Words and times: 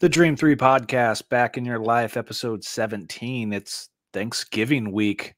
The 0.00 0.08
Dream 0.08 0.36
3 0.36 0.54
podcast 0.54 1.28
back 1.28 1.58
in 1.58 1.64
your 1.64 1.80
life, 1.80 2.16
episode 2.16 2.62
17. 2.62 3.52
It's 3.52 3.88
Thanksgiving 4.12 4.92
week, 4.92 5.34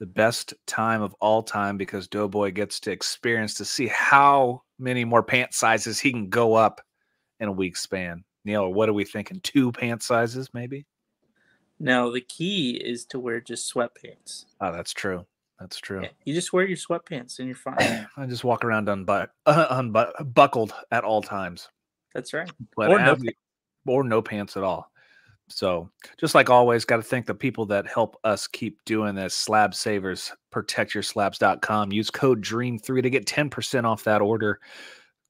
the 0.00 0.06
best 0.06 0.52
time 0.66 1.00
of 1.00 1.14
all 1.20 1.44
time 1.44 1.76
because 1.76 2.08
Doughboy 2.08 2.50
gets 2.50 2.80
to 2.80 2.90
experience 2.90 3.54
to 3.54 3.64
see 3.64 3.86
how 3.86 4.62
many 4.80 5.04
more 5.04 5.22
pant 5.22 5.54
sizes 5.54 6.00
he 6.00 6.10
can 6.10 6.28
go 6.28 6.54
up 6.54 6.80
in 7.38 7.46
a 7.46 7.52
week 7.52 7.76
span. 7.76 8.24
Neil, 8.44 8.74
what 8.74 8.88
are 8.88 8.92
we 8.92 9.04
thinking? 9.04 9.38
Two 9.44 9.70
pant 9.70 10.02
sizes, 10.02 10.48
maybe? 10.52 10.86
Now, 11.78 12.10
the 12.10 12.20
key 12.20 12.72
is 12.72 13.04
to 13.06 13.20
wear 13.20 13.40
just 13.40 13.72
sweatpants. 13.72 14.46
Oh, 14.60 14.72
that's 14.72 14.92
true. 14.92 15.24
That's 15.60 15.78
true. 15.78 16.02
Yeah, 16.02 16.08
you 16.24 16.34
just 16.34 16.52
wear 16.52 16.66
your 16.66 16.76
sweatpants 16.76 17.38
and 17.38 17.46
you're 17.46 17.54
fine. 17.54 18.08
I 18.16 18.26
just 18.26 18.42
walk 18.42 18.64
around 18.64 18.88
unbu- 18.88 19.28
uh, 19.46 19.66
unbuckled 19.70 20.74
at 20.90 21.04
all 21.04 21.22
times. 21.22 21.68
That's 22.12 22.32
right. 22.32 22.50
But 22.76 22.90
Or 22.90 22.98
no 22.98 23.16
or 23.86 24.04
no 24.04 24.22
pants 24.22 24.56
at 24.56 24.62
all. 24.62 24.90
So, 25.48 25.90
just 26.18 26.34
like 26.34 26.48
always, 26.48 26.84
got 26.84 26.96
to 26.96 27.02
thank 27.02 27.26
the 27.26 27.34
people 27.34 27.66
that 27.66 27.86
help 27.86 28.16
us 28.24 28.46
keep 28.46 28.82
doing 28.84 29.14
this. 29.14 29.34
Slab 29.34 29.74
Savers, 29.74 30.32
protectyourslabs.com. 30.52 31.92
Use 31.92 32.10
code 32.10 32.42
DREAM3 32.42 33.02
to 33.02 33.10
get 33.10 33.26
10% 33.26 33.84
off 33.84 34.04
that 34.04 34.22
order. 34.22 34.58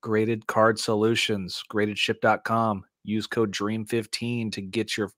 Graded 0.03 0.47
Card 0.47 0.79
Solutions, 0.79 1.63
gradedship.com. 1.73 2.85
Use 3.03 3.27
code 3.27 3.53
DREAM15 3.53 4.53
to 4.53 4.61
get 4.61 4.97
your 4.97 5.11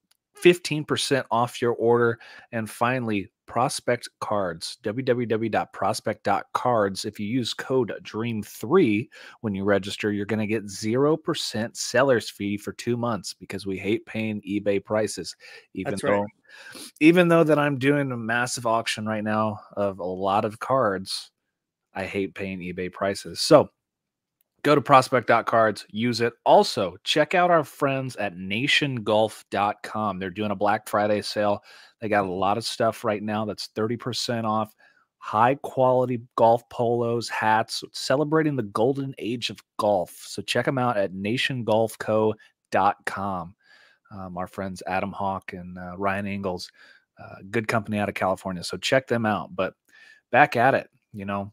15% 0.42 1.24
off 1.30 1.60
your 1.60 1.72
order. 1.74 2.18
And 2.52 2.68
finally, 2.68 3.30
Prospect 3.46 4.08
Cards, 4.20 4.78
www.prospect.cards. 4.82 7.04
If 7.04 7.20
you 7.20 7.26
use 7.26 7.52
code 7.54 7.92
DREAM3 8.02 9.08
when 9.40 9.54
you 9.54 9.64
register, 9.64 10.12
you're 10.12 10.26
going 10.26 10.40
to 10.40 10.46
get 10.46 10.66
0% 10.66 11.76
seller's 11.76 12.30
fee 12.30 12.56
for 12.56 12.72
two 12.72 12.96
months 12.96 13.34
because 13.34 13.66
we 13.66 13.78
hate 13.78 14.06
paying 14.06 14.40
eBay 14.42 14.84
prices. 14.84 15.34
Even 15.74 15.92
That's 15.92 16.02
though, 16.02 16.20
right. 16.20 16.30
even 17.00 17.28
though 17.28 17.44
that 17.44 17.58
I'm 17.58 17.78
doing 17.78 18.12
a 18.12 18.16
massive 18.16 18.66
auction 18.66 19.06
right 19.06 19.24
now 19.24 19.60
of 19.76 20.00
a 20.00 20.04
lot 20.04 20.44
of 20.44 20.58
cards, 20.58 21.30
I 21.94 22.04
hate 22.04 22.34
paying 22.34 22.58
eBay 22.60 22.92
prices. 22.92 23.40
So 23.40 23.70
go 24.66 24.74
to 24.74 24.80
prospect.cards, 24.80 25.86
use 25.90 26.20
it. 26.20 26.32
Also, 26.44 26.96
check 27.04 27.36
out 27.36 27.52
our 27.52 27.62
friends 27.62 28.16
at 28.16 28.34
nationgolf.com. 28.34 30.18
They're 30.18 30.30
doing 30.30 30.50
a 30.50 30.56
Black 30.56 30.88
Friday 30.88 31.22
sale. 31.22 31.62
They 32.00 32.08
got 32.08 32.26
a 32.26 32.32
lot 32.32 32.58
of 32.58 32.64
stuff 32.64 33.04
right 33.04 33.22
now 33.22 33.44
that's 33.44 33.68
30% 33.76 34.42
off. 34.42 34.74
High 35.18 35.54
quality 35.62 36.22
golf 36.34 36.68
polos, 36.68 37.28
hats, 37.28 37.84
celebrating 37.92 38.56
the 38.56 38.64
golden 38.64 39.14
age 39.18 39.50
of 39.50 39.60
golf. 39.78 40.24
So 40.26 40.42
check 40.42 40.64
them 40.64 40.78
out 40.78 40.96
at 40.96 41.12
nationgolfco.com. 41.12 43.54
Um, 44.10 44.36
our 44.36 44.48
friends 44.48 44.82
Adam 44.88 45.12
Hawk 45.12 45.52
and 45.52 45.78
uh, 45.78 45.94
Ryan 45.96 46.26
Ingalls, 46.26 46.72
uh, 47.22 47.36
good 47.52 47.68
company 47.68 47.98
out 47.98 48.08
of 48.08 48.16
California. 48.16 48.64
So 48.64 48.78
check 48.78 49.06
them 49.06 49.26
out. 49.26 49.54
But 49.54 49.74
back 50.32 50.56
at 50.56 50.74
it, 50.74 50.90
you 51.12 51.24
know, 51.24 51.52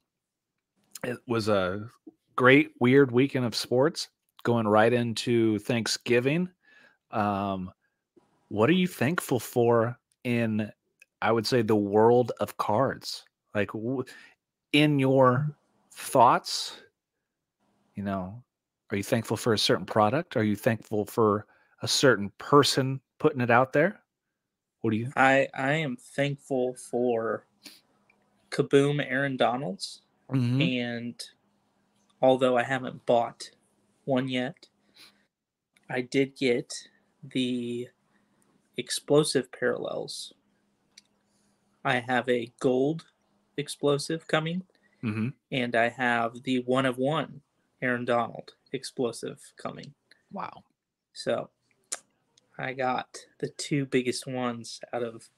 it 1.03 1.19
was 1.27 1.47
a 1.47 1.87
great, 2.35 2.71
weird 2.79 3.11
weekend 3.11 3.45
of 3.45 3.55
sports 3.55 4.09
going 4.43 4.67
right 4.67 4.91
into 4.93 5.59
Thanksgiving. 5.59 6.49
Um, 7.11 7.71
what 8.49 8.69
are 8.69 8.73
you 8.73 8.87
thankful 8.87 9.39
for 9.39 9.97
in, 10.23 10.71
I 11.21 11.31
would 11.31 11.47
say, 11.47 11.61
the 11.61 11.75
world 11.75 12.31
of 12.39 12.57
cards? 12.57 13.25
Like 13.55 13.71
w- 13.73 14.03
in 14.73 14.99
your 14.99 15.55
thoughts, 15.91 16.81
you 17.95 18.03
know, 18.03 18.43
are 18.91 18.97
you 18.97 19.03
thankful 19.03 19.37
for 19.37 19.53
a 19.53 19.57
certain 19.57 19.85
product? 19.85 20.35
Are 20.35 20.43
you 20.43 20.55
thankful 20.55 21.05
for 21.05 21.45
a 21.81 21.87
certain 21.87 22.31
person 22.37 23.01
putting 23.19 23.41
it 23.41 23.49
out 23.51 23.73
there? 23.73 24.01
What 24.81 24.91
do 24.91 24.97
you? 24.97 25.11
I 25.15 25.47
I 25.53 25.73
am 25.73 25.95
thankful 25.95 26.75
for 26.75 27.45
Kaboom 28.49 29.03
Aaron 29.05 29.37
Donalds, 29.37 30.01
Mhm. 30.29 30.61
and 30.61 31.29
although 32.23 32.57
I 32.57 32.63
haven't 32.63 33.05
bought 33.05 33.51
one 34.05 34.29
yet, 34.29 34.69
I 35.89 36.01
did 36.01 36.35
get 36.37 36.73
the 37.21 37.89
explosive 38.77 39.51
parallels. 39.51 40.33
I 41.85 41.99
have 41.99 42.27
a 42.29 42.51
gold 42.59 43.05
explosive 43.57 44.25
coming, 44.27 44.65
Mhm. 45.03 45.33
and 45.51 45.75
I 45.75 45.89
have 45.89 46.43
the 46.43 46.59
one 46.61 46.85
of 46.85 46.97
one 46.97 47.43
Aaron 47.81 48.05
Donald 48.05 48.55
explosive 48.71 49.53
coming. 49.57 49.93
Wow. 50.31 50.63
So 51.11 51.51
I 52.57 52.73
got 52.73 53.27
the 53.39 53.49
two 53.49 53.85
biggest 53.85 54.25
ones 54.25 54.79
out 54.93 55.03
of 55.03 55.29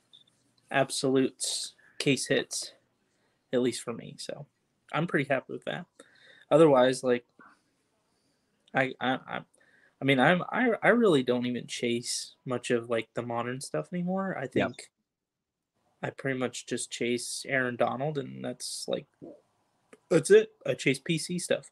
absolutes 0.70 1.74
case 1.98 2.28
hits, 2.28 2.74
at 3.52 3.62
least 3.62 3.82
for 3.82 3.94
me. 3.94 4.16
So 4.20 4.46
I'm 4.94 5.08
pretty 5.08 5.28
happy 5.28 5.54
with 5.54 5.66
that. 5.66 5.88
Otherwise, 6.52 7.04
like 7.04 7.26
I 8.74 8.94
I 9.00 9.14
I, 9.16 9.42
I 10.02 10.06
mean 10.06 10.20
I'm 10.20 10.44
I, 10.44 10.72
I 10.84 10.90
really 10.90 11.24
don't 11.24 11.46
even 11.46 11.68
chase 11.68 12.36
much 12.46 12.72
of 12.72 12.90
like 12.90 13.10
the 13.14 13.22
modern 13.24 13.62
stuff 13.62 13.90
anymore. 13.94 14.38
I 14.38 14.48
Yeah. 14.54 14.70
think 14.74 14.92
I 16.02 16.10
pretty 16.12 16.38
much 16.40 16.68
just 16.68 16.90
chase 16.92 17.46
Aaron 17.48 17.76
Donald 17.76 18.18
and 18.18 18.44
that's 18.44 18.88
like 18.88 19.08
that's 20.10 20.32
it. 20.32 20.52
I 20.66 20.74
chase 20.76 21.00
PC 21.00 21.40
stuff. 21.40 21.72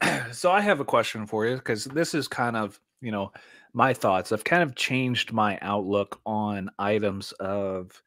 so 0.32 0.50
I 0.50 0.60
have 0.60 0.80
a 0.80 0.84
question 0.84 1.26
for 1.26 1.46
you 1.46 1.56
because 1.56 1.84
this 1.84 2.14
is 2.14 2.28
kind 2.28 2.56
of 2.56 2.80
you 3.00 3.10
know 3.10 3.32
my 3.72 3.92
thoughts. 3.94 4.32
I've 4.32 4.44
kind 4.44 4.62
of 4.62 4.74
changed 4.74 5.32
my 5.32 5.58
outlook 5.62 6.20
on 6.26 6.70
items 6.78 7.32
of 7.32 8.02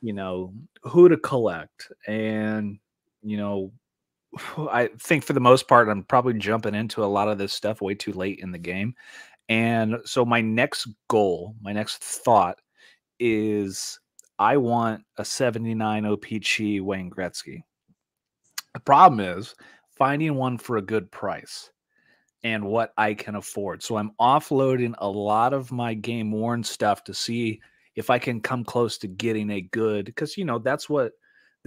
you 0.00 0.12
know 0.12 0.54
who 0.84 1.08
to 1.08 1.16
collect, 1.16 1.92
and 2.06 2.78
you 3.22 3.36
know 3.36 3.72
I 4.58 4.90
think 5.00 5.24
for 5.24 5.32
the 5.32 5.40
most 5.40 5.68
part 5.68 5.88
I'm 5.88 6.04
probably 6.04 6.34
jumping 6.34 6.74
into 6.74 7.04
a 7.04 7.06
lot 7.06 7.28
of 7.28 7.38
this 7.38 7.52
stuff 7.52 7.80
way 7.80 7.94
too 7.94 8.12
late 8.12 8.40
in 8.40 8.52
the 8.52 8.58
game, 8.58 8.94
and 9.48 9.96
so 10.04 10.24
my 10.24 10.40
next 10.40 10.88
goal, 11.08 11.54
my 11.60 11.72
next 11.72 12.02
thought 12.02 12.58
is 13.18 13.98
I 14.38 14.56
want 14.56 15.02
a 15.16 15.24
79 15.24 16.04
OPC 16.04 16.80
Wayne 16.80 17.10
Gretzky. 17.10 17.62
The 18.74 18.80
problem 18.80 19.20
is 19.20 19.54
finding 19.96 20.36
one 20.36 20.58
for 20.58 20.76
a 20.76 20.82
good 20.82 21.10
price 21.10 21.70
and 22.44 22.64
what 22.64 22.92
I 22.96 23.14
can 23.14 23.34
afford. 23.34 23.82
So 23.82 23.96
I'm 23.96 24.12
offloading 24.20 24.94
a 24.98 25.08
lot 25.08 25.52
of 25.52 25.72
my 25.72 25.94
game 25.94 26.30
worn 26.30 26.62
stuff 26.62 27.02
to 27.04 27.14
see 27.14 27.60
if 27.96 28.10
I 28.10 28.18
can 28.18 28.40
come 28.40 28.64
close 28.64 28.96
to 28.98 29.08
getting 29.08 29.50
a 29.50 29.60
good 29.60 30.04
because 30.04 30.36
you 30.36 30.44
know 30.44 30.60
that's 30.60 30.88
what 30.88 31.12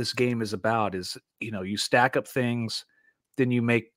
this 0.01 0.13
game 0.13 0.41
is 0.41 0.53
about 0.53 0.95
is 0.95 1.15
you 1.39 1.51
know 1.51 1.61
you 1.61 1.77
stack 1.77 2.17
up 2.17 2.27
things 2.27 2.85
then 3.37 3.51
you 3.51 3.61
make 3.61 3.91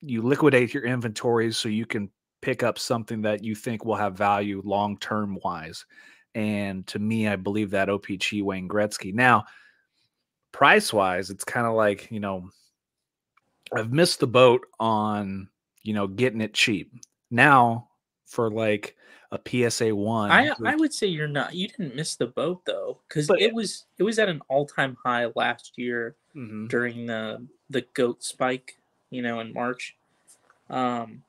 you 0.00 0.22
liquidate 0.22 0.72
your 0.72 0.84
inventories 0.84 1.56
so 1.56 1.68
you 1.68 1.84
can 1.84 2.08
pick 2.42 2.62
up 2.62 2.78
something 2.78 3.22
that 3.22 3.42
you 3.42 3.54
think 3.54 3.84
will 3.84 3.96
have 3.96 4.18
value 4.18 4.60
long 4.64 4.98
term 4.98 5.38
wise. 5.42 5.86
And 6.34 6.86
to 6.88 6.98
me, 6.98 7.28
I 7.28 7.36
believe 7.36 7.70
that 7.70 7.88
OPC 7.88 8.42
Wayne 8.42 8.68
Gretzky. 8.68 9.14
Now, 9.14 9.44
price 10.50 10.92
wise, 10.92 11.30
it's 11.30 11.44
kind 11.44 11.66
of 11.66 11.74
like, 11.74 12.10
you 12.10 12.20
know, 12.20 12.50
I've 13.74 13.92
missed 13.92 14.20
the 14.20 14.26
boat 14.26 14.62
on, 14.80 15.48
you 15.82 15.94
know, 15.94 16.06
getting 16.06 16.40
it 16.40 16.54
cheap. 16.54 16.92
Now, 17.30 17.88
for 18.32 18.50
like 18.50 18.96
a 19.30 19.38
PSA 19.46 19.94
one, 19.94 20.30
I 20.30 20.48
which- 20.48 20.58
I 20.64 20.74
would 20.76 20.92
say 20.94 21.06
you're 21.06 21.28
not. 21.28 21.54
You 21.54 21.68
didn't 21.68 21.94
miss 21.94 22.16
the 22.16 22.26
boat 22.26 22.62
though, 22.64 22.98
because 23.08 23.30
it 23.38 23.52
was 23.54 23.84
it 23.98 24.02
was 24.02 24.18
at 24.18 24.28
an 24.28 24.40
all 24.48 24.66
time 24.66 24.96
high 25.04 25.26
last 25.36 25.74
year 25.76 26.16
Mhm. 26.34 26.68
during 26.68 27.06
the 27.06 27.46
the 27.70 27.82
goat 27.94 28.22
spike, 28.24 28.78
you 29.10 29.22
know, 29.22 29.40
in 29.40 29.52
March. 29.52 29.96
Um, 30.70 31.22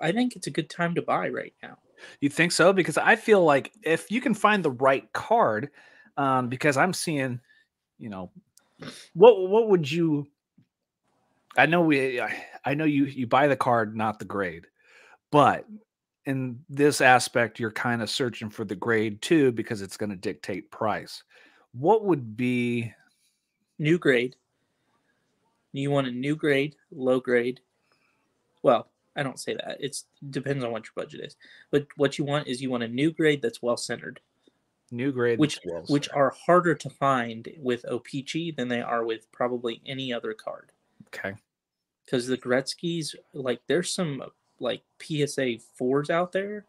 I 0.00 0.12
think 0.12 0.36
it's 0.36 0.46
a 0.46 0.50
good 0.52 0.70
time 0.70 0.94
to 0.94 1.02
buy 1.02 1.28
right 1.28 1.54
now. 1.62 1.78
You 2.20 2.28
think 2.28 2.52
so? 2.52 2.72
Because 2.72 2.96
I 2.96 3.16
feel 3.16 3.42
like 3.44 3.72
if 3.82 4.10
you 4.10 4.20
can 4.20 4.34
find 4.34 4.64
the 4.64 4.70
right 4.70 5.12
card, 5.12 5.70
um, 6.16 6.48
because 6.48 6.76
I'm 6.76 6.92
seeing, 6.92 7.40
you 7.98 8.08
know, 8.08 8.30
what 9.14 9.48
what 9.48 9.68
would 9.68 9.90
you? 9.90 10.28
I 11.56 11.66
know 11.66 11.80
we, 11.82 12.20
I, 12.20 12.44
I 12.64 12.74
know 12.74 12.84
you 12.84 13.04
you 13.06 13.26
buy 13.26 13.48
the 13.48 13.56
card, 13.56 13.96
not 13.96 14.20
the 14.20 14.24
grade, 14.24 14.66
but 15.32 15.66
in 16.28 16.60
this 16.68 17.00
aspect, 17.00 17.58
you're 17.58 17.72
kind 17.72 18.02
of 18.02 18.10
searching 18.10 18.50
for 18.50 18.66
the 18.66 18.76
grade 18.76 19.22
too 19.22 19.50
because 19.50 19.80
it's 19.80 19.96
going 19.96 20.10
to 20.10 20.16
dictate 20.16 20.70
price. 20.70 21.22
What 21.72 22.04
would 22.04 22.36
be? 22.36 22.92
New 23.78 23.98
grade. 23.98 24.36
You 25.72 25.90
want 25.90 26.06
a 26.06 26.10
new 26.10 26.36
grade, 26.36 26.76
low 26.92 27.18
grade. 27.18 27.60
Well, 28.62 28.90
I 29.16 29.22
don't 29.22 29.40
say 29.40 29.54
that. 29.54 29.78
It 29.80 29.96
depends 30.28 30.62
on 30.62 30.70
what 30.70 30.84
your 30.84 30.92
budget 31.02 31.22
is. 31.24 31.36
But 31.70 31.86
what 31.96 32.18
you 32.18 32.26
want 32.26 32.46
is 32.46 32.60
you 32.60 32.70
want 32.70 32.82
a 32.82 32.88
new 32.88 33.10
grade 33.10 33.40
that's 33.40 33.62
well 33.62 33.78
centered, 33.78 34.20
New 34.90 35.12
grade, 35.12 35.38
which 35.38 35.60
well 35.64 35.84
which 35.88 36.10
are 36.10 36.34
harder 36.46 36.74
to 36.74 36.90
find 36.90 37.48
with 37.58 37.86
OPC 37.90 38.54
than 38.54 38.68
they 38.68 38.82
are 38.82 39.04
with 39.04 39.32
probably 39.32 39.80
any 39.86 40.12
other 40.12 40.34
card. 40.34 40.72
okay. 41.06 41.34
because 42.04 42.26
the 42.26 42.36
Gretzky's 42.36 43.16
like 43.32 43.60
there's 43.66 43.94
some 43.94 44.22
like 44.60 44.82
PSA 45.00 45.58
fours 45.74 46.10
out 46.10 46.32
there 46.32 46.66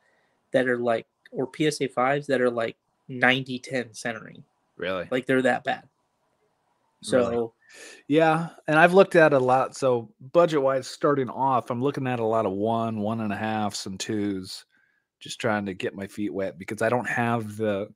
that 0.51 0.67
are 0.67 0.77
like 0.77 1.05
or 1.31 1.49
PSA 1.55 1.89
fives 1.89 2.27
that 2.27 2.41
are 2.41 2.49
like 2.49 2.75
90 3.07 3.59
10 3.59 3.93
centering. 3.93 4.43
Really? 4.77 5.07
Like 5.11 5.25
they're 5.25 5.41
that 5.41 5.63
bad. 5.63 5.83
So 7.01 7.29
Really? 7.29 7.49
Yeah, 8.07 8.49
and 8.67 8.79
I've 8.79 8.93
looked 8.93 9.15
at 9.15 9.33
a 9.33 9.39
lot. 9.39 9.75
So 9.75 10.09
budget 10.33 10.61
wise, 10.61 10.87
starting 10.87 11.29
off, 11.29 11.69
I'm 11.69 11.81
looking 11.81 12.07
at 12.07 12.19
a 12.19 12.25
lot 12.25 12.45
of 12.45 12.51
one, 12.51 12.99
one 12.99 13.21
and 13.21 13.31
a 13.31 13.35
halfs, 13.35 13.85
and 13.85 13.99
twos, 13.99 14.65
just 15.19 15.39
trying 15.39 15.65
to 15.67 15.73
get 15.73 15.95
my 15.95 16.07
feet 16.07 16.33
wet 16.33 16.57
because 16.57 16.81
I 16.81 16.89
don't 16.89 17.07
have 17.07 17.57
the 17.57 17.89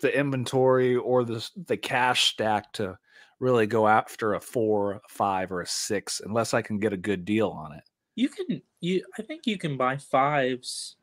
the 0.00 0.16
inventory 0.16 0.96
or 0.96 1.24
the 1.24 1.48
the 1.66 1.76
cash 1.76 2.32
stack 2.32 2.72
to 2.74 2.98
really 3.40 3.66
go 3.66 3.88
after 3.88 4.34
a 4.34 4.40
four, 4.40 4.92
a 4.92 5.00
five, 5.08 5.50
or 5.50 5.62
a 5.62 5.66
six 5.66 6.20
unless 6.24 6.54
I 6.54 6.62
can 6.62 6.78
get 6.78 6.92
a 6.92 6.98
good 6.98 7.24
deal 7.24 7.48
on 7.48 7.72
it. 7.72 7.84
You 8.14 8.28
can 8.28 8.62
you 8.80 9.04
I 9.18 9.22
think 9.22 9.46
you 9.46 9.58
can 9.58 9.76
buy 9.76 9.96
fives. 9.96 10.96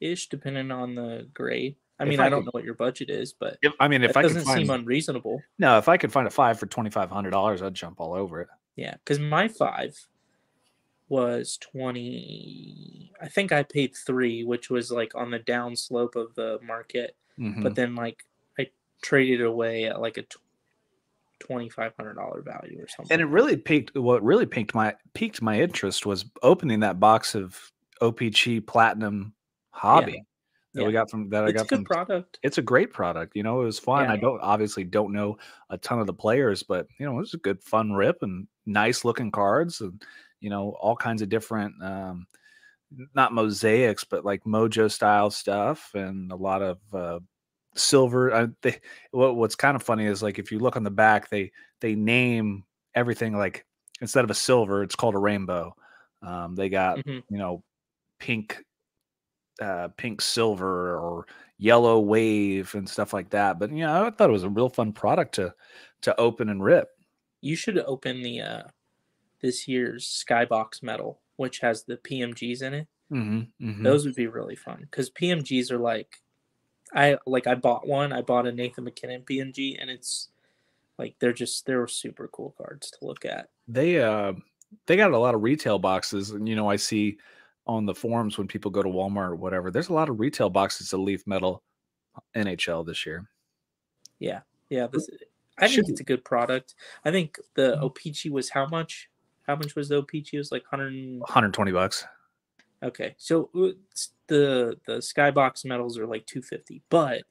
ish 0.00 0.28
depending 0.28 0.70
on 0.70 0.94
the 0.94 1.28
grade. 1.34 1.74
I 2.00 2.04
mean, 2.04 2.20
I 2.20 2.26
I, 2.26 2.28
don't 2.28 2.40
could- 2.40 2.46
know 2.46 2.50
what 2.52 2.64
your 2.64 2.74
budget 2.74 3.10
is, 3.10 3.32
but 3.32 3.58
If, 3.62 3.72
I 3.80 3.88
mean, 3.88 4.04
if 4.04 4.16
I 4.16 4.22
doesn't 4.22 4.44
find 4.44 4.60
seem 4.60 4.70
unreasonable. 4.70 5.42
no, 5.58 5.78
if 5.78 5.88
I 5.88 5.96
could 5.96 6.12
find 6.12 6.26
a 6.28 6.30
five 6.30 6.56
for 6.58 6.66
twenty 6.66 6.90
five 6.90 7.10
hundred 7.10 7.30
dollars, 7.30 7.60
I'd 7.62 7.74
jump 7.74 8.00
all 8.00 8.14
over 8.14 8.40
it. 8.40 8.48
Yeah, 8.76 8.94
because 8.94 9.18
my 9.18 9.48
five 9.48 10.06
was 11.08 11.56
20. 11.58 13.10
I 13.20 13.26
think 13.28 13.50
I 13.50 13.64
paid 13.64 13.96
three, 13.96 14.44
which 14.44 14.70
was 14.70 14.92
like 14.92 15.14
on 15.16 15.30
the 15.32 15.38
down 15.40 15.74
slope 15.74 16.14
of 16.14 16.34
the 16.36 16.60
market. 16.62 17.16
Mhm. 17.40 17.62
But 17.64 17.74
then, 17.74 17.96
like, 17.96 18.24
I 18.58 18.70
traded 19.02 19.40
away 19.40 19.86
at 19.86 20.00
like 20.00 20.18
a 20.18 20.22
tw- 21.40 21.48
$2,500 21.48 22.44
value 22.44 22.80
or 22.82 22.88
something. 22.88 23.12
and 23.12 23.20
it 23.20 23.26
really 23.26 23.56
piqued 23.56 23.96
what 23.96 24.22
really 24.22 24.46
piqued 24.46 24.74
my 24.74 24.94
piqued 25.14 25.40
my 25.42 25.60
interest 25.60 26.06
was 26.06 26.24
opening 26.42 26.80
that 26.80 26.98
box 27.00 27.34
of 27.34 27.58
OPC 28.02 28.64
Platinum 28.66 29.34
Hobby 29.70 30.24
that 30.74 30.84
we 30.84 30.92
got 30.92 31.10
from 31.10 31.28
that 31.30 31.44
I 31.44 31.48
it's 31.48 31.52
a 31.52 31.58
got 31.58 31.68
good 31.68 31.76
from. 31.76 31.84
product. 31.84 32.38
It's 32.42 32.58
a 32.58 32.62
great 32.62 32.92
product. 32.92 33.34
You 33.34 33.42
know, 33.42 33.62
it 33.62 33.64
was 33.64 33.78
fun. 33.78 34.04
Yeah. 34.04 34.12
I 34.12 34.16
don't 34.16 34.40
obviously 34.40 34.84
don't 34.84 35.12
know 35.12 35.38
a 35.70 35.78
ton 35.78 35.98
of 35.98 36.06
the 36.06 36.12
players, 36.12 36.62
but 36.62 36.86
you 37.00 37.06
know, 37.06 37.12
it 37.12 37.20
was 37.20 37.34
a 37.34 37.38
good 37.38 37.62
fun 37.62 37.92
rip 37.92 38.18
and 38.22 38.46
nice 38.66 39.04
looking 39.04 39.30
cards 39.30 39.80
and 39.80 40.00
you 40.40 40.50
know 40.50 40.76
all 40.80 40.94
kinds 40.94 41.22
of 41.22 41.28
different 41.28 41.74
um 41.82 42.26
not 43.14 43.32
mosaics 43.32 44.04
but 44.04 44.24
like 44.24 44.44
mojo 44.44 44.90
style 44.90 45.30
stuff 45.30 45.90
and 45.94 46.30
a 46.30 46.36
lot 46.36 46.62
of 46.62 46.78
uh 46.94 47.18
silver 47.74 48.32
uh, 48.32 48.46
they 48.62 48.80
what, 49.12 49.36
what's 49.36 49.54
kind 49.54 49.76
of 49.76 49.82
funny 49.82 50.04
is 50.04 50.22
like 50.22 50.38
if 50.38 50.50
you 50.50 50.58
look 50.58 50.76
on 50.76 50.82
the 50.82 50.90
back 50.90 51.28
they 51.30 51.52
they 51.80 51.94
name 51.94 52.64
everything 52.94 53.36
like 53.36 53.66
instead 54.00 54.24
of 54.24 54.30
a 54.30 54.34
silver 54.34 54.82
it's 54.82 54.96
called 54.96 55.14
a 55.14 55.18
rainbow 55.18 55.74
um 56.22 56.54
they 56.56 56.68
got 56.68 57.00
Mhm. 57.04 57.22
you 57.30 57.38
know 57.38 57.62
pink 58.18 58.64
uh 59.60 59.88
pink 59.96 60.20
silver 60.20 60.96
or 60.98 61.26
yellow 61.58 61.98
wave 61.98 62.74
and 62.74 62.88
stuff 62.88 63.12
like 63.12 63.30
that 63.30 63.58
but 63.58 63.70
you 63.70 63.78
know 63.78 64.06
i 64.06 64.10
thought 64.10 64.30
it 64.30 64.32
was 64.32 64.44
a 64.44 64.48
real 64.50 64.68
fun 64.68 64.92
product 64.92 65.34
to 65.34 65.52
to 66.00 66.18
open 66.20 66.48
and 66.48 66.62
rip 66.62 66.88
You 67.40 67.56
should 67.56 67.78
open 67.78 68.22
the 68.22 68.40
uh 68.40 68.62
this 69.40 69.68
year's 69.68 70.06
Skybox 70.06 70.82
Metal, 70.82 71.22
which 71.36 71.60
has 71.60 71.84
the 71.84 71.98
PMGs 71.98 72.62
in 72.62 72.74
it. 72.74 72.88
mm-hmm, 73.10 73.50
Those 73.82 74.06
would 74.06 74.14
be 74.16 74.26
really 74.28 74.56
fun 74.56 74.82
because 74.82 75.10
PMGs 75.10 75.70
are 75.72 75.78
like, 75.78 76.18
I 76.94 77.18
like 77.26 77.46
I 77.46 77.54
bought 77.54 77.86
one. 77.86 78.12
I 78.12 78.22
bought 78.22 78.46
a 78.46 78.52
Nathan 78.52 78.84
MacKinnon 78.84 79.22
PMG, 79.22 79.76
and 79.80 79.90
it's 79.90 80.28
like 80.98 81.14
they're 81.18 81.32
just 81.32 81.66
they're 81.66 81.86
super 81.86 82.28
cool 82.28 82.54
cards 82.58 82.90
to 82.92 82.98
look 83.06 83.24
at. 83.24 83.48
they 83.68 84.00
uh 84.00 84.32
they 84.86 84.96
got 84.96 85.12
a 85.12 85.18
lot 85.18 85.34
of 85.34 85.42
retail 85.42 85.78
boxes 85.78 86.30
and 86.30 86.48
you 86.48 86.54
know 86.56 86.68
i 86.68 86.76
see 86.76 87.16
on 87.66 87.86
the 87.86 87.94
forums 87.94 88.36
when 88.36 88.46
people 88.48 88.70
go 88.70 88.82
to 88.82 88.88
walmart 88.88 89.28
or 89.30 89.36
whatever 89.36 89.70
there's 89.70 89.88
a 89.88 89.92
lot 89.94 90.08
of 90.08 90.18
retail 90.20 90.50
boxes 90.50 90.92
of 90.92 91.00
leaf 91.00 91.26
metal 91.26 91.62
nhl 92.34 92.84
this 92.84 93.06
year 93.06 93.28
Yeah, 94.18 94.40
yeah. 94.70 94.88
This 94.88 95.08
I 95.58 95.66
Should 95.68 95.86
think 95.86 95.92
it's 95.92 96.00
a 96.00 96.04
good 96.04 96.24
product. 96.24 96.74
I 97.04 97.10
think 97.10 97.38
the 97.54 97.76
Mhm. 97.76 97.82
OPC 97.84 98.30
was 98.30 98.50
how 98.50 98.66
much? 98.66 99.08
How 99.46 99.56
much 99.56 99.74
was 99.76 99.88
the 99.88 100.02
OPC? 100.02 100.34
It 100.34 100.38
was 100.38 100.50
like 100.52 100.64
hundred. 100.66 100.92
120 101.20 101.72
bucks 101.72 102.04
Okay, 102.82 103.14
so 103.18 103.50
uh, 103.56 103.72
the 104.28 104.78
the 104.86 104.98
skybox 104.98 105.64
medals 105.64 105.98
are 105.98 106.06
like 106.06 106.26
two 106.26 106.42
fifty, 106.42 106.82
but 106.90 107.22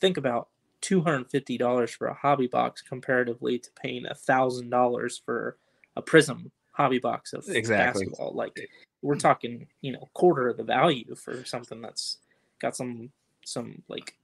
think 0.00 0.16
about 0.16 0.48
two 0.80 1.00
hundred 1.02 1.30
fifty 1.30 1.56
dollars 1.56 1.90
for 1.90 2.08
a 2.08 2.14
hobby 2.14 2.46
box 2.46 2.82
comparatively 2.82 3.58
to 3.58 3.70
paying 3.80 4.06
a 4.06 4.14
thousand 4.14 4.70
dollars 4.70 5.20
for 5.24 5.56
a 5.96 6.02
Prism 6.02 6.50
hobby 6.72 6.98
box 6.98 7.32
of 7.32 7.44
Exactly. 7.48 8.06
basketball. 8.06 8.34
Like 8.34 8.68
we're 9.02 9.16
talking, 9.16 9.66
you 9.80 9.92
know, 9.92 10.08
quarter 10.14 10.48
of 10.48 10.56
the 10.56 10.64
value 10.64 11.14
for 11.14 11.44
something 11.44 11.80
that's 11.80 12.18
got 12.60 12.76
some 12.76 13.10
some 13.44 13.82
like 13.88 14.17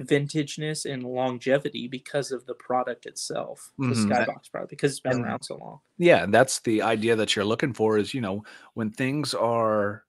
vintageness 0.00 0.90
and 0.90 1.02
longevity 1.02 1.86
because 1.88 2.32
of 2.32 2.44
the 2.46 2.54
product 2.54 3.06
itself, 3.06 3.72
the 3.78 3.86
Mhm. 3.88 4.08
skybox 4.08 4.50
product, 4.50 4.70
because 4.70 4.92
it's 4.92 5.00
been 5.00 5.12
And- 5.12 5.24
around 5.24 5.42
so 5.42 5.56
long. 5.56 5.80
yeah 5.98 6.22
and 6.24 6.32
that's 6.34 6.60
the 6.60 6.82
idea 6.82 7.14
that 7.16 7.36
you're 7.36 7.44
looking 7.44 7.72
for 7.74 7.98
is 7.98 8.14
you 8.14 8.20
know 8.20 8.42
when 8.74 8.90
things 8.90 9.34
are 9.34 10.04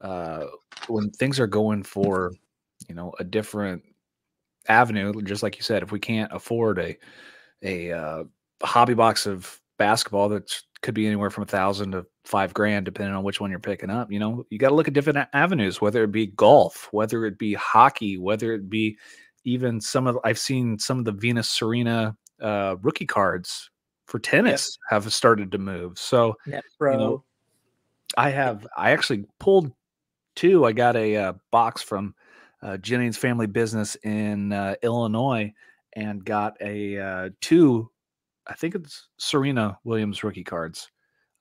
uh 0.00 0.44
when 0.88 1.10
things 1.10 1.38
are 1.40 1.46
going 1.46 1.82
for 1.82 2.32
you 2.88 2.94
know 2.94 3.12
a 3.18 3.24
different 3.24 3.82
avenue 4.68 5.12
just 5.22 5.42
like 5.42 5.56
you 5.56 5.62
said 5.62 5.82
if 5.82 5.92
we 5.92 5.98
can't 6.00 6.32
afford 6.32 6.78
a 6.78 6.96
a 7.62 7.92
uh, 7.92 8.24
hobby 8.62 8.94
box 8.94 9.26
of 9.26 9.60
basketball 9.78 10.28
that 10.28 10.60
could 10.82 10.94
be 10.94 11.06
anywhere 11.06 11.30
from 11.30 11.42
a 11.44 11.46
thousand 11.46 11.92
to 11.92 12.04
five 12.24 12.52
grand 12.52 12.84
depending 12.84 13.14
on 13.14 13.22
which 13.24 13.40
one 13.40 13.50
you're 13.50 13.60
picking 13.60 13.90
up 13.90 14.10
you 14.10 14.18
know 14.18 14.44
you 14.50 14.58
got 14.58 14.70
to 14.70 14.74
look 14.74 14.88
at 14.88 14.94
different 14.94 15.28
avenues 15.32 15.80
whether 15.80 16.02
it 16.04 16.10
be 16.12 16.26
golf 16.26 16.88
whether 16.92 17.24
it 17.26 17.38
be 17.38 17.54
hockey 17.54 18.18
whether 18.18 18.52
it 18.52 18.68
be 18.68 18.96
even 19.46 19.80
some 19.80 20.06
of 20.06 20.18
i've 20.24 20.38
seen 20.38 20.78
some 20.78 20.98
of 20.98 21.06
the 21.06 21.12
venus 21.12 21.48
serena 21.48 22.14
uh 22.42 22.76
rookie 22.82 23.06
cards 23.06 23.70
for 24.06 24.18
tennis 24.18 24.78
have 24.90 25.10
started 25.12 25.50
to 25.50 25.58
move 25.58 25.98
so 25.98 26.34
Net 26.46 26.62
Pro, 26.78 26.98
know, 26.98 27.24
I 28.16 28.30
have. 28.30 28.66
I 28.76 28.90
actually 28.90 29.24
pulled 29.38 29.72
two. 30.34 30.64
I 30.64 30.72
got 30.72 30.96
a 30.96 31.16
uh, 31.16 31.32
box 31.50 31.82
from 31.82 32.14
uh, 32.62 32.76
Jennings 32.78 33.16
Family 33.16 33.46
Business 33.46 33.96
in 34.04 34.52
uh, 34.52 34.74
Illinois, 34.82 35.52
and 35.94 36.24
got 36.24 36.56
a 36.60 36.98
uh, 36.98 37.30
two. 37.40 37.90
I 38.46 38.54
think 38.54 38.74
it's 38.74 39.08
Serena 39.16 39.78
Williams 39.84 40.22
rookie 40.22 40.44
cards. 40.44 40.90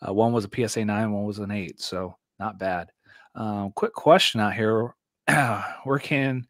Uh, 0.06 0.14
one 0.14 0.34
was 0.34 0.46
a 0.46 0.68
PSA 0.68 0.86
nine, 0.86 1.12
one 1.12 1.26
was 1.26 1.40
an 1.40 1.52
eight, 1.52 1.80
so 1.82 2.18
not 2.40 2.58
bad. 2.58 2.90
Um, 3.36 3.72
quick 3.76 3.94
question 3.94 4.42
out 4.42 4.54
here: 4.54 4.96
Where 5.84 6.00
can 6.00 6.48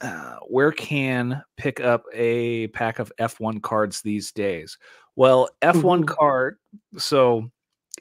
uh, 0.00 0.36
where 0.46 0.72
can 0.72 1.42
pick 1.56 1.80
up 1.80 2.04
a 2.12 2.68
pack 2.68 2.98
of 2.98 3.12
F1 3.18 3.62
cards 3.62 4.00
these 4.00 4.32
days? 4.32 4.78
Well, 5.16 5.48
F1 5.62 6.02
Ooh. 6.02 6.04
card. 6.04 6.58
So, 6.96 7.50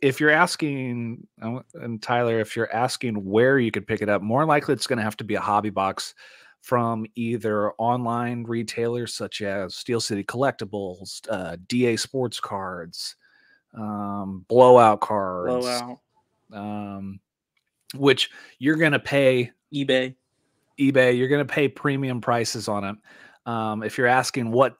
if 0.01 0.19
you're 0.19 0.29
asking, 0.29 1.25
uh, 1.41 1.59
and 1.73 2.01
Tyler, 2.01 2.39
if 2.39 2.55
you're 2.55 2.71
asking 2.73 3.15
where 3.25 3.57
you 3.57 3.71
could 3.71 3.87
pick 3.87 4.03
it 4.03 4.09
up, 4.09 4.21
more 4.21 4.45
likely 4.45 4.73
it's 4.73 4.85
going 4.85 4.97
to 4.97 5.03
have 5.03 5.17
to 5.17 5.23
be 5.23 5.35
a 5.35 5.41
hobby 5.41 5.71
box 5.71 6.13
from 6.61 7.05
either 7.15 7.71
online 7.73 8.43
retailers 8.43 9.13
such 9.13 9.41
as 9.41 9.75
Steel 9.75 10.01
City 10.01 10.23
Collectibles, 10.23 11.21
uh, 11.29 11.57
DA 11.67 11.95
Sports 11.95 12.39
Cards, 12.39 13.15
um, 13.73 14.45
Blowout 14.47 15.01
Cards, 15.01 15.65
blowout, 15.65 15.99
um, 16.53 17.19
which 17.95 18.29
you're 18.59 18.75
going 18.75 18.91
to 18.91 18.99
pay 18.99 19.51
eBay. 19.73 20.15
eBay, 20.79 21.17
you're 21.17 21.27
going 21.27 21.45
to 21.45 21.53
pay 21.53 21.67
premium 21.67 22.21
prices 22.21 22.67
on 22.67 22.83
it. 22.83 22.95
Um, 23.49 23.83
if 23.83 23.97
you're 23.97 24.07
asking 24.07 24.51
what, 24.51 24.75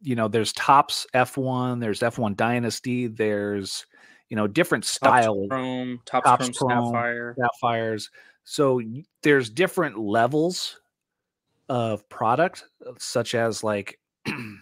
you 0.00 0.16
know, 0.16 0.28
there's 0.28 0.52
Topps 0.52 1.06
F1, 1.14 1.80
there's 1.80 2.00
F1 2.00 2.36
Dynasty, 2.36 3.06
there's, 3.06 3.86
you 4.28 4.36
know, 4.36 4.46
different 4.46 4.84
style 4.84 5.46
Chrome, 5.48 6.00
Topps, 6.04 6.24
Topps 6.24 6.58
Chrome, 6.58 6.70
Chrome, 6.70 6.86
Sapphire. 6.86 7.36
sapphires. 7.38 8.10
So 8.44 8.80
there's 9.22 9.48
different 9.50 9.98
levels 9.98 10.80
of 11.68 12.08
product, 12.08 12.64
uh, 12.86 12.92
such 12.98 13.34
as 13.34 13.62
like 13.62 13.98
an 14.26 14.60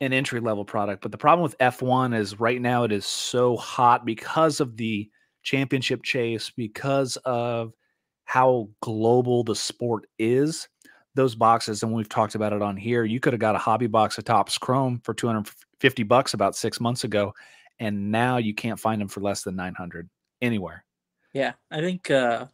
entry 0.00 0.40
level 0.40 0.64
product. 0.64 1.02
But 1.02 1.12
the 1.12 1.18
problem 1.18 1.42
with 1.42 1.56
F1 1.58 2.16
is 2.16 2.40
right 2.40 2.60
now 2.60 2.84
it 2.84 2.92
is 2.92 3.06
so 3.06 3.56
hot 3.56 4.04
because 4.04 4.60
of 4.60 4.76
the 4.76 5.08
championship 5.42 6.02
chase, 6.02 6.50
because 6.50 7.16
of 7.24 7.72
how 8.24 8.68
global 8.80 9.44
the 9.44 9.54
sport 9.54 10.06
is. 10.18 10.68
Those 11.14 11.36
boxes, 11.36 11.82
and 11.82 11.92
we've 11.92 12.08
talked 12.08 12.34
about 12.34 12.52
it 12.52 12.60
on 12.60 12.76
here. 12.76 13.04
You 13.04 13.20
could 13.20 13.32
have 13.32 13.40
got 13.40 13.54
a 13.54 13.58
hobby 13.58 13.86
box 13.86 14.18
of 14.18 14.24
Topps 14.24 14.58
Chrome 14.58 15.00
for 15.04 15.14
250 15.14 16.02
bucks 16.02 16.34
about 16.34 16.56
six 16.56 16.80
months 16.80 17.04
ago, 17.04 17.32
and 17.78 18.10
now 18.10 18.38
you 18.38 18.52
can't 18.52 18.80
find 18.80 19.00
them 19.00 19.06
for 19.06 19.20
less 19.20 19.42
than 19.42 19.54
900 19.54 20.08
anywhere. 20.42 20.84
Yeah, 21.32 21.52
I 21.70 21.80
think 21.80 22.10
uh, 22.10 22.46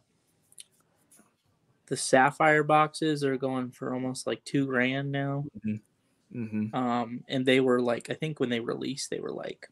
the 1.87 1.97
Sapphire 1.97 2.63
boxes 2.63 3.23
are 3.23 3.37
going 3.37 3.71
for 3.71 3.93
almost 3.93 4.27
like 4.27 4.43
two 4.43 4.67
grand 4.67 5.11
now. 5.11 5.45
Mm-hmm. 5.65 6.75
Um, 6.75 7.23
and 7.27 7.45
they 7.45 7.59
were 7.59 7.81
like, 7.81 8.09
I 8.09 8.13
think 8.13 8.39
when 8.39 8.49
they 8.49 8.59
released, 8.59 9.09
they 9.09 9.19
were 9.19 9.33
like 9.33 9.67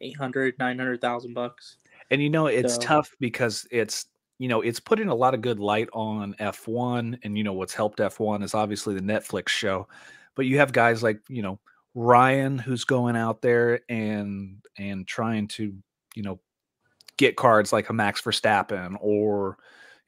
800, 0.00 0.58
900,000 0.58 1.34
bucks. 1.34 1.76
And 2.10 2.22
you 2.22 2.30
know, 2.30 2.46
it's 2.46 2.76
So- 2.76 2.80
tough 2.80 3.10
because 3.20 3.66
it's 3.70 4.06
you 4.38 4.48
know, 4.48 4.60
it's 4.60 4.80
putting 4.80 5.08
a 5.08 5.14
lot 5.14 5.34
of 5.34 5.40
good 5.40 5.58
light 5.58 5.88
on 5.92 6.34
F1 6.34 7.18
and 7.22 7.38
you 7.38 7.44
know 7.44 7.54
what's 7.54 7.74
helped 7.74 7.98
F1 7.98 8.42
is 8.42 8.54
obviously 8.54 8.94
the 8.94 9.00
Netflix 9.00 9.48
show. 9.48 9.88
But 10.34 10.46
you 10.46 10.58
have 10.58 10.72
guys 10.72 11.02
like, 11.02 11.20
you 11.28 11.42
know, 11.42 11.58
Ryan 11.94 12.58
who's 12.58 12.84
going 12.84 13.16
out 13.16 13.40
there 13.40 13.80
and 13.88 14.58
and 14.76 15.06
trying 15.06 15.48
to, 15.48 15.74
you 16.14 16.22
know, 16.22 16.38
get 17.16 17.36
cards 17.36 17.72
like 17.72 17.88
a 17.88 17.94
Max 17.94 18.20
Verstappen 18.20 18.96
or 19.00 19.56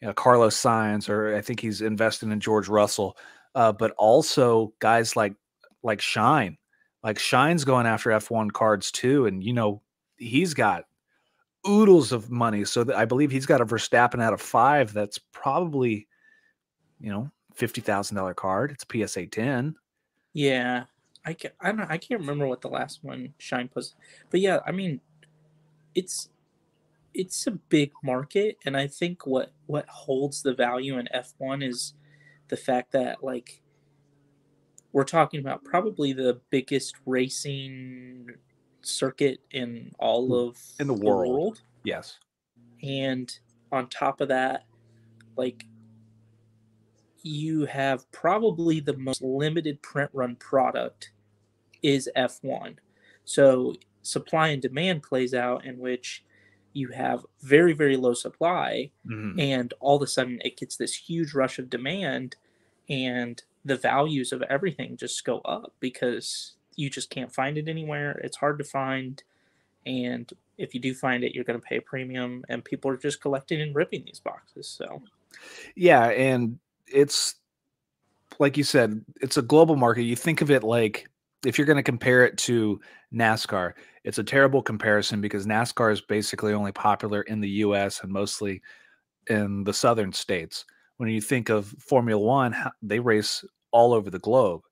you 0.00 0.06
know, 0.06 0.14
Carlos 0.14 0.60
Sainz 0.60 1.08
or 1.08 1.34
I 1.34 1.40
think 1.40 1.60
he's 1.60 1.80
investing 1.80 2.30
in 2.30 2.40
George 2.40 2.68
Russell. 2.68 3.16
Uh, 3.54 3.72
but 3.72 3.92
also 3.92 4.74
guys 4.78 5.16
like 5.16 5.34
like 5.82 6.02
Shine. 6.02 6.58
Like 7.02 7.18
Shine's 7.18 7.64
going 7.64 7.86
after 7.86 8.10
F1 8.10 8.52
cards 8.52 8.92
too 8.92 9.24
and 9.24 9.42
you 9.42 9.54
know, 9.54 9.80
he's 10.18 10.52
got 10.52 10.84
oodles 11.66 12.12
of 12.12 12.30
money. 12.30 12.64
So 12.64 12.84
that 12.84 12.96
I 12.96 13.04
believe 13.04 13.30
he's 13.30 13.46
got 13.46 13.60
a 13.60 13.66
Verstappen 13.66 14.22
out 14.22 14.32
of 14.32 14.40
five. 14.40 14.92
That's 14.92 15.18
probably, 15.32 16.06
you 17.00 17.10
know, 17.10 17.30
fifty 17.54 17.80
thousand 17.80 18.16
dollar 18.16 18.34
card. 18.34 18.70
It's 18.70 18.84
PSA 19.12 19.26
ten. 19.26 19.74
Yeah, 20.32 20.84
I 21.24 21.34
can 21.34 21.50
I 21.60 21.72
don't 21.72 21.90
I 21.90 21.98
can't 21.98 22.20
remember 22.20 22.46
what 22.46 22.60
the 22.60 22.68
last 22.68 23.02
one 23.02 23.34
Shine 23.38 23.70
was, 23.74 23.94
but 24.30 24.40
yeah, 24.40 24.60
I 24.66 24.72
mean, 24.72 25.00
it's 25.94 26.28
it's 27.14 27.46
a 27.46 27.52
big 27.52 27.92
market, 28.02 28.58
and 28.64 28.76
I 28.76 28.86
think 28.86 29.26
what 29.26 29.52
what 29.66 29.88
holds 29.88 30.42
the 30.42 30.54
value 30.54 30.98
in 30.98 31.08
F 31.12 31.34
one 31.38 31.62
is 31.62 31.94
the 32.48 32.56
fact 32.56 32.92
that 32.92 33.22
like 33.24 33.62
we're 34.92 35.04
talking 35.04 35.40
about 35.40 35.64
probably 35.64 36.12
the 36.12 36.40
biggest 36.50 36.96
racing 37.04 38.30
circuit 38.82 39.40
in 39.50 39.92
all 39.98 40.34
of 40.34 40.58
In 40.80 40.86
the 40.86 40.94
world. 40.94 41.62
Yes. 41.84 42.18
and 42.82 43.38
on 43.72 43.88
top 43.88 44.20
of 44.20 44.28
that 44.28 44.64
like 45.36 45.64
you 47.22 47.64
have 47.66 48.10
probably 48.12 48.80
the 48.80 48.96
most 48.96 49.20
limited 49.22 49.82
print 49.82 50.10
run 50.12 50.36
product 50.36 51.10
is 51.82 52.08
f1 52.16 52.76
so 53.24 53.74
supply 54.02 54.48
and 54.48 54.62
demand 54.62 55.02
plays 55.02 55.34
out 55.34 55.64
in 55.64 55.78
which 55.78 56.24
you 56.72 56.88
have 56.88 57.24
very 57.42 57.72
very 57.72 57.96
low 57.96 58.14
supply 58.14 58.90
Mhm. 59.06 59.40
and 59.40 59.74
all 59.80 59.96
of 59.96 60.02
a 60.02 60.06
sudden 60.06 60.40
it 60.44 60.56
gets 60.56 60.76
this 60.76 60.94
huge 60.94 61.34
rush 61.34 61.58
of 61.58 61.70
demand 61.70 62.36
and 62.88 63.42
the 63.64 63.76
values 63.76 64.32
of 64.32 64.42
everything 64.42 64.96
just 64.96 65.24
go 65.24 65.40
up 65.40 65.74
because 65.80 66.54
you 66.78 66.88
just 66.88 67.10
can't 67.10 67.32
find 67.32 67.58
it 67.58 67.68
anywhere 67.68 68.12
it's 68.24 68.36
hard 68.36 68.58
to 68.58 68.64
find 68.64 69.22
and 69.86 70.32
if 70.56 70.74
you 70.74 70.80
do 70.80 70.94
find 70.94 71.24
it 71.24 71.34
you're 71.34 71.44
going 71.44 71.58
to 71.58 71.66
pay 71.66 71.76
a 71.76 71.82
premium 71.82 72.44
and 72.48 72.64
people 72.64 72.90
are 72.90 72.96
just 72.96 73.20
collecting 73.20 73.60
and 73.60 73.74
ripping 73.74 74.04
these 74.04 74.20
boxes 74.20 74.66
so 74.66 75.02
Yeah, 75.74 76.06
and 76.06 76.58
it's 76.86 77.36
like 78.38 78.56
you 78.56 78.64
said, 78.64 79.04
it's 79.20 79.36
a 79.36 79.42
global 79.42 79.76
market. 79.76 80.02
You 80.02 80.16
think 80.16 80.40
of 80.40 80.50
it 80.50 80.62
like 80.62 81.08
if 81.46 81.56
you're 81.56 81.66
going 81.66 81.76
to 81.76 81.82
compare 81.82 82.24
it 82.24 82.36
to 82.38 82.80
NASCAR, 83.14 83.72
it's 84.04 84.18
a 84.18 84.24
terrible 84.24 84.62
comparison 84.62 85.20
because 85.20 85.46
NASCAR 85.46 85.92
is 85.92 86.00
basically 86.00 86.52
only 86.52 86.72
popular 86.72 87.22
in 87.22 87.40
the 87.40 87.48
US 87.48 88.02
and 88.02 88.12
mostly 88.12 88.60
in 89.28 89.64
the 89.64 89.72
southern 89.72 90.12
states. 90.12 90.64
When 90.96 91.08
you 91.08 91.20
think 91.20 91.48
of 91.48 91.66
Formula 91.78 92.20
1, 92.20 92.56
they 92.82 92.98
race 92.98 93.44
all 93.70 93.92
over 93.92 94.10
the 94.10 94.18
globe. 94.18 94.62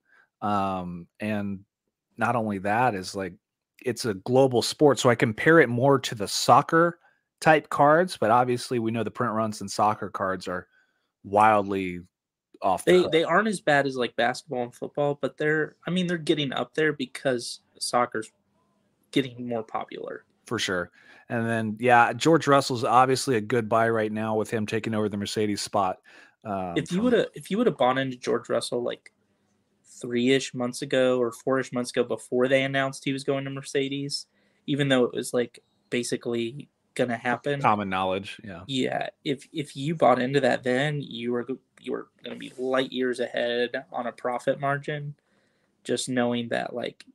Um, 0.41 1.07
and 1.19 1.61
not 2.17 2.35
only 2.35 2.59
that 2.59 2.95
is 2.95 3.15
like 3.15 3.33
it's 3.83 4.05
a 4.05 4.15
global 4.15 4.61
sport, 4.61 4.99
so 4.99 5.09
I 5.09 5.15
compare 5.15 5.59
it 5.59 5.69
more 5.69 5.99
to 5.99 6.15
the 6.15 6.27
soccer 6.27 6.99
type 7.39 7.69
cards, 7.69 8.17
but 8.17 8.31
obviously 8.31 8.79
we 8.79 8.91
know 8.91 9.03
the 9.03 9.11
print 9.11 9.33
runs 9.33 9.61
and 9.61 9.69
soccer 9.69 10.09
cards 10.09 10.47
are 10.47 10.67
wildly 11.23 12.01
off 12.61 12.85
the 12.85 12.91
they 12.91 12.97
hook. 12.99 13.11
they 13.11 13.23
aren't 13.23 13.47
as 13.47 13.61
bad 13.61 13.85
as 13.85 13.95
like 13.95 14.15
basketball 14.15 14.63
and 14.63 14.73
football 14.73 15.19
but 15.21 15.37
they're 15.37 15.75
i 15.85 15.91
mean 15.91 16.07
they're 16.07 16.17
getting 16.17 16.51
up 16.53 16.73
there 16.73 16.91
because 16.91 17.59
soccer's 17.77 18.31
getting 19.11 19.47
more 19.47 19.61
popular 19.61 20.25
for 20.47 20.57
sure. 20.57 20.89
And 21.29 21.45
then 21.45 21.77
yeah, 21.79 22.13
George 22.13 22.47
Russell's 22.47 22.83
obviously 22.83 23.35
a 23.35 23.41
good 23.41 23.69
buy 23.69 23.89
right 23.89 24.11
now 24.11 24.35
with 24.35 24.49
him 24.49 24.65
taking 24.65 24.95
over 24.95 25.09
the 25.09 25.17
Mercedes 25.17 25.61
spot. 25.61 25.97
Um, 26.43 26.73
if 26.77 26.91
you 26.91 27.01
would 27.01 27.13
have 27.13 27.27
if 27.33 27.51
you 27.51 27.57
would 27.57 27.67
have 27.67 27.77
bought 27.77 27.97
into 27.97 28.15
George 28.17 28.47
Russell 28.47 28.81
like 28.81 29.11
three 29.99 30.31
ish 30.31 30.53
months 30.53 30.81
ago 30.81 31.19
or 31.19 31.31
four 31.31 31.59
ish 31.59 31.71
months 31.71 31.91
ago 31.91 32.03
before 32.03 32.47
they 32.47 32.63
announced 32.63 33.03
he 33.03 33.13
was 33.13 33.23
going 33.23 33.43
to 33.45 33.49
Mercedes, 33.49 34.27
even 34.65 34.89
though 34.89 35.03
it 35.05 35.13
was 35.13 35.33
like 35.33 35.59
basically 35.89 36.69
gonna 36.95 37.17
happen. 37.17 37.61
common 37.61 37.89
knowledge, 37.89 38.39
yeah. 38.43 38.61
Yeah, 38.67 39.09
if 39.23 39.47
if 39.51 39.75
you 39.75 39.95
bought 39.95 40.21
into 40.21 40.41
that, 40.41 40.63
then 40.63 41.01
you 41.01 41.31
were 41.31 41.47
you 41.79 41.91
were 41.91 42.07
gonna 42.23 42.35
be 42.35 42.51
light 42.57 42.91
years 42.91 43.19
ahead 43.19 43.83
on 43.91 44.07
a 44.07 44.11
profit 44.11 44.59
margin, 44.59 45.15
just 45.83 46.09
knowing 46.09 46.49
that 46.49 46.73
like 46.73 47.05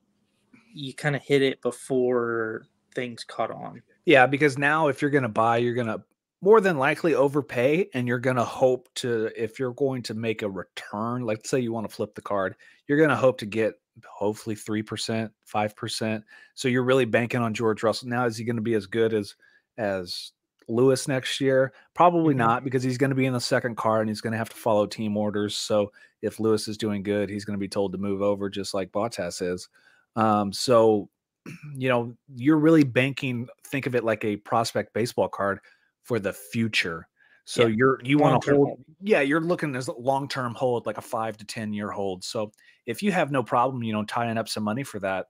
you 0.73 0.93
kind 0.93 1.15
of 1.15 1.21
hit 1.21 1.41
it 1.41 1.61
before 1.61 2.67
things 2.93 3.23
caught 3.23 3.51
on. 3.51 3.81
Yeah, 4.05 4.25
because 4.25 4.57
now 4.57 4.87
if 4.87 5.01
you're 5.01 5.11
going 5.11 5.23
to 5.23 5.29
buy, 5.29 5.57
you're 5.57 5.75
going 5.75 5.87
to 5.87 6.01
more 6.43 6.59
than 6.59 6.77
likely 6.77 7.15
overpay 7.15 7.87
and 7.93 8.05
you're 8.05 8.19
going 8.19 8.35
to 8.35 8.43
hope 8.43 8.89
to 8.95 9.31
if 9.41 9.59
you're 9.59 9.73
going 9.73 10.03
to 10.03 10.13
make 10.13 10.41
a 10.41 10.49
return, 10.49 11.21
like 11.21 11.45
say 11.45 11.59
you 11.61 11.71
want 11.71 11.87
to 11.89 11.95
flip 11.95 12.15
the 12.15 12.21
card, 12.21 12.55
you're 12.87 12.97
going 12.97 13.09
to 13.09 13.15
hope 13.15 13.37
to 13.37 13.45
get 13.45 13.75
hopefully 14.05 14.53
3%, 14.55 15.29
5%. 15.45 16.23
So 16.53 16.67
you're 16.67 16.83
really 16.83 17.05
banking 17.05 17.41
on 17.41 17.53
George 17.53 17.81
Russell. 17.81 18.09
Now 18.09 18.25
is 18.25 18.35
he 18.35 18.43
going 18.43 18.57
to 18.57 18.61
be 18.61 18.73
as 18.73 18.87
good 18.87 19.13
as 19.13 19.35
as 19.77 20.33
Lewis 20.67 21.07
next 21.07 21.39
year? 21.39 21.73
Probably 21.93 22.33
Mhm. 22.33 22.37
not 22.37 22.63
because 22.65 22.83
he's 22.83 22.97
going 22.97 23.11
to 23.11 23.15
be 23.15 23.25
in 23.25 23.33
the 23.33 23.39
second 23.39 23.77
car 23.77 24.01
and 24.01 24.09
he's 24.09 24.21
going 24.21 24.33
to 24.33 24.37
have 24.37 24.49
to 24.49 24.57
follow 24.57 24.85
team 24.85 25.15
orders. 25.15 25.55
So 25.55 25.93
if 26.21 26.41
Lewis 26.41 26.67
is 26.67 26.77
doing 26.77 27.03
good, 27.03 27.29
he's 27.29 27.45
going 27.45 27.57
to 27.57 27.61
be 27.61 27.69
told 27.69 27.93
to 27.93 27.97
move 27.97 28.21
over 28.21 28.49
just 28.49 28.73
like 28.73 28.91
Bottas 28.91 29.41
is. 29.41 29.69
Um, 30.17 30.51
so 30.51 31.09
you 31.75 31.87
know, 31.87 32.15
you're 32.35 32.57
really 32.59 32.83
banking, 32.83 33.47
think 33.67 33.85
of 33.85 33.95
it 33.95 34.03
like 34.03 34.25
a 34.25 34.35
prospect 34.37 34.93
baseball 34.93 35.29
card 35.29 35.59
for 36.03 36.19
the 36.19 36.33
future. 36.33 37.07
So 37.45 37.63
Yeah, 37.63 37.75
you're 37.75 37.99
you 38.03 38.17
want 38.17 38.41
to 38.43 38.55
hold, 38.55 38.83
yeah, 39.01 39.21
you're 39.21 39.41
looking 39.41 39.75
as 39.75 39.87
a 39.87 39.93
long-term 39.93 40.55
hold, 40.55 40.85
like 40.85 40.97
a 40.97 41.01
five 41.01 41.37
to 41.37 41.45
10 41.45 41.73
year 41.73 41.91
hold. 41.91 42.23
So 42.23 42.51
if 42.85 43.03
you 43.03 43.11
have 43.11 43.31
no 43.31 43.43
problem, 43.43 43.83
you 43.83 43.93
know, 43.93 44.03
tying 44.05 44.37
up 44.37 44.47
some 44.47 44.63
money 44.63 44.83
for 44.83 44.99
that 44.99 45.27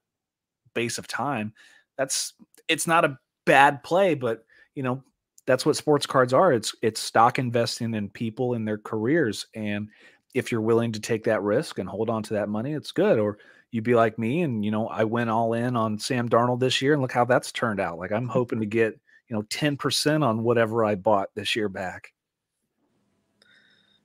base 0.75 0.98
of 0.98 1.08
time, 1.08 1.53
that's 1.98 2.34
it's 2.68 2.88
not 2.88 3.06
a 3.06 3.18
bad 3.46 3.84
play, 3.84 4.13
but 4.13 4.46
you 4.75 4.84
know, 4.84 5.03
that's 5.46 5.65
what 5.65 5.75
sports 5.75 6.06
cards 6.06 6.34
are. 6.34 6.53
It's 6.53 6.75
it's 6.82 7.00
stock 7.00 7.39
investing 7.39 7.94
in 7.94 8.10
people 8.10 8.53
in 8.53 8.65
their 8.65 8.77
careers. 8.77 9.48
And 9.56 9.89
if 10.34 10.51
you're 10.51 10.62
willing 10.62 10.92
to 10.94 11.00
take 11.00 11.24
that 11.25 11.42
risk 11.42 11.80
and 11.80 11.89
hold 11.89 12.10
on 12.10 12.24
to 12.24 12.34
that 12.36 12.50
money, 12.50 12.74
it's 12.74 12.92
good. 12.92 13.20
Or 13.20 13.38
you'd 13.72 13.84
be 13.84 13.96
like 13.96 14.20
me 14.20 14.42
and 14.42 14.63
you 14.63 14.72
know, 14.72 14.88
I 14.88 15.03
went 15.03 15.30
all 15.30 15.53
in 15.53 15.75
on 15.75 16.00
Sam 16.00 16.30
Darnold 16.30 16.60
this 16.60 16.82
year 16.82 16.94
and 16.94 17.01
look 17.01 17.12
how 17.12 17.25
that's 17.25 17.51
turned 17.51 17.80
out. 17.80 17.98
Like 17.98 18.12
I'm 18.12 18.27
hoping 18.27 18.60
to 18.60 18.65
get, 18.65 19.00
you 19.34 19.40
know, 19.40 19.46
10% 19.48 20.24
on 20.24 20.44
whatever 20.44 20.86
I 20.86 20.94
bought 20.94 21.30
this 21.34 21.56
year 21.56 21.68
back. 21.68 22.13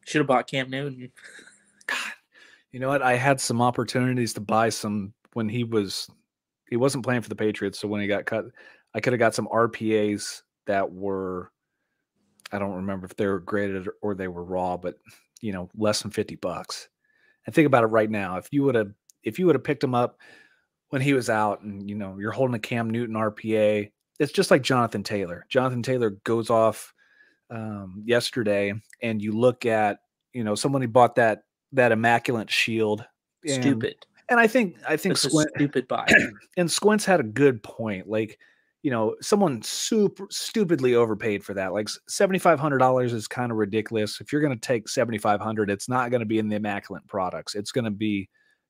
Should 0.07 0.21
have 0.21 0.27
bought 0.27 0.47
Cam 0.47 0.71
Newton. 0.71 1.13
God, 1.87 2.13
you 2.73 2.81
know 2.81 2.89
what? 2.89 3.03
I 3.03 3.15
had 3.17 3.39
some 3.39 3.61
opportunities 3.61 4.33
to 4.35 4.41
buy 4.41 4.71
some 4.71 5.13
when 5.35 5.47
he 5.47 5.65
was 5.65 6.09
he 6.71 6.77
wasn't 6.77 7.05
playing 7.05 7.21
for 7.21 7.29
the 7.29 7.37
Patriots. 7.37 7.79
So 7.79 7.89
when 7.89 8.01
he 8.01 8.07
got 8.07 8.25
cut, 8.25 8.47
I 8.95 9.01
could 9.01 9.13
have 9.13 9.21
got 9.21 9.35
some 9.35 9.49
RPAs 9.49 10.43
that 10.67 10.91
were 10.91 11.53
I 12.51 12.59
don't 12.59 12.77
remember 12.77 13.05
if 13.05 13.15
they 13.17 13.27
were 13.27 13.41
graded 13.41 13.87
or 14.01 14.15
they 14.15 14.29
were 14.29 14.45
raw, 14.45 14.79
but 14.79 14.95
you 15.43 15.53
know, 15.53 15.69
less 15.77 16.01
than 16.01 16.11
50 16.11 16.37
bucks. 16.37 16.89
And 17.45 17.55
think 17.55 17.67
about 17.67 17.85
it 17.85 17.89
right 17.89 18.11
now. 18.11 18.39
If 18.39 18.49
you 18.51 18.63
would 18.63 18.77
have 18.77 18.93
if 19.23 19.39
you 19.39 19.45
would 19.45 19.57
have 19.57 19.65
picked 19.65 19.85
him 19.85 19.95
up 19.95 20.19
when 20.89 21.03
he 21.03 21.13
was 21.13 21.29
out 21.29 21.61
and 21.61 21.87
you 21.87 21.97
know 21.97 22.17
you're 22.19 22.33
holding 22.33 22.55
a 22.57 22.59
Cam 22.59 22.89
Newton 22.89 23.15
RPA, 23.15 23.91
it's 24.19 24.33
just 24.33 24.51
like 24.51 24.63
Jonathan 24.63 25.03
Taylor. 25.03 25.47
Jonathan 25.49 25.83
Taylor 25.83 26.11
goes 26.25 26.51
off 26.51 26.93
um, 27.51 28.03
yesterday, 28.05 28.73
and 29.03 29.23
you 29.23 29.33
look 29.33 29.67
at 29.67 29.99
you 30.33 30.45
know 30.45 30.55
someone 30.55 30.83
who 30.83 30.89
bought 30.89 31.15
that 31.17 31.43
that 31.73 31.93
immaculate 31.93 32.51
shield. 32.51 33.05
and- 33.45 33.63
Stupid. 33.63 33.97
And 34.31 34.39
I 34.39 34.47
think 34.47 34.77
I 34.87 34.99
think 34.99 35.17
Squint, 35.17 35.49
stupid 35.55 35.89
buy. 35.89 36.07
and 36.59 36.71
Squints 36.71 37.07
had 37.07 37.19
a 37.19 37.23
good 37.23 37.63
point. 37.63 38.07
Like, 38.07 38.39
you 38.83 38.91
know, 38.91 39.17
someone 39.23 39.63
super 39.63 40.27
stupidly 40.31 40.95
overpaid 40.95 41.43
for 41.43 41.55
that. 41.55 41.73
Like 41.73 41.89
seventy 42.09 42.39
five 42.39 42.61
hundred 42.61 42.77
dollars 42.77 43.15
is 43.15 43.27
kind 43.27 43.51
of 43.51 43.57
ridiculous. 43.57 44.21
If 44.21 44.31
you're 44.31 44.43
going 44.43 44.53
to 44.53 44.61
take 44.61 44.87
seventy 44.87 45.17
five 45.17 45.41
hundred, 45.41 45.71
it's 45.71 45.89
not 45.89 46.11
going 46.11 46.21
to 46.21 46.27
be 46.27 46.39
in 46.39 46.51
the 46.51 46.57
immaculate 46.57 47.07
products. 47.07 47.55
It's 47.55 47.73
going 47.73 47.87
to 47.87 47.91
be 47.91 48.29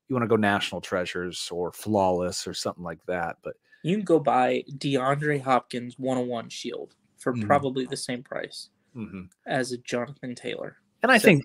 you 0.09 0.15
want 0.15 0.23
to 0.23 0.29
go 0.29 0.37
national 0.37 0.81
treasures 0.81 1.49
or 1.51 1.73
flawless 1.73 2.47
or 2.47 2.55
something 2.55 2.85
like 2.85 3.05
that. 3.09 3.39
But 3.43 3.55
You 3.83 3.97
can 3.97 4.05
go 4.05 4.19
buy 4.19 4.65
DeAndre 4.79 5.41
Hopkins 5.41 5.99
101 5.99 6.49
shield 6.49 6.95
for 7.17 7.33
Mhm. 7.35 7.47
probably 7.47 7.87
the 7.87 7.97
same 7.97 8.23
price 8.23 8.71
mhm. 8.97 9.29
as 9.47 9.73
a 9.73 9.79
Jonathan 9.79 10.35
Taylor. 10.35 10.77
and 11.03 11.13
I 11.13 11.19
So- 11.19 11.27
think 11.27 11.45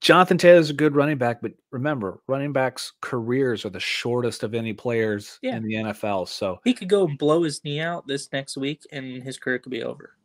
Jonathan 0.00 0.38
Taylor's 0.38 0.70
a 0.70 0.74
good 0.74 0.94
running 0.94 1.18
back, 1.18 1.40
but 1.40 1.52
remember, 1.70 2.20
running 2.26 2.52
backs' 2.52 2.92
careers 3.00 3.64
are 3.64 3.70
the 3.70 3.80
shortest 3.80 4.42
of 4.42 4.54
any 4.54 4.72
players 4.72 5.38
Yeah. 5.42 5.56
in 5.56 5.62
the 5.64 5.74
NFL. 5.76 6.26
So 6.26 6.60
He 6.62 6.74
could 6.74 6.88
go 6.88 7.06
and 7.08 7.16
blow 7.18 7.42
his 7.42 7.64
knee 7.64 7.80
out 7.80 8.06
this 8.06 8.30
next 8.32 8.56
week, 8.56 8.82
and 8.92 9.22
his 9.22 9.38
career 9.38 9.58
could 9.58 9.70
be 9.72 9.82
over. 9.82 10.16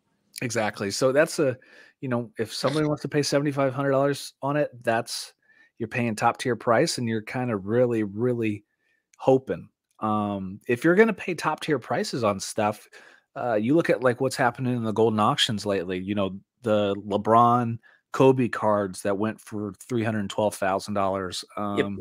exactly. 0.41 0.91
So 0.91 1.11
that's 1.11 1.39
a, 1.39 1.57
you 2.01 2.09
know, 2.09 2.31
if 2.37 2.53
somebody 2.53 2.85
wants 2.85 3.01
to 3.03 3.07
pay 3.09 3.23
seventy 3.23 3.51
five 3.51 3.73
hundred 3.73 3.91
dollars 3.91 4.33
on 4.41 4.55
it, 4.57 4.69
that's 4.83 5.33
you're 5.77 5.87
paying 5.89 6.15
top 6.15 6.37
tier 6.37 6.55
price, 6.57 6.97
and 6.97 7.07
you're 7.07 7.21
kind 7.23 7.49
of 7.51 7.65
really, 7.65 8.03
really 8.03 8.65
hoping. 9.17 9.69
Um, 10.01 10.59
if 10.67 10.83
you're 10.83 10.95
going 10.95 11.07
to 11.07 11.13
pay 11.13 11.35
top 11.35 11.59
tier 11.59 11.79
prices 11.79 12.23
on 12.23 12.39
stuff, 12.39 12.87
uh, 13.35 13.55
you 13.55 13.75
look 13.75 13.89
at 13.89 14.01
like 14.03 14.21
what's 14.21 14.35
happening 14.35 14.75
in 14.75 14.83
the 14.83 14.93
Goldin 14.93 15.21
auctions 15.21 15.65
lately. 15.65 15.99
You 15.99 16.15
know, 16.15 16.39
the 16.63 16.95
LeBron, 17.07 17.79
Kobe 18.11 18.47
cards 18.47 19.01
that 19.03 19.17
went 19.17 19.39
for 19.39 19.73
three 19.87 20.03
hundred 20.03 20.29
twelve 20.29 20.55
thousand 20.55 20.93
dollars. 20.93 21.45
Um, 21.57 21.99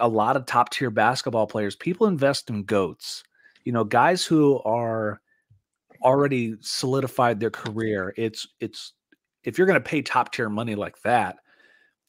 A 0.00 0.08
lot 0.08 0.36
of 0.36 0.46
top 0.46 0.70
tier 0.70 0.90
basketball 0.90 1.46
players, 1.46 1.74
people 1.74 2.06
invest 2.06 2.50
in 2.50 2.62
goats. 2.64 3.24
You 3.64 3.72
know, 3.72 3.84
guys 3.84 4.24
who 4.24 4.60
are 4.60 5.20
already 6.02 6.54
solidified 6.60 7.40
their 7.40 7.50
career. 7.50 8.14
It's 8.16 8.46
it's 8.60 8.92
if 9.44 9.58
you're 9.58 9.66
going 9.66 9.82
to 9.82 9.88
pay 9.88 10.02
top 10.02 10.32
tier 10.32 10.48
money 10.48 10.74
like 10.74 11.00
that, 11.02 11.36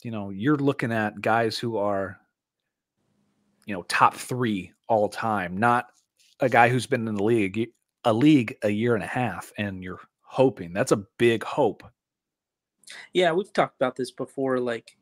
you 0.04 0.12
know, 0.12 0.30
you're 0.30 0.58
looking 0.58 0.92
at 0.92 1.22
guys 1.22 1.58
who 1.58 1.78
are, 1.78 2.20
you 3.70 3.76
know, 3.76 3.84
top 3.84 4.16
three 4.16 4.72
all 4.88 5.08
time, 5.08 5.56
not 5.56 5.92
a 6.40 6.50
guy 6.50 6.70
who's 6.70 6.88
been 6.88 7.08
in 7.08 7.14
the 7.14 7.24
league 7.24 7.70
a 8.04 8.12
league 8.12 8.58
a 8.64 8.70
year 8.70 8.96
and 8.96 9.04
a 9.04 9.08
half, 9.08 9.54
and 9.60 9.84
you're 9.84 10.00
hoping 10.22 10.74
that's 10.74 10.92
a 10.92 11.06
big 11.20 11.44
hope. 11.44 11.84
Yeah, 13.14 13.32
we've 13.32 13.54
talked 13.54 13.76
about 13.76 13.96
this 13.96 14.10
before. 14.10 14.60
Like, 14.60 14.98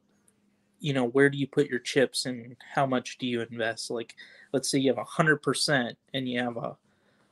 you 0.81 0.91
know, 0.91 1.05
where 1.05 1.29
do 1.29 1.37
you 1.37 1.47
put 1.47 1.69
your 1.69 1.79
chips 1.79 2.25
and 2.25 2.57
how 2.73 2.85
much 2.85 3.17
do 3.19 3.25
you 3.25 3.39
invest? 3.39 3.89
Like, 3.89 4.15
let's 4.51 4.69
say 4.69 4.79
you 4.79 4.89
have 4.89 4.97
a 4.97 5.05
hundred 5.05 5.41
percent 5.41 5.97
and 6.13 6.27
you 6.27 6.41
have 6.41 6.57
a 6.57 6.75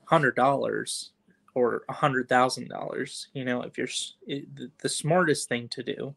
hundred 0.06 0.38
dollars 0.38 1.12
or 1.54 1.84
a 1.90 1.94
hundred 1.94 2.30
thousand 2.30 2.70
dollars. 2.70 3.28
You 3.34 3.44
know, 3.44 3.62
if 3.64 3.78
you're 3.78 3.90
it, 4.26 4.48
the, 4.80 4.88
smartest 4.88 5.50
thing 5.50 5.68
to 5.70 5.84
do 5.84 6.16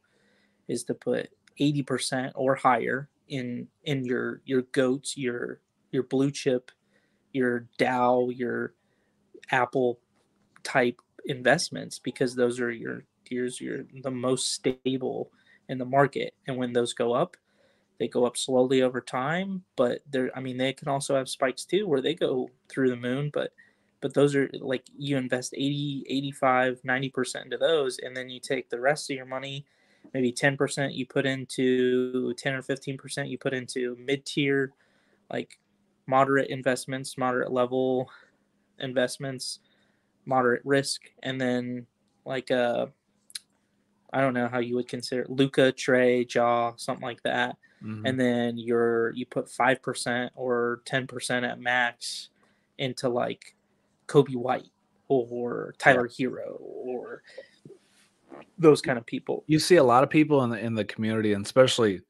is 0.69 0.85
to 0.85 0.95
put 0.95 1.31
eighty 1.59 1.83
percent 1.83 2.35
or 2.37 2.55
higher 2.55 3.09
in 3.29 3.69
in 3.85 4.05
your 4.05 4.41
your 4.45 4.63
goats, 4.63 5.17
your 5.17 5.61
your 5.91 6.03
blue 6.03 6.31
chip, 6.31 6.71
your 7.33 7.67
Dow, 7.79 8.29
your 8.31 8.75
Apple 9.51 10.01
type 10.63 11.01
investments 11.25 11.99
because 11.99 12.35
those 12.35 12.61
are 12.61 12.71
your 12.71 13.05
yours 13.29 13.61
you're 13.61 13.85
the 14.03 14.11
most 14.11 14.53
stable 14.53 15.31
in 15.69 15.79
the 15.79 15.85
market. 15.85 16.35
And 16.47 16.57
when 16.57 16.73
those 16.73 16.95
go 16.95 17.13
up 17.13 17.37
they 17.99 18.09
go 18.09 18.25
up 18.25 18.37
slowly 18.37 18.83
over 18.83 19.01
time 19.01 19.63
but 19.77 20.01
they're 20.11 20.31
i 20.37 20.41
mean 20.41 20.57
they 20.57 20.73
can 20.73 20.89
also 20.89 21.17
have 21.17 21.29
spikes 21.29 21.65
too 21.65 21.87
where 21.87 22.01
they 22.01 22.15
go 22.15 22.49
through 22.69 22.89
the 22.89 22.97
moon 22.97 23.31
but 23.33 23.53
but 24.01 24.15
those 24.15 24.35
are 24.37 24.49
like 24.61 24.85
you 24.97 25.17
invest 25.17 25.53
80 25.55 26.05
85 26.09 26.81
90% 26.87 27.45
into 27.45 27.59
those 27.59 27.99
and 27.99 28.17
then 28.17 28.29
you 28.31 28.41
take 28.41 28.71
the 28.71 28.81
rest 28.81 29.11
of 29.11 29.17
your 29.17 29.27
money 29.27 29.67
maybe 30.15 30.33
10% 30.33 30.95
you 30.95 31.07
put 31.07 31.27
into 31.27 32.33
10 32.35 32.55
or 32.55 32.63
15% 32.63 33.29
you 33.29 33.39
put 33.39 33.55
into 33.55 33.97
mid-tier 34.05 34.73
like 35.31 35.59
moderate 36.07 36.49
investments 36.51 37.19
moderate 37.19 37.53
level 37.53 38.11
investments 38.81 39.61
moderate 40.25 40.63
risk 40.65 41.03
and 41.23 41.41
then 41.41 41.87
like 42.25 42.51
uh 42.51 42.87
I 44.11 44.21
don't 44.23 44.35
know 44.35 44.49
how 44.49 44.59
you 44.59 44.75
would 44.77 44.89
consider 44.89 45.27
Luka, 45.29 45.73
Trae, 45.73 46.27
Ja, 46.35 46.73
something 46.77 47.03
like 47.03 47.23
that. 47.25 47.57
Mhm. 47.85 48.09
And 48.09 48.19
then 48.19 48.57
you're 48.57 49.13
you 49.13 49.27
put 49.27 49.51
five 49.51 49.83
percent 49.83 50.33
or 50.35 50.81
ten 50.87 51.07
percent 51.07 51.45
at 51.45 51.61
max 51.61 52.31
into 52.79 53.09
like 53.09 53.55
Coby 54.07 54.35
White 54.35 54.71
or 55.09 55.75
Tyler 55.79 56.09
Herro 56.09 56.57
or 56.59 57.23
those 58.59 58.81
kind 58.83 58.99
of 58.99 59.07
people. 59.07 59.45
you 59.47 59.59
see 59.59 59.77
a 59.77 59.85
lot 59.85 60.03
of 60.05 60.11
people 60.11 60.43
in 60.45 60.51
the 60.51 60.59
in 60.59 60.75
the 60.75 60.85
community, 60.85 61.33
and 61.33 61.45
especially 61.45 62.01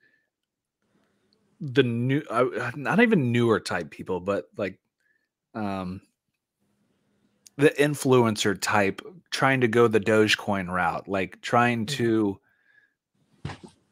the 1.61 1.83
new, 1.83 2.23
uh, 2.31 2.71
not 2.77 3.01
even 3.01 3.33
newer 3.33 3.59
type 3.61 3.91
people, 3.91 4.21
but 4.21 4.49
like 4.57 4.79
um 5.55 6.01
the 7.57 7.71
influencer 7.71 8.57
type 8.61 9.03
trying 9.33 9.61
to 9.61 9.69
go 9.69 9.89
the 9.89 9.99
Dogecoin 9.99 10.69
route, 10.69 11.09
like 11.09 11.41
trying 11.41 11.85
Mhm. 11.85 11.89
to 11.97 12.41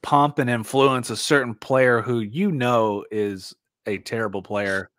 pump 0.02 0.38
and 0.38 0.48
influence 0.48 1.10
a 1.10 1.16
certain 1.16 1.54
player 1.54 2.00
who 2.00 2.20
you 2.20 2.52
know 2.52 3.04
is 3.10 3.54
a 3.86 3.98
terrible 3.98 4.42
player, 4.42 4.90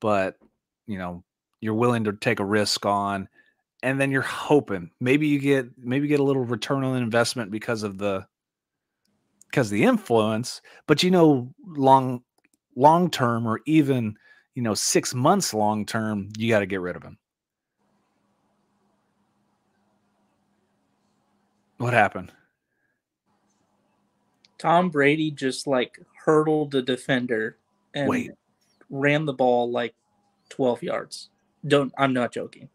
but 0.00 0.38
you 0.86 0.98
know 0.98 1.22
you're 1.60 1.74
willing 1.74 2.04
to 2.04 2.12
take 2.14 2.40
a 2.40 2.44
risk 2.44 2.86
on, 2.86 3.28
and 3.82 4.00
then 4.00 4.10
you're 4.10 4.22
hoping 4.22 4.90
maybe 5.00 5.26
you 5.26 5.38
get 5.38 5.66
maybe 5.78 6.08
get 6.08 6.20
a 6.20 6.24
little 6.24 6.44
return 6.44 6.84
on 6.84 6.96
investment 6.96 7.50
because 7.50 7.82
of 7.82 7.98
the 7.98 8.26
because 9.50 9.70
the 9.70 9.84
influence, 9.84 10.60
but 10.86 11.02
you 11.02 11.10
know 11.10 11.52
long 11.66 12.22
long 12.74 13.10
term 13.10 13.46
or 13.46 13.60
even 13.66 14.16
you 14.54 14.62
know 14.62 14.74
six 14.74 15.14
months 15.14 15.54
long 15.54 15.86
term, 15.86 16.28
you 16.36 16.48
got 16.48 16.60
to 16.60 16.66
get 16.66 16.80
rid 16.80 16.96
of 16.96 17.02
him. 17.02 17.18
What 21.78 21.92
happened? 21.92 22.32
Tom 24.58 24.88
Brady 24.88 25.30
just 25.30 25.66
like 25.66 25.98
hurdled 26.24 26.70
the 26.70 26.82
defender 26.82 27.58
and 27.94 28.08
Wait. 28.08 28.30
ran 28.88 29.26
the 29.26 29.34
ball 29.34 29.70
like 29.70 29.94
twelve 30.48 30.82
yards. 30.82 31.28
Don't 31.66 31.92
I'm 31.98 32.12
not 32.12 32.32
joking. 32.32 32.68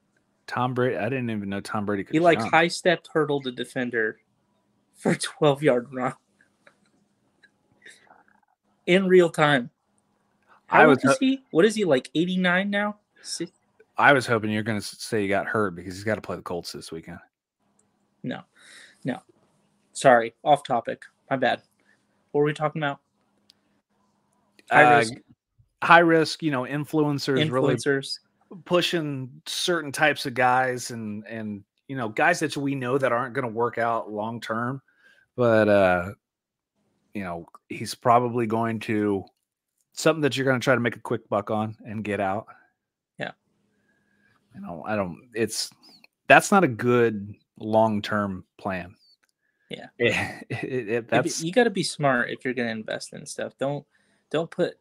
Tom 0.47 0.73
Brady. 0.73 0.97
I 0.97 1.09
didn't 1.09 1.29
even 1.29 1.49
know 1.49 1.61
Tom 1.61 1.85
Brady 1.85 2.03
could. 2.03 2.13
He 2.13 2.19
like 2.19 2.39
jump. 2.39 2.51
high 2.51 2.67
stepped 2.67 3.09
hurdled 3.13 3.43
the 3.43 3.51
defender 3.51 4.19
for 4.95 5.11
a 5.13 5.17
12 5.17 5.63
yard 5.63 5.87
run 5.93 6.13
in 8.85 9.07
real 9.07 9.29
time. 9.29 9.69
How 10.67 10.81
I 10.81 10.85
old 10.85 11.03
was 11.03 11.13
is 11.13 11.17
he? 11.19 11.43
What 11.51 11.65
is 11.65 11.75
he 11.75 11.85
like 11.85 12.09
89 12.15 12.69
now? 12.69 12.97
I 13.97 14.13
was 14.13 14.25
hoping 14.25 14.51
you're 14.51 14.63
going 14.63 14.79
to 14.79 14.85
say 14.85 15.21
he 15.21 15.27
got 15.27 15.45
hurt 15.45 15.75
because 15.75 15.95
he's 15.95 16.03
got 16.03 16.15
to 16.15 16.21
play 16.21 16.35
the 16.35 16.41
Colts 16.41 16.71
this 16.71 16.91
weekend. 16.91 17.19
No, 18.23 18.41
no. 19.03 19.19
Sorry, 19.93 20.33
off 20.43 20.63
topic. 20.63 21.03
My 21.29 21.35
bad. 21.35 21.61
What 22.31 22.41
were 22.41 22.45
we 22.45 22.53
talking 22.53 22.81
about? 22.81 22.99
High 24.71 24.85
Uh, 24.85 24.97
risk 24.99 25.13
High 25.83 25.99
risk, 25.99 26.43
you 26.43 26.51
know, 26.51 26.61
influencers 26.61 27.51
really 27.51 27.75
influencers. 27.75 28.19
Pushing 28.65 29.41
certain 29.45 29.91
types 29.91 30.25
of 30.25 30.33
guys 30.33 30.91
and 30.91 31.25
and 31.27 31.63
you 31.87 31.95
know 31.95 32.09
guys 32.09 32.39
that 32.39 32.55
we 32.57 32.75
know 32.75 32.97
that 32.97 33.11
aren't 33.11 33.33
going 33.33 33.47
to 33.47 33.53
work 33.53 33.77
out 33.77 34.11
long 34.11 34.39
term, 34.41 34.81
but 35.35 35.67
uh, 35.67 36.09
you 37.13 37.23
know 37.23 37.45
he's 37.69 37.95
probably 37.95 38.45
going 38.45 38.79
to 38.81 39.23
something 39.93 40.21
that 40.21 40.37
you're 40.37 40.45
going 40.45 40.59
to 40.59 40.63
try 40.63 40.73
to 40.75 40.81
make 40.81 40.95
a 40.95 40.99
quick 41.01 41.27
buck 41.29 41.51
on 41.51 41.75
and 41.85 42.03
get 42.03 42.19
out. 42.19 42.47
Yeah. 43.17 43.31
You 44.55 44.61
know, 44.61 44.83
I 44.85 44.95
don't. 44.95 45.17
It's 45.33 45.69
that's 46.27 46.51
not 46.51 46.63
a 46.63 46.67
good 46.67 47.33
long 47.59 48.01
term 48.01 48.45
plan. 48.57 48.95
Yeah. 49.69 49.87
It, 49.99 50.63
it, 50.63 50.89
it- 50.89 51.07
that's 51.09 51.41
you 51.41 51.51
got 51.51 51.63
to 51.65 51.69
be 51.69 51.83
smart 51.83 52.29
if 52.29 52.43
you're 52.43 52.53
going 52.53 52.67
to 52.67 52.73
invest 52.73 53.13
in 53.13 53.25
stuff. 53.25 53.53
Don't 53.57 53.85
don't 54.29 54.49
put 54.51 54.75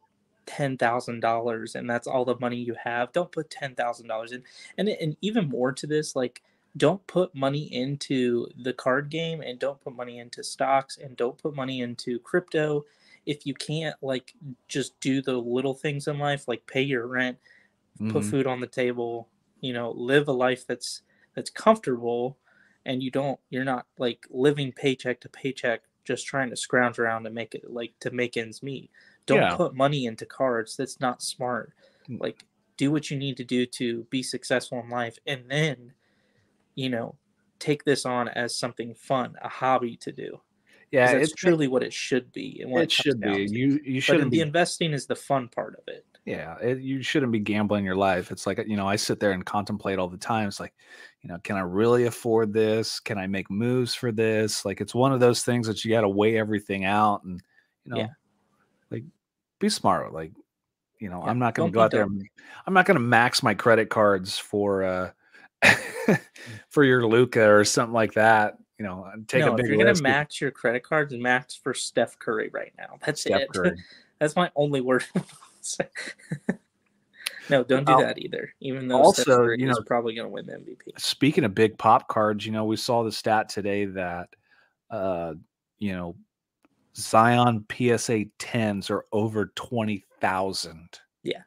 ten 0.45 0.77
thousand 0.77 1.19
dollars 1.21 1.75
and 1.75 1.89
that's 1.89 2.07
all 2.07 2.25
the 2.25 2.39
money 2.39 2.57
you 2.57 2.75
have. 2.83 3.11
Don't 3.13 3.31
put 3.31 3.49
ten 3.49 3.75
thousand 3.75 4.07
dollars 4.07 4.31
in, 4.31 4.43
and 4.77 4.89
and 4.89 5.17
even 5.21 5.49
more 5.49 5.71
to 5.73 5.87
this, 5.87 6.15
like 6.15 6.41
don't 6.77 7.05
put 7.07 7.35
money 7.35 7.63
into 7.73 8.47
the 8.57 8.73
card 8.73 9.09
game 9.09 9.41
and 9.41 9.59
don't 9.59 9.81
put 9.81 9.93
money 9.95 10.17
into 10.19 10.43
stocks 10.43 10.97
and 10.97 11.17
don't 11.17 11.37
put 11.37 11.53
money 11.55 11.81
into 11.81 12.19
crypto. 12.19 12.85
If 13.25 13.45
you 13.45 13.53
can't 13.53 13.95
like 14.01 14.33
just 14.67 14.99
do 14.99 15.21
the 15.21 15.37
little 15.37 15.73
things 15.75 16.07
in 16.07 16.17
life, 16.19 16.47
like 16.47 16.65
pay 16.67 16.81
your 16.81 17.07
rent, 17.07 17.37
put 18.07 18.25
Mhm. 18.25 18.25
food 18.25 18.47
on 18.47 18.59
the 18.61 18.67
table, 18.67 19.29
you 19.59 19.73
know, 19.73 19.91
live 19.91 20.27
a 20.27 20.31
life 20.33 20.65
that's 20.67 21.01
that's 21.35 21.49
comfortable 21.49 22.37
and 22.85 23.03
you 23.03 23.11
don't 23.11 23.39
you're 23.49 23.63
not 23.63 23.87
like 23.97 24.25
living 24.29 24.71
paycheck 24.71 25.21
to 25.21 25.29
paycheck 25.29 25.83
just 26.03 26.25
trying 26.25 26.49
to 26.49 26.55
scrounge 26.55 26.99
around 26.99 27.23
to 27.23 27.29
make 27.29 27.53
it 27.55 27.69
like 27.71 27.93
to 27.99 28.11
make 28.11 28.37
ends 28.37 28.63
meet. 28.63 28.91
Don't 29.25 29.41
Yeah. 29.41 29.55
put 29.55 29.75
money 29.75 30.05
into 30.05 30.25
cards. 30.25 30.75
That's 30.75 30.99
not 30.99 31.21
smart. 31.21 31.73
Mm. 32.09 32.19
Like 32.19 32.45
do 32.77 32.91
what 32.91 33.11
you 33.11 33.17
need 33.17 33.37
to 33.37 33.43
do 33.43 33.65
to 33.67 34.03
be 34.09 34.23
successful 34.23 34.79
in 34.79 34.89
life 34.89 35.17
and 35.27 35.43
then 35.49 35.93
you 36.73 36.89
know 36.89 37.15
take 37.59 37.83
this 37.83 38.05
on 38.05 38.27
as 38.29 38.57
something 38.57 38.93
fun, 38.95 39.35
a 39.41 39.47
hobby 39.49 39.95
to 39.97 40.11
do. 40.11 40.41
yeah, 40.91 41.11
it's 41.11 41.33
truly 41.33 41.67
what 41.67 41.83
it 41.83 41.93
should 41.93 42.31
be 42.31 42.59
and 42.61 42.71
what 42.71 42.81
it 42.81 42.85
it, 42.85 42.91
should 42.91 43.19
be. 43.21 43.47
to. 43.47 43.53
You 43.53 43.79
you 43.85 44.01
shouldn't 44.01 44.31
the 44.31 44.37
be 44.37 44.41
investing 44.41 44.93
is 44.93 45.05
the 45.05 45.15
fun 45.15 45.47
part 45.47 45.75
of 45.75 45.83
it. 45.87 46.05
Yeah, 46.25 46.57
it, 46.59 46.79
you 46.79 47.01
shouldn't 47.01 47.31
be 47.31 47.39
gambling 47.39 47.83
your 47.85 47.95
life. 47.95 48.31
It's 48.31 48.45
like 48.45 48.63
you 48.67 48.77
know, 48.77 48.87
I 48.87 48.95
sit 48.95 49.19
there 49.19 49.31
and 49.31 49.45
contemplate 49.45 49.99
all 49.99 50.07
the 50.07 50.17
time. 50.17 50.47
It's 50.47 50.59
like, 50.59 50.73
you 51.21 51.29
know, 51.29 51.37
can 51.43 51.55
I 51.55 51.61
really 51.61 52.05
afford 52.05 52.53
this? 52.53 52.99
Can 52.99 53.17
I 53.17 53.25
make 53.27 53.49
moves 53.49 53.95
for 53.95 54.11
this? 54.11 54.63
Like, 54.65 54.81
it's 54.81 54.93
one 54.93 55.13
of 55.13 55.19
those 55.19 55.43
things 55.43 55.65
that 55.67 55.83
you 55.83 55.91
got 55.91 56.01
to 56.01 56.09
weigh 56.09 56.37
everything 56.37 56.85
out, 56.85 57.23
and 57.23 57.41
you 57.85 57.91
know, 57.91 57.97
Yeah. 58.01 58.07
Be 59.61 59.69
smart. 59.69 60.11
Like, 60.11 60.33
you 60.99 61.09
know, 61.09 61.23
Yeah, 61.23 61.29
I'm 61.29 61.39
not 61.39 61.53
going 61.55 61.71
to 61.71 61.73
go 61.73 61.79
out 61.81 61.91
there. 61.91 62.03
and- 62.03 62.27
I'm 62.67 62.73
not 62.73 62.85
going 62.85 62.95
to 62.95 62.99
max 63.01 63.41
my 63.41 63.53
credit 63.53 63.89
cards 63.89 64.37
for 64.37 64.83
uh 64.83 65.11
for 66.69 66.83
your 66.83 67.07
Luka 67.07 67.47
or 67.49 67.63
something 67.63 67.93
like 67.93 68.13
that. 68.13 68.57
You 68.79 68.85
know, 68.87 69.07
take 69.27 69.45
no, 69.45 69.53
a 69.53 69.55
big 69.55 69.65
if 69.65 69.69
you're 69.69 69.77
gonna 69.77 69.91
risk. 69.91 70.01
max 70.01 70.41
your 70.41 70.49
credit 70.49 70.81
cards, 70.83 71.13
and 71.13 71.21
max 71.21 71.53
for 71.55 71.71
Steph 71.75 72.17
Curry 72.17 72.49
right 72.51 72.73
now. 72.79 72.97
That's 73.05 73.21
Steph 73.21 73.41
it. 73.41 73.53
Curry. 73.53 73.77
That's 74.19 74.35
my 74.35 74.49
only 74.55 74.81
word. 74.81 75.05
no, 77.49 77.63
don't 77.63 77.85
do 77.85 77.93
Well, 77.93 78.01
that 78.01 78.17
either. 78.17 78.53
Even 78.59 78.87
though 78.87 79.11
Steph 79.11 79.27
also, 79.27 79.37
Curry 79.37 79.59
you 79.61 79.69
is 79.69 79.77
know- 79.77 79.83
probably 79.85 80.15
gonna 80.15 80.29
win 80.29 80.45
the 80.47 80.53
MVP. 80.53 80.99
Speaking 80.99 81.43
of 81.43 81.53
big 81.53 81.77
pop 81.77 82.07
cards, 82.07 82.45
you 82.45 82.51
know, 82.51 82.65
we 82.65 82.75
saw 82.75 83.03
the 83.03 83.11
stat 83.11 83.49
today 83.49 83.85
that 83.85 84.29
uh, 84.89 85.33
you 85.79 85.93
know, 85.93 86.15
Zion 86.95 87.65
PSA 87.71 88.25
10s 88.39 88.89
are 88.89 89.05
over 89.11 89.47
20,000. 89.55 90.99
Yeah. 91.23 91.41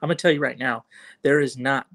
I'm 0.00 0.08
gonna 0.08 0.14
tell 0.14 0.30
you 0.30 0.40
right 0.40 0.58
now, 0.58 0.84
there 1.22 1.40
is 1.40 1.56
not, 1.56 1.86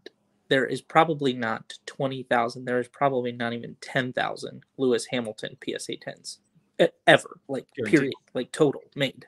there 0.50 0.65
is 0.65 0.82
probably 0.82 1.32
not 1.34 1.74
twenty 1.86 2.24
thousand. 2.24 2.65
There 2.65 2.80
is 2.80 2.88
probably 2.89 3.32
not 3.32 3.54
even 3.54 3.78
ten 3.82 4.12
thousand 4.12 4.63
Lewis 4.78 5.06
Hamilton 5.06 5.56
PSA 5.63 5.98
tens 5.98 6.39
e- 6.82 6.88
ever, 7.08 7.38
like 7.48 7.65
Guaranteed. 7.76 8.00
period, 8.00 8.13
like 8.34 8.52
total 8.52 8.82
made. 8.96 9.26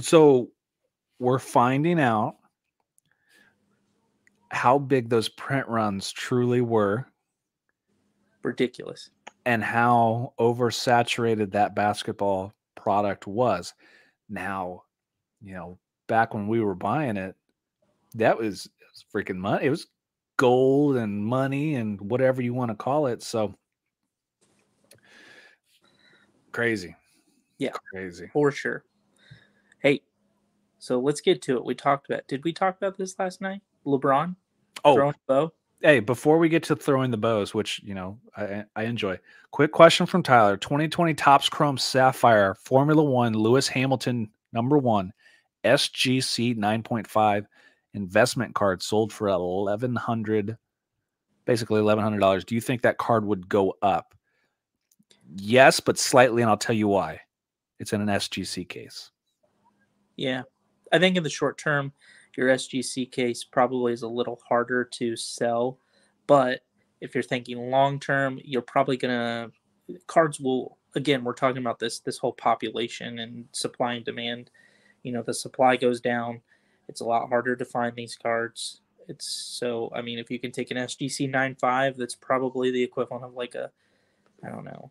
So 0.00 0.50
we're 1.18 1.38
finding 1.38 1.98
out 1.98 2.36
how 4.50 4.78
big 4.78 5.08
those 5.08 5.28
print 5.30 5.66
runs 5.68 6.12
truly 6.12 6.60
were 6.60 7.06
Ridiculous. 8.42 9.10
and 9.46 9.62
how 9.64 10.34
oversaturated 10.38 11.52
that 11.52 11.74
basketball 11.74 12.52
product 12.82 13.26
was. 13.26 13.74
Now, 14.28 14.84
you 15.42 15.54
know, 15.54 15.78
back 16.06 16.34
when 16.34 16.48
we 16.48 16.60
were 16.60 16.74
buying 16.74 17.16
it, 17.16 17.34
that 18.14 18.38
was, 18.38 18.66
it 18.66 18.86
was 18.90 19.04
freaking 19.14 19.36
money. 19.36 19.66
It 19.66 19.70
was 19.70 19.86
gold 20.36 20.96
and 20.96 21.24
money 21.24 21.74
and 21.76 22.00
whatever 22.00 22.42
you 22.42 22.54
want 22.54 22.70
to 22.70 22.74
call 22.74 23.06
it. 23.06 23.22
So 23.22 23.54
crazy. 26.52 26.96
Yeah. 27.58 27.72
Crazy. 27.92 28.30
for 28.32 28.50
sure. 28.50 28.84
Hey, 29.80 30.02
so 30.78 30.98
let's 30.98 31.20
get 31.20 31.42
to 31.42 31.56
it. 31.56 31.64
We 31.64 31.74
talked 31.74 32.10
about. 32.10 32.26
Did 32.26 32.44
we 32.44 32.52
talk 32.52 32.76
about 32.76 32.96
this 32.96 33.18
last 33.18 33.40
night? 33.40 33.60
LeBron 33.86 34.34
Oh, 34.84 34.94
throwing 34.94 35.14
a 35.14 35.32
bow. 35.32 35.52
Hey, 35.82 36.00
before 36.00 36.38
we 36.38 36.48
get 36.48 36.62
to 36.64 36.76
throwing 36.76 37.10
the 37.10 37.16
bows, 37.16 37.54
which 37.54 37.80
you 37.84 37.94
know 37.94 38.18
I, 38.36 38.64
I 38.76 38.84
enjoy, 38.84 39.18
quick 39.50 39.72
question 39.72 40.06
from 40.06 40.22
Tyler: 40.22 40.56
2020 40.56 41.14
Topps 41.14 41.48
Chrome 41.48 41.78
Sapphire 41.78 42.54
Formula 42.54 43.02
One 43.02 43.32
Lewis 43.32 43.68
Hamilton 43.68 44.30
number 44.52 44.78
one 44.78 45.12
SGC 45.64 46.56
9.5 46.56 47.46
investment 47.94 48.54
card 48.54 48.82
sold 48.82 49.12
for 49.12 49.28
eleven 49.28 49.96
hundred, 49.96 50.56
basically 51.44 51.80
eleven 51.80 52.04
hundred 52.04 52.20
dollars. 52.20 52.44
Do 52.44 52.54
you 52.54 52.60
think 52.60 52.82
that 52.82 52.98
card 52.98 53.24
would 53.24 53.48
go 53.48 53.74
up? 53.82 54.14
Yes, 55.36 55.80
but 55.80 55.98
slightly, 55.98 56.42
and 56.42 56.50
I'll 56.50 56.56
tell 56.56 56.76
you 56.76 56.88
why. 56.88 57.20
It's 57.78 57.92
in 57.92 58.00
an 58.00 58.08
SGC 58.08 58.68
case. 58.68 59.10
Yeah, 60.16 60.42
I 60.92 60.98
think 60.98 61.16
in 61.16 61.22
the 61.22 61.30
short 61.30 61.56
term, 61.56 61.92
your 62.40 62.48
SGC 62.48 63.12
case 63.12 63.44
probably 63.44 63.92
is 63.92 64.00
a 64.00 64.08
little 64.08 64.40
harder 64.48 64.82
to 64.84 65.14
sell, 65.14 65.78
but 66.26 66.62
if 67.02 67.14
you're 67.14 67.22
thinking 67.22 67.70
long 67.70 68.00
term, 68.00 68.40
you're 68.42 68.62
probably 68.62 68.96
gonna 68.96 69.50
cards 70.06 70.40
will 70.40 70.78
again. 70.94 71.22
We're 71.22 71.34
talking 71.34 71.62
about 71.62 71.78
this 71.78 72.00
this 72.00 72.16
whole 72.16 72.32
population 72.32 73.18
and 73.18 73.44
supply 73.52 73.94
and 73.94 74.04
demand. 74.04 74.50
You 75.02 75.12
know, 75.12 75.22
the 75.22 75.34
supply 75.34 75.76
goes 75.76 76.00
down. 76.00 76.40
It's 76.88 77.02
a 77.02 77.04
lot 77.04 77.28
harder 77.28 77.56
to 77.56 77.64
find 77.64 77.94
these 77.94 78.16
cards. 78.16 78.80
It's 79.06 79.26
so 79.26 79.92
I 79.94 80.00
mean, 80.00 80.18
if 80.18 80.30
you 80.30 80.38
can 80.38 80.50
take 80.50 80.70
an 80.70 80.78
SGC 80.78 81.30
9.5, 81.30 81.96
that's 81.96 82.14
probably 82.14 82.70
the 82.70 82.82
equivalent 82.82 83.24
of 83.24 83.34
like 83.34 83.54
a 83.54 83.70
I 84.42 84.48
don't 84.48 84.64
know 84.64 84.90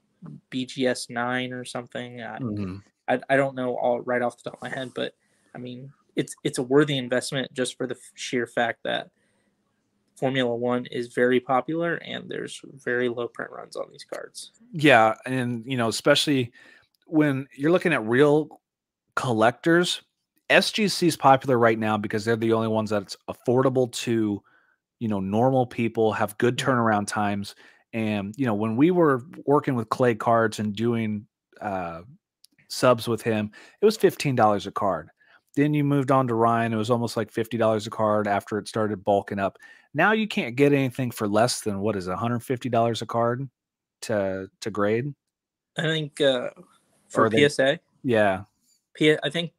BGS 0.51 1.09
9 1.09 1.53
or 1.53 1.65
something. 1.65 2.21
I, 2.21 2.37
mm-hmm. 2.37 2.75
I, 3.07 3.19
I 3.27 3.37
don't 3.37 3.55
know 3.55 3.75
all 3.75 4.01
right 4.01 4.21
off 4.21 4.37
the 4.37 4.49
top 4.49 4.61
of 4.61 4.61
my 4.61 4.69
head, 4.69 4.91
but 4.93 5.15
I 5.55 5.57
mean, 5.57 5.91
it's 6.19 6.35
it's 6.43 6.57
a 6.57 6.63
worthy 6.63 6.97
investment 6.97 7.51
just 7.53 7.77
for 7.77 7.87
the 7.87 7.95
f- 7.95 8.11
sheer 8.13 8.45
fact 8.45 8.79
that 8.83 9.09
Formula 10.17 10.53
One 10.53 10.85
is 10.87 11.07
very 11.07 11.39
popular 11.39 11.95
and 11.95 12.29
there's 12.29 12.61
very 12.73 13.07
low 13.07 13.29
print 13.29 13.51
runs 13.51 13.77
on 13.77 13.85
these 13.89 14.03
cards. 14.03 14.51
Yeah, 14.73 15.15
and 15.25 15.63
you 15.65 15.77
know, 15.77 15.87
especially 15.87 16.51
when 17.07 17.47
you're 17.55 17.71
looking 17.71 17.93
at 17.93 18.05
real 18.05 18.59
collectors, 19.15 20.01
SGC 20.49 21.07
is 21.07 21.15
popular 21.15 21.57
right 21.57 21.79
now 21.79 21.97
because 21.97 22.25
they're 22.25 22.35
the 22.35 22.51
only 22.51 22.67
ones 22.67 22.89
that's 22.89 23.15
affordable 23.29 23.89
to, 23.93 24.43
you 24.99 25.07
know, 25.07 25.21
normal 25.21 25.65
people, 25.65 26.11
have 26.11 26.37
good 26.37 26.57
turnaround 26.57 27.07
times. 27.07 27.55
And 27.93 28.33
you 28.37 28.45
know, 28.45 28.55
when 28.55 28.75
we 28.75 28.91
were 28.91 29.23
working 29.45 29.75
with 29.75 29.87
Clay 29.87 30.15
Cards 30.15 30.59
and 30.59 30.75
doing 30.75 31.27
uh, 31.61 32.01
subs 32.67 33.07
with 33.07 33.21
him, 33.21 33.51
it 33.81 33.85
was 33.85 33.95
fifteen 33.95 34.35
dollars 34.35 34.67
a 34.67 34.71
card. 34.71 35.11
Then 35.55 35.73
you 35.73 35.83
moved 35.83 36.11
on 36.11 36.27
to 36.27 36.33
Ryan; 36.35 36.73
it 36.73 36.77
was 36.77 36.89
almost 36.91 37.17
like 37.17 37.31
fifty 37.31 37.57
dollars 37.57 37.87
a 37.87 37.89
card 37.89 38.27
after 38.27 38.57
it 38.57 38.67
started 38.67 39.03
bulking 39.03 39.39
up. 39.39 39.57
Now 39.93 40.11
you 40.11 40.27
can't 40.27 40.55
get 40.55 40.71
anything 40.73 41.11
for 41.11 41.27
less 41.27 41.61
than 41.61 41.79
what 41.79 41.95
is 41.95 42.07
it, 42.07 42.11
one 42.11 42.19
hundred 42.19 42.39
fifty 42.41 42.69
dollars 42.69 43.01
a 43.01 43.05
card 43.05 43.49
to 44.03 44.49
to 44.61 44.71
grade. 44.71 45.13
I 45.77 45.83
think 45.83 46.21
uh, 46.21 46.49
for 47.09 47.25
Or 47.25 47.29
they- 47.29 47.47
PSA, 47.49 47.79
Yeah. 48.03 48.43
P- 48.95 49.17
I 49.23 49.29
think 49.29 49.51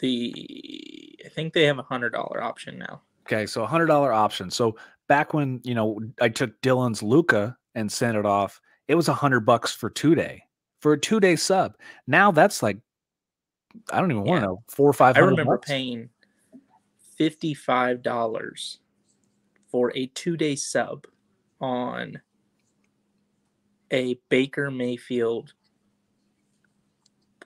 the 0.00 1.18
I 1.24 1.28
think 1.28 1.52
they 1.52 1.64
have 1.64 1.78
a 1.78 1.82
hundred 1.82 2.10
dollar 2.10 2.42
option 2.42 2.78
now. 2.78 3.02
Okay, 3.26 3.46
so 3.46 3.62
a 3.62 3.66
hundred 3.66 3.86
dollar 3.86 4.12
option. 4.12 4.50
So 4.50 4.76
back 5.08 5.34
when 5.34 5.60
you 5.64 5.74
know 5.74 6.00
I 6.20 6.28
took 6.30 6.60
Dylan's 6.62 7.02
Luka 7.02 7.56
and 7.74 7.90
sent 7.92 8.16
it 8.16 8.26
off, 8.26 8.60
it 8.88 8.94
was 8.94 9.08
a 9.08 9.14
hundred 9.14 9.40
bucks 9.40 9.72
for 9.72 9.90
two 9.90 10.14
day 10.14 10.42
for 10.80 10.92
a 10.94 10.98
two 11.00 11.20
day 11.20 11.36
sub. 11.36 11.76
Now 12.06 12.30
that's 12.32 12.62
like 12.62 12.78
I 13.92 14.00
don't 14.00 14.10
even 14.10 14.24
want 14.24 14.28
Yeah. 14.28 14.40
to 14.40 14.46
know 14.46 14.62
four 14.68 14.88
or 14.88 14.92
five 14.92 15.16
I 15.16 15.20
remember 15.20 15.56
bucks. 15.56 15.68
paying 15.68 16.08
fifty 17.16 17.54
five 17.54 18.02
dollars 18.02 18.80
for 19.70 19.92
a 19.96 20.06
two 20.08 20.36
day 20.36 20.56
sub 20.56 21.06
on 21.60 22.20
a 23.90 24.18
Baker 24.28 24.70
Mayfield 24.70 25.54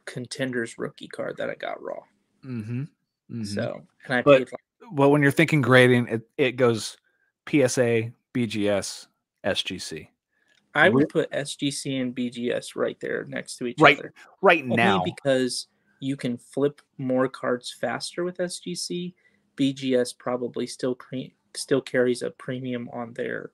contenders 0.05 0.79
rookie 0.79 1.09
card 1.09 1.37
that 1.38 1.49
I 1.51 1.55
got 1.55 1.83
raw. 1.83 2.01
Mm-hmm. 2.45 2.85
Mhm. 3.31 3.47
So 3.47 3.87
and 4.05 4.14
I 4.14 4.23
But- 4.23 4.38
paid 4.38 4.53
like, 4.53 4.92
well, 4.92 5.11
when 5.11 5.23
you're 5.23 5.31
thinking 5.31 5.61
grading, 5.62 6.09
it 6.09 6.29
it 6.37 6.53
goes 6.53 6.97
PSA, 7.49 8.12
BGS, 8.35 9.09
SGC. 9.45 10.09
I 10.75 10.88
would 10.88 11.09
put 11.11 11.31
SGC 11.33 12.01
and 12.01 12.14
BGS 12.14 12.77
right 12.77 12.99
there 13.01 13.25
next 13.27 13.57
to 13.59 13.66
each 13.66 13.79
Right 13.79 13.99
other. 13.99 14.14
Right 14.40 14.62
Only 14.62 14.77
now, 14.77 15.03
because 15.05 15.68
you 16.03 16.17
can 16.17 16.37
flip 16.37 16.83
more 16.99 17.29
cards 17.29 17.73
faster 17.81 18.25
with 18.25 18.38
SGC. 18.38 19.15
BGS 19.57 20.19
probably 20.19 20.67
still 20.67 20.97
cre- 20.97 21.31
still 21.55 21.81
carries 21.81 22.23
a 22.23 22.31
premium 22.31 22.88
on 22.93 23.12
their 23.15 23.53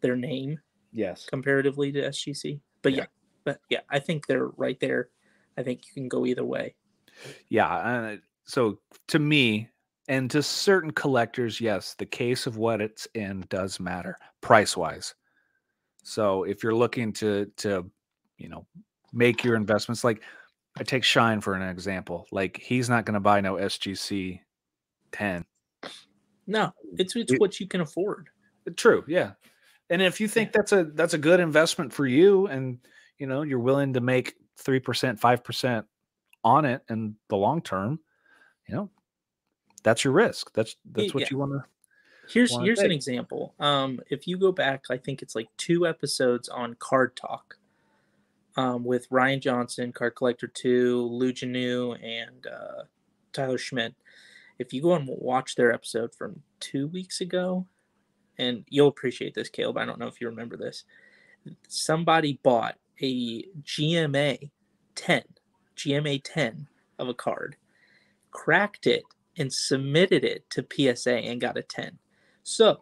their 0.00 0.16
name 0.16 0.58
yes. 0.92 1.26
comparatively 1.26 1.92
to 1.92 2.08
SGC. 2.08 2.60
But 2.80 2.92
Yeah. 2.92 2.98
yeah, 2.98 3.06
but 3.44 3.60
yeah, 3.68 3.80
I 3.90 3.98
think 3.98 4.26
they're 4.26 4.46
right 4.46 4.80
there. 4.80 5.10
I 5.58 5.62
think 5.62 5.86
you 5.86 5.92
can 5.92 6.08
go 6.08 6.24
either 6.24 6.44
way. 6.44 6.74
Yeah. 7.50 7.68
Uh, 7.68 8.16
so 8.46 8.78
to 9.08 9.18
me 9.18 9.68
and 10.08 10.30
to 10.30 10.42
certain 10.42 10.92
collectors, 10.92 11.60
yes, 11.60 11.94
the 11.98 12.06
case 12.06 12.46
of 12.46 12.56
what 12.56 12.80
it's 12.80 13.06
in 13.14 13.44
does 13.50 13.78
matter 13.78 14.16
price 14.40 14.74
wise. 14.74 15.14
So 16.02 16.44
if 16.44 16.62
you're 16.62 16.74
looking 16.74 17.12
to 17.14 17.50
to 17.58 17.90
you 18.38 18.48
know 18.48 18.66
make 19.12 19.44
your 19.44 19.56
investments, 19.56 20.02
like 20.02 20.22
I 20.78 20.84
take 20.84 21.04
Shine 21.04 21.40
for 21.40 21.54
an 21.54 21.62
example, 21.62 22.26
like 22.32 22.58
he's 22.58 22.88
not 22.88 23.04
going 23.04 23.14
to 23.14 23.20
buy 23.20 23.40
no 23.40 23.54
SGC 23.54 24.40
ten. 25.12 25.44
No, 26.46 26.72
it's 26.96 27.14
it's 27.16 27.32
It- 27.32 27.40
what 27.40 27.60
you 27.60 27.66
can 27.66 27.80
afford. 27.80 28.28
True, 28.76 29.04
yeah. 29.08 29.32
And 29.90 30.02
if 30.02 30.20
you 30.20 30.28
think 30.28 30.52
that's 30.52 30.72
a 30.72 30.84
that's 30.84 31.14
a 31.14 31.18
good 31.18 31.40
investment 31.40 31.92
for 31.92 32.06
you, 32.06 32.46
and 32.46 32.78
you 33.18 33.26
know 33.26 33.42
you're 33.42 33.58
willing 33.58 33.94
to 33.94 34.00
make 34.00 34.34
three 34.58 34.80
percent, 34.80 35.18
five 35.18 35.42
percent 35.42 35.86
on 36.44 36.64
it 36.64 36.82
in 36.90 37.16
the 37.28 37.36
long 37.36 37.62
term, 37.62 37.98
you 38.68 38.74
know 38.74 38.90
that's 39.82 40.04
your 40.04 40.12
risk. 40.12 40.52
That's 40.52 40.76
that's 40.92 41.14
what 41.14 41.22
yeah. 41.22 41.28
you 41.30 41.38
want 41.38 41.52
to. 41.52 41.64
Here's 42.30 42.54
here's 42.58 42.80
an 42.80 42.92
example. 42.92 43.54
Um, 43.58 44.00
if 44.10 44.26
you 44.26 44.36
go 44.36 44.52
back, 44.52 44.84
I 44.90 44.98
think 44.98 45.22
it's 45.22 45.34
like 45.34 45.48
two 45.56 45.86
episodes 45.86 46.48
on 46.50 46.76
Card 46.78 47.16
Talk, 47.16 47.56
um, 48.56 48.84
with 48.84 49.06
Ryan 49.10 49.40
Johnson, 49.40 49.92
Card 49.92 50.16
Collector 50.16 50.48
Two, 50.48 51.02
Lou 51.02 51.32
Janu, 51.32 51.96
and 52.02 52.46
uh, 52.46 52.84
Tyler 53.32 53.58
Schmidt. 53.58 53.94
if 54.58 54.72
you 54.72 54.82
go 54.82 54.94
and 54.94 55.08
watch 55.08 55.54
their 55.54 55.72
episode 55.72 56.14
from 56.14 56.42
two 56.60 56.88
weeks 56.88 57.20
ago, 57.20 57.66
and 58.38 58.64
you'll 58.68 58.88
appreciate 58.88 59.34
this, 59.34 59.48
Caleb. 59.48 59.78
I 59.78 59.84
don't 59.84 59.98
know 59.98 60.06
if 60.06 60.20
you 60.20 60.28
remember 60.28 60.56
this. 60.56 60.84
Somebody 61.68 62.40
bought 62.42 62.76
a 63.00 63.44
GMA 63.62 64.50
10, 64.94 65.22
GMA 65.76 66.20
10 66.24 66.68
of 66.98 67.08
a 67.08 67.14
card, 67.14 67.56
cracked 68.30 68.86
it, 68.86 69.04
and 69.36 69.52
submitted 69.52 70.24
it 70.24 70.48
to 70.50 70.66
PSA 70.68 71.14
and 71.14 71.40
got 71.40 71.56
a 71.56 71.62
10. 71.62 71.98
So 72.42 72.80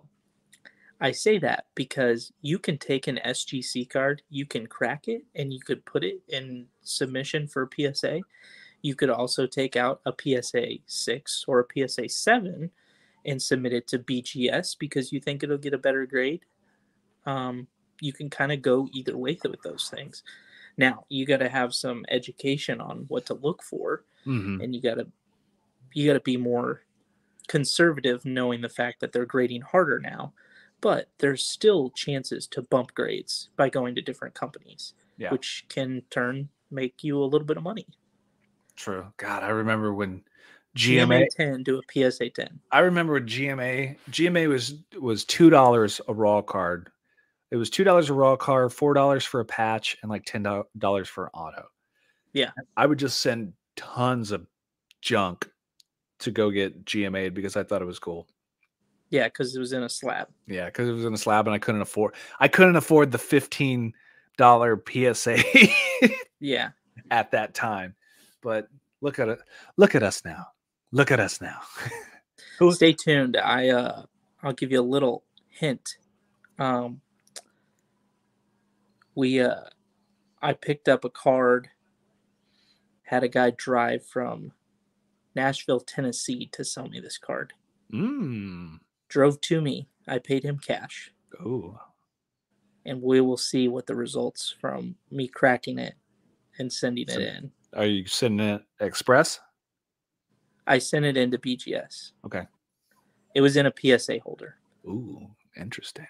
I 1.01 1.13
say 1.13 1.39
that 1.39 1.67
because 1.75 2.33
you 2.41 2.59
can 2.59 2.79
take 2.79 3.07
an 3.07 3.21
SGC 3.25 3.89
card, 3.91 4.23
you 4.31 4.47
can 4.47 4.67
crack 4.67 5.09
it, 5.09 5.25
and 5.35 5.53
you 5.53 5.61
could 5.61 5.85
put 5.85 6.05
it 6.05 6.23
in 6.29 6.67
submission 6.83 7.47
for 7.47 7.69
PSA. 7.75 8.21
You 8.83 8.95
could 8.95 9.11
also 9.11 9.47
take 9.47 9.77
out 9.77 10.01
a 10.07 10.13
PSA 10.13 10.79
6 10.87 11.45
or 11.49 11.61
a 11.61 11.89
PSA 11.89 12.09
7 12.09 12.71
and 13.27 13.43
submit 13.43 13.73
it 13.73 13.87
to 13.89 13.99
BGS 13.99 14.79
because 14.79 15.13
you 15.13 15.21
think 15.21 15.43
it'll 15.43 15.59
get 15.59 15.75
a 15.75 15.79
better 15.79 16.07
grade. 16.07 16.45
Um, 17.27 17.67
you 18.01 18.13
can 18.13 18.31
kind 18.31 18.53
of 18.53 18.63
go 18.63 18.89
either 18.93 19.17
way 19.17 19.39
with 19.43 19.63
those 19.63 19.91
things. 19.91 20.23
Now, 20.79 21.05
you 21.09 21.27
got 21.27 21.39
to 21.39 21.49
have 21.49 21.75
some 21.75 22.05
education 22.09 22.81
on 22.81 23.07
what 23.09 23.27
to 23.27 23.35
look 23.35 23.63
for, 23.63 24.05
Mhm. 24.27 24.63
and 24.63 24.75
you 24.75 24.81
got 24.81 24.95
to 24.97 25.07
you 25.93 26.07
got 26.07 26.13
to 26.13 26.21
be 26.21 26.37
more 26.37 26.83
conservative 27.49 28.25
knowing 28.27 28.61
the 28.61 28.69
fact 28.69 29.01
that 29.01 29.13
they're 29.13 29.25
grading 29.25 29.63
harder 29.63 29.99
now 29.99 30.35
but 30.87 31.09
there's 31.19 31.45
still 31.45 31.91
chances 31.91 32.47
to 32.47 32.63
bump 32.63 32.95
grades 32.95 33.49
by 33.57 33.69
going 33.69 33.93
to 33.97 34.01
different 34.01 34.35
companies 34.35 34.95
Yeah. 35.19 35.33
which 35.33 35.65
can 35.69 36.03
turn 36.11 36.49
make 36.71 37.03
you 37.03 37.19
a 37.21 37.27
little 37.27 37.47
bit 37.47 37.57
of 37.57 37.65
money 37.65 37.87
True. 38.77 39.07
God, 39.17 39.43
I 39.43 39.49
remember 39.49 39.93
when 39.95 40.23
gma, 40.77 41.07
GMA. 41.09 41.27
10 41.31 41.65
to 41.65 41.81
a 41.81 42.11
psa 42.13 42.29
10 42.31 42.61
I 42.71 42.81
remember 42.81 43.15
when 43.15 43.27
GMA. 43.27 43.97
GMA 44.11 44.49
was 44.49 44.75
was 45.01 45.25
two 45.25 45.51
dollars 45.51 46.01
a 46.07 46.15
raw 46.15 46.41
card. 46.43 46.91
It 47.51 47.57
was 47.57 47.69
two 47.71 47.83
dollars 47.85 48.11
a 48.11 48.15
raw 48.15 48.37
card, 48.37 48.73
four 48.73 48.93
dollars 48.95 49.25
for 49.25 49.41
a 49.41 49.45
patch, 49.45 49.97
and 50.03 50.11
like 50.11 50.25
ten 50.25 50.45
dollars 50.79 51.09
for 51.09 51.31
auto. 51.35 51.67
Yeah. 52.33 52.51
I 52.77 52.87
would 52.87 52.99
just 52.99 53.21
send 53.21 53.55
tons 53.77 54.31
of 54.31 54.47
junk 55.01 55.49
to 56.21 56.31
go 56.31 56.51
get 56.51 56.85
GMA 56.85 57.33
because 57.33 57.57
I 57.57 57.63
thought 57.63 57.83
it 57.83 57.87
was 57.87 57.99
cool. 57.99 58.29
Yeah 59.11 59.25
because 59.25 59.55
it 59.55 59.61
was 59.61 59.73
in 59.73 59.83
a 59.83 59.89
slab 59.89 60.29
Yeah, 60.47 60.67
because 60.67 60.89
it 60.89 60.93
was 60.93 61.05
in 61.05 61.15
a 61.15 61.19
slab 61.19 61.47
and 61.47 61.55
I 61.55 61.59
couldn't 61.59 61.83
afford. 61.83 62.15
I 62.41 62.49
couldn't 62.49 62.77
afford 62.77 63.13
the 63.13 63.19
fifteen 63.19 63.93
dollar 64.37 64.83
PSA 64.89 65.39
yeah 66.41 66.71
at 67.11 67.31
that 67.31 67.55
time. 67.55 67.95
But 68.43 68.69
look 69.01 69.19
at 69.19 69.29
it. 69.29 69.39
Look 69.77 69.95
at 69.95 70.03
us 70.03 70.25
now. 70.25 70.47
Look 70.93 71.11
at 71.11 71.21
us 71.21 71.41
now. 71.41 71.61
Stay 72.71 72.93
tuned 72.95 73.37
i 73.37 73.69
uh 73.69 74.03
i'll 74.43 74.53
give 74.53 74.73
you 74.73 74.81
a 74.81 74.83
little 74.83 75.25
hint 75.49 75.97
um 76.59 77.01
we 79.15 79.41
uh 79.41 79.61
i 80.41 80.53
picked 80.55 80.89
up 80.89 81.05
a 81.05 81.11
card 81.11 81.69
had 83.03 83.23
a 83.23 83.29
guy 83.29 83.51
drive 83.51 84.05
from 84.07 84.53
nashville 85.35 85.81
tennessee 85.81 86.49
to 86.53 86.65
sell 86.65 86.89
me 86.89 86.99
this 86.99 87.19
card 87.19 87.53
Mmm. 87.93 88.79
Drove 89.09 89.41
to 89.41 89.61
me 89.61 89.89
i 90.09 90.19
paid 90.19 90.43
him 90.45 90.59
cash 90.59 91.11
Ooh. 91.41 91.79
and 92.85 93.01
we 93.03 93.21
will 93.21 93.37
see 93.37 93.69
what 93.69 93.87
the 93.87 93.95
results 93.95 94.55
from 94.61 94.97
me 95.11 95.29
cracking 95.29 95.79
it 95.79 95.95
and 96.59 96.73
sending 96.73 97.09
So- 97.09 97.21
it 97.21 97.23
in 97.37 97.53
Are 97.75 97.87
you 97.87 98.07
sending 98.07 98.47
it 98.49 98.63
express? 98.81 99.41
i 100.67 100.79
sent 100.79 101.05
it 101.05 101.17
into 101.17 101.39
bgs 101.39 102.13
Okay. 102.25 102.47
it 103.35 103.41
was 103.41 103.57
in 103.57 103.67
a 103.67 103.73
psa 103.99 104.19
holder 104.19 104.57
Ooh, 104.87 105.29
interesting. 105.57 106.07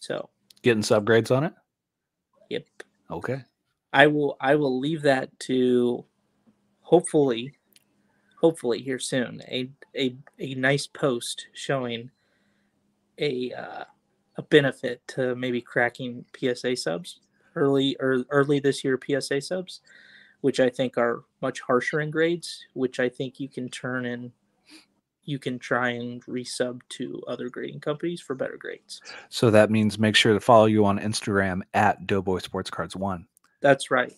so 0.00 0.28
Getting 0.62 0.82
subgrades 0.82 1.34
on 1.36 1.44
it? 1.44 1.54
yep 2.48 2.64
Okay. 3.10 3.42
I 3.92 4.06
will 4.06 4.36
I 4.40 4.54
will 4.54 4.78
leave 4.78 5.02
that 5.02 5.38
to 5.40 6.04
hopefully 6.80 7.52
hopefully 8.40 8.80
here 8.80 8.98
soon 8.98 9.42
a 9.48 9.70
a, 9.94 10.16
a 10.38 10.54
nice 10.54 10.86
post 10.86 11.46
showing 11.52 12.10
a 13.18 13.52
uh, 13.52 13.84
a 14.36 14.42
benefit 14.42 15.02
to 15.08 15.34
maybe 15.34 15.60
cracking 15.60 16.24
PSA 16.36 16.76
subs 16.76 17.20
early 17.54 17.96
or 18.00 18.24
early 18.30 18.58
this 18.60 18.82
year 18.82 18.98
PSA 19.04 19.40
subs 19.40 19.80
which 20.40 20.58
I 20.58 20.68
think 20.68 20.98
are 20.98 21.22
much 21.40 21.60
harsher 21.60 22.00
in 22.00 22.10
grades 22.10 22.64
which 22.74 22.98
I 22.98 23.08
think 23.08 23.38
you 23.38 23.48
can 23.48 23.68
turn 23.68 24.06
in 24.06 24.32
you 25.24 25.38
can 25.38 25.58
try 25.58 25.90
and 25.90 26.24
resub 26.26 26.80
to 26.88 27.22
other 27.28 27.48
grading 27.48 27.80
companies 27.80 28.20
for 28.20 28.34
better 28.34 28.56
grades. 28.56 29.00
So 29.28 29.50
that 29.50 29.70
means 29.70 29.98
make 29.98 30.16
sure 30.16 30.34
to 30.34 30.40
follow 30.40 30.64
you 30.66 30.84
on 30.84 30.98
Instagram 30.98 31.60
at 31.74 32.06
Doughboy 32.08 32.38
Sports 32.38 32.70
Cards 32.70 32.96
One. 32.96 33.26
That's 33.60 33.90
right. 33.90 34.12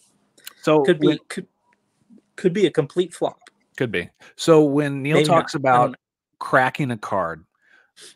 So 0.62 0.82
Could 0.82 1.00
be 1.00 1.08
when- 1.08 1.18
could, 1.28 1.46
could 2.36 2.52
be 2.54 2.66
a 2.66 2.70
complete 2.70 3.12
flop. 3.12 3.38
could 3.76 3.92
be. 3.92 4.08
So 4.36 4.62
when 4.64 5.02
Neil 5.02 5.16
Maybe 5.16 5.26
talks 5.28 5.54
not. 5.54 5.60
About 5.60 5.96
cracking 6.38 6.90
a 6.90 6.96
card, 6.96 7.44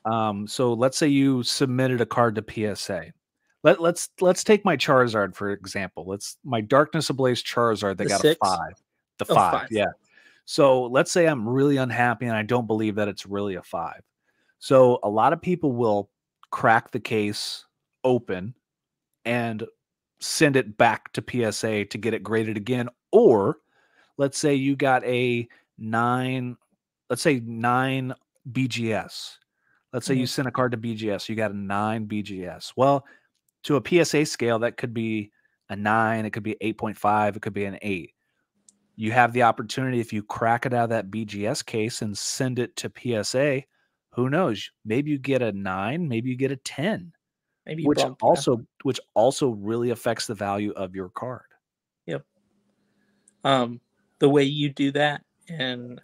um, 0.05 0.47
so 0.47 0.73
let's 0.73 0.97
say 0.99 1.09
you 1.09 1.43
submitted 1.43 2.01
a 2.01 2.07
card 2.07 2.35
to 2.37 2.75
PSA. 2.77 3.13
Let, 3.65 3.81
let's 3.81 4.11
let's 4.21 4.45
take 4.45 4.65
my 4.65 4.77
Charizard 4.77 5.35
for 5.35 5.51
example. 5.51 6.05
Let's 6.07 6.37
my 6.45 6.61
Darkness 6.61 7.11
Ablaze 7.11 7.43
Charizard 7.43 7.97
that 7.97 8.05
The 8.05 8.09
got 8.11 8.21
six? 8.21 8.39
a 8.43 8.45
five. 8.47 8.73
The 9.19 9.27
Oh, 9.31 9.35
five, 9.35 9.53
five. 9.63 9.69
yeah. 9.73 9.87
So 10.45 10.85
let's 10.85 11.11
say 11.13 11.27
I'm 11.27 11.47
really 11.49 11.77
unhappy 11.77 12.27
and 12.27 12.37
I 12.37 12.43
don't 12.43 12.67
believe 12.67 12.95
that 12.95 13.09
it's 13.09 13.27
really 13.27 13.57
a 13.57 13.63
five. 13.63 14.01
So 14.61 14.99
a 15.03 15.09
lot 15.09 15.33
of 15.33 15.43
people 15.43 15.73
will 15.73 16.09
crack 16.51 16.91
the 16.93 17.01
case 17.01 17.65
open 18.05 18.55
and 19.25 19.65
send 20.21 20.57
it 20.57 20.79
back 20.79 21.13
to 21.13 21.23
PSA 21.53 21.85
to 21.87 21.99
get 21.99 22.15
it 22.15 22.23
graded 22.23 22.57
again. 22.57 22.89
Or 23.13 23.59
let's 24.17 24.39
say 24.39 24.55
you 24.55 24.75
got 24.77 25.05
a 25.05 25.47
nine, 25.77 26.57
let's 27.11 27.23
say 27.23 27.41
nine 27.45 28.15
BGS. 28.51 29.37
Let's 29.93 30.07
say 30.07 30.15
you 30.15 30.27
Mhm. 30.27 30.29
sent 30.29 30.49
a 30.49 30.51
card 30.51 30.73
to 30.73 30.79
BGS, 30.79 31.29
you 31.29 31.35
got 31.37 31.51
a 31.51 31.57
nine 31.57 32.07
BGS. 32.07 32.73
Well, 32.77 33.07
to 33.65 33.77
a 33.77 33.81
PSA 33.81 34.27
scale, 34.27 34.59
that 34.61 34.77
could 34.77 34.95
be 34.95 35.33
a 35.71 35.77
nine, 35.77 36.27
it 36.27 36.33
could 36.33 36.43
be 36.43 36.57
8.5, 36.61 37.37
it 37.37 37.43
could 37.43 37.55
be 37.55 37.65
an 37.65 37.79
eight. 37.83 38.15
You 38.97 39.13
have 39.13 39.33
the 39.33 39.45
opportunity 39.45 40.01
if 40.01 40.13
you 40.13 40.23
crack 40.23 40.67
it 40.67 40.75
out 40.75 40.85
of 40.85 40.91
that 40.91 41.11
BGS 41.11 41.63
case 41.65 42.03
and 42.03 42.17
send 42.19 42.59
it 42.59 42.77
to 42.77 42.91
PSA, 42.91 43.65
who 44.15 44.31
knows? 44.31 44.71
Maybe 44.85 45.11
you 45.13 45.19
get 45.19 45.43
a 45.43 45.53
nine, 45.53 46.09
maybe 46.09 46.31
you 46.31 46.37
get 46.37 46.53
a 46.53 46.57
10 46.57 47.13
Maybe 47.67 47.85
which 47.87 48.05
also 48.23 48.67
which 48.85 49.01
also 49.15 49.51
really 49.51 49.91
affects 49.91 50.27
the 50.27 50.35
value 50.35 50.73
of 50.73 50.95
your 50.95 51.11
card. 51.11 51.47
Yep. 52.07 52.25
Um 53.45 53.81
the 54.19 54.29
way 54.29 54.43
you 54.43 54.69
do 54.73 54.91
that 54.93 55.25
and 55.49 56.01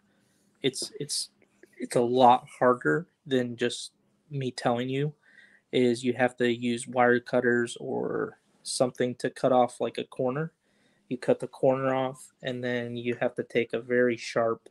it's 0.63 0.93
it's 1.01 1.31
it's 1.79 1.97
a 1.97 2.01
lot 2.03 2.49
harder 2.59 3.09
than 3.27 3.57
just 3.57 3.93
me 4.31 4.51
telling 4.51 4.89
you 4.89 5.15
is 5.73 6.05
you 6.05 6.13
have 6.13 6.37
to 6.37 6.53
use 6.55 6.87
wire 6.87 7.21
cutters 7.21 7.77
or 7.81 8.39
something 8.63 9.15
to 9.17 9.31
cut 9.31 9.53
off 9.53 9.81
like 9.81 9.99
a 9.99 10.05
corner. 10.05 10.53
You 11.09 11.19
cut 11.19 11.41
the 11.41 11.49
corner 11.49 11.95
off 11.95 12.33
and 12.43 12.63
then 12.63 12.97
you 12.97 13.17
have 13.21 13.35
to 13.35 13.43
take 13.43 13.73
a 13.73 13.81
very 13.81 14.17
sharp 14.17 14.69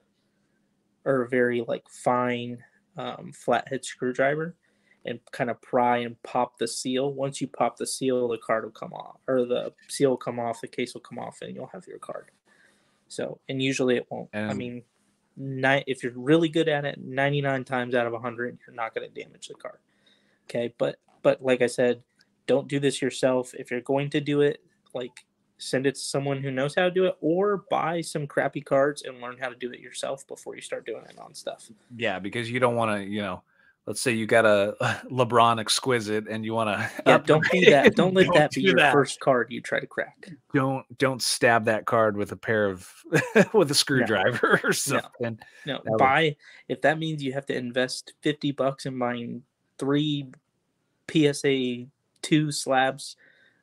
or 1.05 1.27
very 1.27 1.63
like 1.67 1.83
fine 1.89 2.63
um, 2.97 3.31
flathead 3.33 3.83
screwdriver 3.83 4.55
and 5.05 5.19
kind 5.31 5.49
of 5.49 5.61
pry 5.61 5.97
and 5.97 6.21
pop 6.23 6.57
the 6.57 6.67
seal. 6.67 7.11
Once 7.11 7.41
you 7.41 7.47
pop 7.47 7.77
the 7.77 7.85
seal 7.85 8.27
the 8.29 8.37
card 8.37 8.63
will 8.63 8.71
come 8.71 8.93
off 8.93 9.17
or 9.27 9.45
the 9.45 9.73
seal 9.89 10.11
will 10.11 10.17
come 10.17 10.39
off 10.39 10.61
the 10.61 10.67
case 10.67 10.93
will 10.93 11.01
come 11.01 11.19
off 11.19 11.39
and 11.41 11.53
you'll 11.53 11.67
have 11.67 11.85
your 11.87 11.99
card. 11.99 12.31
So, 13.09 13.39
and 13.47 13.61
usually 13.61 13.97
it 13.97 14.07
won't. 14.09 14.29
I 14.33 14.53
mean, 14.53 14.83
ni- 15.37 15.83
if 15.87 16.03
you're 16.03 16.13
really 16.15 16.49
good 16.49 16.69
at 16.69 16.85
it, 16.85 16.99
99 16.99 17.63
times 17.63 17.95
out 17.95 18.05
of 18.05 18.13
100, 18.13 18.59
you're 18.65 18.75
not 18.75 18.93
going 18.93 19.11
to 19.11 19.23
damage 19.23 19.47
the 19.47 19.55
card. 19.55 19.79
Okay, 20.49 20.73
but 20.77 20.97
but 21.21 21.41
like 21.41 21.61
I 21.61 21.67
said, 21.67 22.03
don't 22.47 22.67
do 22.67 22.79
this 22.79 23.01
yourself. 23.01 23.53
If 23.53 23.71
you're 23.71 23.81
going 23.81 24.09
to 24.11 24.21
do 24.21 24.41
it, 24.41 24.61
like 24.93 25.25
send 25.57 25.87
it 25.87 25.95
to 25.95 26.01
someone 26.01 26.41
who 26.41 26.51
knows 26.51 26.75
how 26.75 26.83
to 26.83 26.91
do 26.91 27.05
it, 27.05 27.15
or 27.21 27.63
buy 27.69 28.01
some 28.01 28.27
crappy 28.27 28.61
cards 28.61 29.03
and 29.03 29.21
learn 29.21 29.37
how 29.39 29.49
to 29.49 29.55
do 29.55 29.71
it 29.71 29.79
yourself 29.79 30.27
before 30.27 30.55
you 30.55 30.61
start 30.61 30.85
doing 30.85 31.03
it 31.09 31.17
on 31.17 31.33
stuff. 31.33 31.69
Yeah, 31.95 32.19
because 32.19 32.51
you 32.51 32.59
don't 32.59 32.75
want 32.75 32.91
to, 32.91 33.09
you 33.09 33.21
know, 33.21 33.43
let's 33.85 33.99
say 34.01 34.11
you 34.13 34.25
got 34.25 34.45
a 34.45 34.75
LeBron 35.11 35.59
exquisite 35.59 36.27
and 36.29 36.45
you 36.45 36.53
want 36.53 36.69
to 36.69 36.89
Yeah, 37.05 37.17
don't 37.19 37.45
do 37.51 37.65
that. 37.65 37.95
Don't 37.95 38.13
let 38.15 38.27
that 38.33 38.51
be 38.51 38.61
your 38.61 38.75
that. 38.75 38.93
first 38.93 39.19
card 39.19 39.47
you 39.51 39.59
try 39.61 39.79
to 39.79 39.87
crack. 39.87 40.29
Don't 40.53 40.85
don't 40.97 41.21
stab 41.21 41.65
that 41.65 41.85
card 41.85 42.15
with 42.17 42.31
a 42.31 42.37
pair 42.37 42.67
of 42.69 42.89
with 43.53 43.69
a 43.71 43.75
screwdriver 43.75 44.59
or 44.63 44.73
something. 44.73 45.37
No, 45.65 45.81
would- 45.85 45.97
buy 45.97 46.35
if 46.69 46.81
that 46.81 46.97
means 46.99 47.23
you 47.23 47.33
have 47.33 47.45
to 47.47 47.55
invest 47.55 48.13
fifty 48.21 48.51
bucks 48.51 48.85
in 48.85 48.97
buying 48.97 49.43
three 49.77 50.27
PSA 51.11 51.85
two 52.21 52.51
slabs 52.51 53.15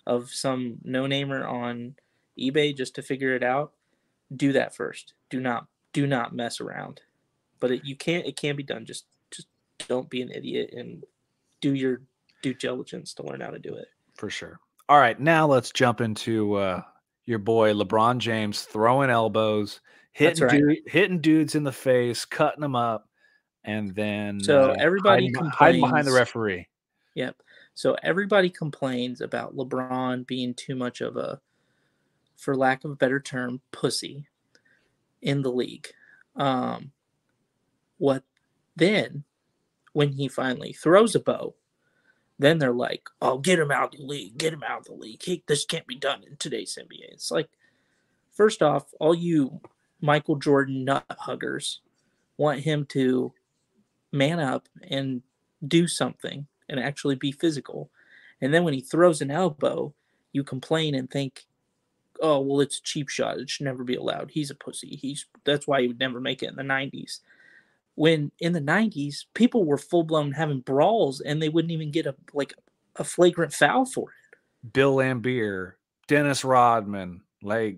of 0.07 0.31
some 0.31 0.79
no 0.85 1.07
namer 1.07 1.47
on 1.47 1.95
eBay 2.39 2.77
just 2.77 2.95
to 2.97 3.03
figure 3.03 3.35
it 3.35 3.43
out. 3.43 3.73
Do 4.35 4.53
that 4.53 4.75
first. 4.75 5.15
Do 5.31 5.41
not 5.41 5.67
do 5.93 6.07
not 6.07 6.35
mess 6.35 6.61
around. 6.61 7.01
but 7.59 7.71
it, 7.71 7.85
you 7.85 7.97
can't. 7.97 8.27
It 8.27 8.37
can 8.37 8.55
be 8.57 8.63
done. 8.63 8.85
Just 8.87 9.07
don't 9.89 10.11
be 10.11 10.23
an 10.23 10.31
idiot 10.31 10.73
and 10.77 11.05
do 11.61 11.75
your 11.75 12.03
due 12.43 12.55
diligence 12.55 13.15
to 13.15 13.23
learn 13.23 13.41
how 13.41 13.51
to 13.51 13.59
do 13.59 13.75
it. 13.75 13.89
For 14.15 14.31
sure. 14.31 14.59
All 14.89 14.99
right, 14.99 15.19
now 15.19 15.47
let's 15.47 15.71
jump 15.71 16.01
into 16.01 16.55
uh, 16.55 16.83
your 17.25 17.39
boy 17.39 17.73
LeBron 17.73 18.19
James 18.19 18.63
throwing 18.63 19.11
elbows, 19.11 19.81
hitting 20.13 20.45
right. 20.45 20.61
dude, 20.61 20.79
hitting 20.87 21.21
dudes 21.21 21.55
in 21.55 21.63
the 21.63 21.73
face, 21.73 22.25
cutting 22.25 22.61
them 22.61 22.75
up, 22.75 23.09
and 23.65 23.95
then 23.95 24.41
So 24.41 24.71
uh, 24.71 24.77
everybody 24.79 25.33
hiding, 25.33 25.51
hiding 25.51 25.81
behind 25.81 26.07
the 26.07 26.13
referee. 26.13 26.67
Yep. 27.15 27.37
So 27.75 27.97
everybody 28.03 28.51
complains 28.51 29.21
about 29.21 29.57
LeBron 29.57 30.27
being 30.27 30.55
too 30.55 30.75
much 30.75 31.01
of 31.01 31.17
a, 31.17 31.41
for 32.37 32.57
lack 32.57 32.85
of 32.85 32.91
a 32.91 32.97
better 32.97 33.21
term, 33.21 33.61
pussy 33.71 34.27
in 35.23 35.43
the 35.43 35.53
league. 35.53 35.89
Um, 36.37 36.91
what 37.99 38.25
then, 38.77 39.25
when 40.01 40.13
he 40.13 40.29
finally 40.29 40.73
throws 40.73 41.15
a 41.15 41.21
bow, 41.21 41.55
then 42.39 42.57
they're 42.57 42.73
like, 42.73 43.11
"Oh, 43.21 43.37
get 43.37 43.59
him 43.59 43.71
out 43.71 43.93
of 43.93 44.01
the 44.01 44.07
league! 44.07 44.39
Get 44.39 44.55
him 44.55 44.63
out 44.63 44.79
of 44.79 44.85
the 44.87 44.95
league! 44.95 45.23
He, 45.23 45.45
this 45.47 45.67
can't 45.67 45.87
be 45.87 45.95
done 45.95 46.23
in 46.27 46.39
today's 46.39 46.79
NBA." 46.81 47.13
It's 47.13 47.31
like, 47.31 47.51
first 48.33 48.63
off, 48.63 48.95
all 48.99 49.15
you 49.15 49.61
Michael 50.01 50.37
Jordan 50.37 50.87
nut 50.87 51.05
huggers 51.11 51.83
want 52.39 52.61
him 52.61 52.87
to 52.87 53.35
man 54.11 54.41
up 54.41 54.71
and 54.89 55.21
do 55.69 55.87
something 55.87 56.47
and 56.71 56.81
actually 56.81 57.17
be 57.17 57.31
physical. 57.31 57.91
And 58.41 58.55
then 58.55 58.65
when 58.65 58.73
he 58.73 58.81
throws 58.81 59.21
an 59.21 59.31
elbow, 59.31 59.93
you 60.33 60.43
complain 60.45 60.95
and 60.95 61.11
think, 61.11 61.45
"Oh, 62.23 62.41
well, 62.41 62.63
it's 62.63 62.79
a 62.79 62.83
cheap 62.83 63.11
shot. 63.11 63.39
It 63.39 63.51
should 63.51 63.67
never 63.67 63.85
be 63.85 63.97
allowed. 63.97 64.31
He's 64.31 64.51
a 64.51 64.55
pussy. 64.55 64.97
He's 64.97 65.27
that's 65.45 65.67
why 65.67 65.83
he 65.83 65.89
would 65.89 66.01
never 66.01 66.23
make 66.23 66.43
it 66.43 66.49
in 66.49 66.57
the 66.57 66.63
'90s." 66.63 67.21
When 68.01 68.33
in 68.41 68.55
the 68.55 68.63
'90s, 68.63 69.27
people 69.35 69.67
were 69.67 69.77
full 69.77 70.05
blown 70.05 70.33
having 70.33 70.61
brawls 70.61 71.21
and 71.21 71.43
they 71.43 71.51
wouldn't 71.51 71.71
even 71.71 71.91
get 71.91 72.07
a 72.07 72.15
like 72.33 72.55
a 72.97 73.05
flagrant 73.05 73.53
foul 73.53 73.85
for 73.85 74.09
it. 74.09 74.73
Bill 74.73 74.97
Laimbeer, 74.97 75.73
Dennis 76.09 76.43
Rodman, 76.43 77.21
like 77.43 77.77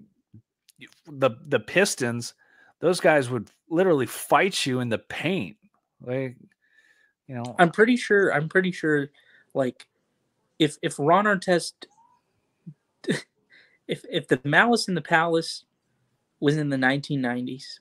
the 1.09 1.31
the 1.49 1.59
Pistons, 1.59 2.35
those 2.79 3.01
guys 3.01 3.31
would 3.31 3.51
literally 3.69 4.07
fight 4.07 4.65
you 4.65 4.79
in 4.79 4.91
the 4.91 4.99
paint. 4.99 5.57
Like, 6.01 6.37
you 7.27 7.35
know, 7.35 7.57
I'm 7.59 7.73
pretty 7.73 7.97
sure. 7.97 8.33
I'm 8.33 8.49
pretty 8.49 8.71
sure. 8.71 9.11
Like, 9.55 9.89
if 10.61 10.77
if 10.83 11.01
Ron 11.01 11.25
Artest, 11.25 11.73
if 13.89 14.05
if 14.09 14.29
the 14.29 14.39
Malice 14.45 14.87
in 14.87 14.95
the 14.95 15.03
Palace 15.03 15.65
was 16.39 16.57
in 16.59 16.69
the 16.69 16.77
1990s, 16.77 17.81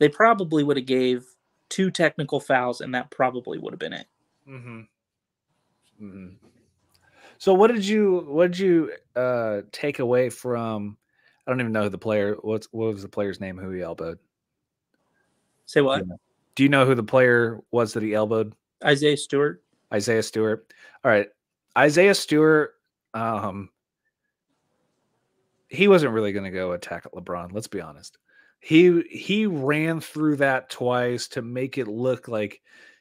they 0.00 0.08
probably 0.08 0.64
would 0.64 0.76
have 0.76 0.86
gave 0.86 1.24
two 1.70 1.90
technical 1.90 2.40
fouls, 2.40 2.82
and 2.82 2.94
that 2.94 3.10
probably 3.10 3.58
would 3.58 3.72
have 3.72 3.80
been 3.80 3.94
it. 3.94 4.06
Mm-hmm. 4.46 4.80
Mm-hmm. 6.02 6.26
So 7.38 7.54
what 7.54 7.72
did 7.72 7.86
you 7.86 8.26
what 8.28 8.50
did 8.50 8.58
you 8.58 8.92
uh 9.16 9.62
take 9.72 9.98
away 9.98 10.28
from 10.28 10.98
I 11.46 11.50
don't 11.50 11.60
even 11.60 11.72
know 11.72 11.84
who 11.84 11.88
the 11.88 11.98
player 11.98 12.36
what's 12.42 12.68
what 12.70 12.92
was 12.92 13.02
the 13.02 13.08
player's 13.08 13.40
name 13.40 13.56
who 13.56 13.70
he 13.70 13.80
elbowed? 13.80 14.18
Say 15.66 15.80
what? 15.80 16.04
Do 16.54 16.62
you 16.62 16.68
know 16.68 16.84
who 16.84 16.94
the 16.94 17.02
player 17.02 17.60
was 17.70 17.94
that 17.94 18.02
he 18.02 18.12
elbowed? 18.14 18.54
Isaiah 18.84 19.16
Stewart. 19.16 19.62
Isaiah 19.92 20.22
Stewart. 20.22 20.72
All 21.04 21.10
right. 21.10 21.28
Isaiah 21.78 22.14
Stewart 22.14 22.74
um 23.14 23.70
he 25.68 25.88
wasn't 25.88 26.12
really 26.12 26.32
going 26.32 26.44
to 26.44 26.50
go 26.50 26.72
attack 26.72 27.06
at 27.06 27.12
LeBron, 27.12 27.52
let's 27.52 27.68
be 27.68 27.80
honest. 27.80 28.18
He 28.60 29.02
he 29.10 29.46
ran 29.46 30.00
through 30.00 30.36
that 30.36 30.70
twice 30.70 31.28
to 31.28 31.42
make 31.42 31.78
it 31.78 31.88
look 31.88 32.28
like 32.28 32.60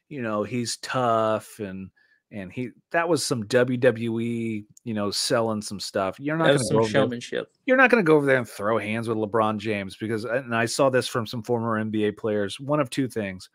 you 0.10 0.22
know, 0.22 0.43
he's 0.43 0.78
tough 0.78 1.60
and 1.60 1.91
and 2.32 2.52
he 2.52 2.69
that 2.91 3.10
was 3.10 3.26
some 3.26 3.45
WWE, 3.45 4.65
you 4.84 4.93
know, 4.93 5.12
selling 5.12 5.62
some 5.62 5.80
stuff. 5.80 6.19
You're 6.19 6.38
not 6.38 6.48
going 6.48 6.58
to 6.58 6.63
go 6.63 6.67
some 6.67 6.82
there 6.82 6.89
showmanship. 6.89 7.52
you're 7.65 7.78
not 7.78 7.89
going 7.89 8.04
to 8.04 8.08
go 8.08 8.17
over 8.17 8.26
there 8.26 8.38
and 8.38 8.48
throw 8.48 8.78
hands 8.78 9.08
with 9.08 9.17
LeBron 9.17 9.58
James 9.58 9.95
because, 9.95 10.26
uh, 10.26 10.34
and 10.34 10.56
I 10.56 10.65
saw 10.65 10.89
this 10.89 11.08
from 11.08 11.26
some 11.26 11.41
former 11.41 11.84
NBA 11.84 12.17
players. 12.17 12.60
One 12.60 12.80
of 12.80 12.89
two 12.89 13.08
things: 13.08 13.50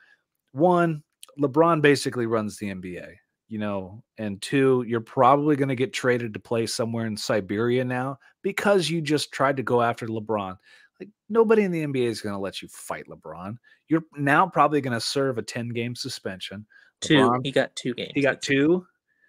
one, 0.53 1.03
LeBron 1.38 1.83
basically 1.83 2.27
runs 2.27 2.57
the 2.57 2.67
NBA, 2.67 3.14
you 3.49 3.59
know, 3.59 4.03
and 4.19 4.43
two, 4.43 4.85
you're 4.88 5.01
probably 5.01 5.55
going 5.55 5.69
to 5.69 5.77
get 5.77 5.93
traded 5.93 6.35
to 6.35 6.40
play 6.40 6.67
somewhere 6.67 7.07
in 7.07 7.17
Siberia 7.17 7.85
now 7.85 8.19
because 8.43 8.90
you 8.90 9.01
just 9.01 9.31
tried 9.31 9.57
to 9.59 9.62
go 9.62 9.83
after 9.83 10.09
LeBron. 10.09 10.57
Like 11.00 11.09
nobody 11.28 11.62
in 11.62 11.72
the 11.72 11.85
NBA 11.85 12.07
is 12.07 12.20
going 12.20 12.35
to 12.35 12.38
let 12.38 12.62
you 12.62 12.68
fight 12.68 13.07
LeBron. 13.09 13.57
You're 13.88 14.04
now 14.16 14.46
probably 14.46 14.80
going 14.80 14.92
to 14.94 15.00
serve 15.00 15.38
a 15.38 15.42
10 15.42 15.70
game 15.70 15.94
suspension. 15.94 16.66
Two. 17.00 17.16
LeBron- 17.18 17.44
He 17.44 17.50
got 17.52 17.74
two 17.76 17.94
games. 17.94 18.12
He 18.14 18.22
got 18.22 18.40
two. 18.42 18.87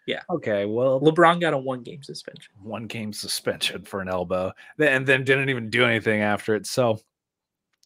Yeah. 0.07 0.21
Okay. 0.29 0.65
Well, 0.65 1.01
LeBron 1.01 1.41
got 1.41 1.53
a 1.53 1.57
one 1.57 1.81
game 1.81 2.03
suspension. 2.03 2.53
one 2.61 2.85
game 2.85 3.11
suspension 3.11 3.83
for 3.83 4.01
an 4.01 4.07
elbow, 4.07 4.51
and 4.79 5.05
then 5.07 5.23
didn't 5.23 5.49
even 5.49 5.69
do 5.71 5.83
anything 5.83 6.21
after 6.21 6.53
it. 6.55 6.67
So, 6.67 6.99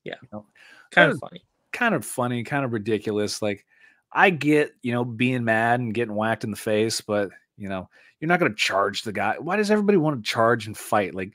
Yeah. 0.04 0.16
you 0.22 0.28
know, 0.34 0.46
Kind 0.92 1.12
Uh, 1.12 1.14
of 1.14 1.20
funny. 1.20 1.46
kind 1.72 1.94
of 1.96 2.04
funny, 2.04 2.44
kind 2.44 2.66
of 2.66 2.74
ridiculous. 2.74 3.42
Like, 3.42 3.66
I 4.12 4.32
get, 4.32 4.72
you 4.82 4.92
know, 4.92 5.06
being 5.06 5.44
mad 5.46 5.80
and 5.80 5.94
getting 5.94 6.16
whacked 6.16 6.44
in 6.44 6.50
the 6.52 6.58
face, 6.58 7.00
but 7.00 7.30
you 7.58 7.70
know, 7.70 7.90
you're 8.20 8.28
not 8.28 8.40
going 8.40 8.52
to 8.52 8.58
charge 8.58 9.04
the 9.04 9.12
guy. 9.14 9.36
Why 9.38 9.56
does 9.58 9.70
everybody 9.70 9.98
want 9.98 10.24
to 10.24 10.30
charge 10.30 10.66
and 10.68 10.76
fight? 10.78 11.14
Like, 11.14 11.34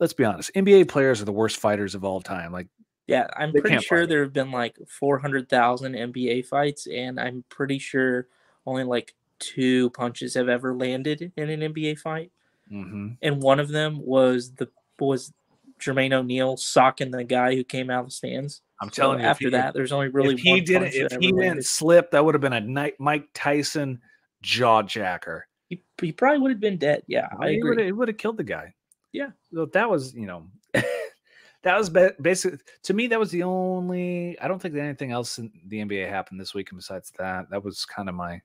let's 0.00 0.12
be 0.12 0.24
honest, 0.24 0.50
NBA 0.54 0.88
players 0.88 1.20
are 1.20 1.24
the 1.24 1.32
worst 1.32 1.56
fighters 1.58 1.94
of 1.94 2.04
all 2.04 2.20
time. 2.20 2.52
Like, 2.52 2.68
Yeah, 3.06 3.26
I'm 3.36 3.52
pretty 3.52 3.78
sure 3.78 4.00
fight. 4.02 4.08
there 4.08 4.22
have 4.22 4.32
been 4.32 4.50
like 4.50 4.76
400,000 4.88 5.94
NBA 5.94 6.42
fights, 6.46 6.86
and 6.86 7.18
I'm 7.18 7.44
pretty 7.48 7.78
sure 7.78 8.28
only 8.66 8.84
like 8.84 9.14
two 9.38 9.90
punches 9.90 10.34
have 10.34 10.48
ever 10.48 10.74
landed 10.74 11.32
in 11.36 11.48
an 11.50 11.60
NBA 11.72 11.98
fight, 11.98 12.30
mhm. 12.70 13.16
and 13.22 13.42
one 13.42 13.60
of 13.60 13.68
them 13.68 14.00
was 14.04 14.52
the 14.52 14.68
was 15.00 15.32
Jermaine 15.80 16.12
O'Neal 16.12 16.56
socking 16.56 17.10
the 17.12 17.22
guy 17.24 17.54
who 17.54 17.62
came 17.64 17.88
out 17.88 18.00
of 18.00 18.06
the 18.06 18.10
stands. 18.12 18.62
I'm 18.82 18.90
So 18.90 19.02
telling 19.02 19.20
you, 19.20 19.26
after 19.26 19.44
he- 19.46 19.50
that, 19.50 19.74
there's 19.74 19.92
only 19.92 20.08
really 20.08 20.34
if 20.34 20.40
he 20.40 20.50
one 20.52 20.64
didn't, 20.64 20.88
if 20.94 21.12
he 21.20 21.28
didn't 21.28 21.36
landed. 21.38 21.64
slip, 21.66 22.10
that 22.10 22.24
would 22.24 22.34
have 22.34 22.40
been 22.42 22.52
a 22.52 22.60
Ni- 22.60 22.92
Mike 22.98 23.28
Tyson 23.34 24.00
jaw 24.42 24.82
jacker. 24.82 25.46
He, 25.68 25.82
he 26.00 26.12
probably 26.12 26.40
would 26.40 26.50
have 26.50 26.60
been 26.60 26.78
dead. 26.78 27.02
Yeah, 27.06 27.28
I 27.40 27.48
It 27.50 27.56
agree. 27.58 27.68
would 27.70 27.78
have, 27.78 27.88
it 27.88 27.92
would 27.92 28.08
have 28.08 28.16
killed 28.18 28.36
the 28.38 28.44
guy. 28.44 28.74
Yeah. 29.18 29.30
well, 29.52 29.66
that 29.72 29.90
was, 29.90 30.14
you 30.14 30.26
know, 30.26 30.46
that 30.74 31.76
was 31.76 31.90
ba- 31.90 32.14
basically 32.20 32.58
to 32.84 32.94
me. 32.94 33.08
That 33.08 33.18
was 33.18 33.30
the 33.30 33.42
only. 33.42 34.38
I 34.40 34.46
don't 34.48 34.60
think 34.62 34.74
that 34.74 34.80
anything 34.82 35.10
else 35.12 35.38
in 35.38 35.50
the 35.66 35.78
NBA 35.80 36.08
happened 36.08 36.40
this 36.40 36.54
week. 36.54 36.70
And 36.70 36.78
besides 36.78 37.12
that, 37.18 37.50
that 37.50 37.64
was 37.64 37.84
kind 37.84 38.08
of 38.08 38.14
my. 38.14 38.40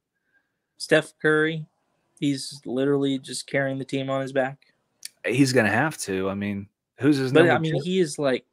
Steph 0.78 1.14
Curry, 1.22 1.66
he's 2.20 2.60
literally 2.66 3.20
just 3.20 3.46
carrying 3.48 3.78
the 3.78 3.86
team 3.86 4.10
on 4.10 4.22
his 4.22 4.34
back. 4.34 4.58
He's 5.26 5.54
gonna 5.54 5.70
have 5.70 5.98
to. 6.00 6.30
I 6.30 6.34
mean, 6.34 6.68
who's 7.00 7.18
his 7.18 7.32
But 7.32 7.42
number 7.42 7.54
I 7.54 7.60
mean, 7.60 7.76
two? 7.76 7.82
he 7.84 8.00
is 8.00 8.18
like 8.18 8.46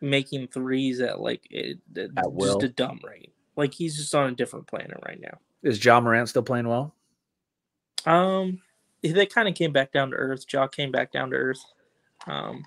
making 0.00 0.48
threes 0.48 1.00
at 1.00 1.20
like 1.20 1.42
it, 1.50 1.78
it- 1.94 2.10
At 2.16 2.32
will. 2.32 2.54
just 2.60 2.64
a 2.64 2.68
dumb 2.68 3.00
rate. 3.04 3.32
Like 3.56 3.72
he's 3.72 3.96
just 3.96 4.14
on 4.14 4.28
a 4.28 4.34
different 4.34 4.66
planet 4.66 4.98
right 5.06 5.20
now. 5.20 5.38
Is 5.62 5.82
Ja 5.82 6.00
Morant 6.00 6.28
still 6.28 6.42
playing 6.42 6.66
well? 6.68 6.94
Um, 8.04 8.60
they 9.12 9.26
kind 9.26 9.48
of 9.48 9.54
came 9.54 9.72
back 9.72 9.92
down 9.92 10.10
to 10.10 10.16
earth. 10.16 10.44
Ja 10.50 10.66
came 10.66 10.90
back 10.90 11.12
down 11.12 11.30
to 11.30 11.36
earth. 11.36 11.64
Um, 12.26 12.64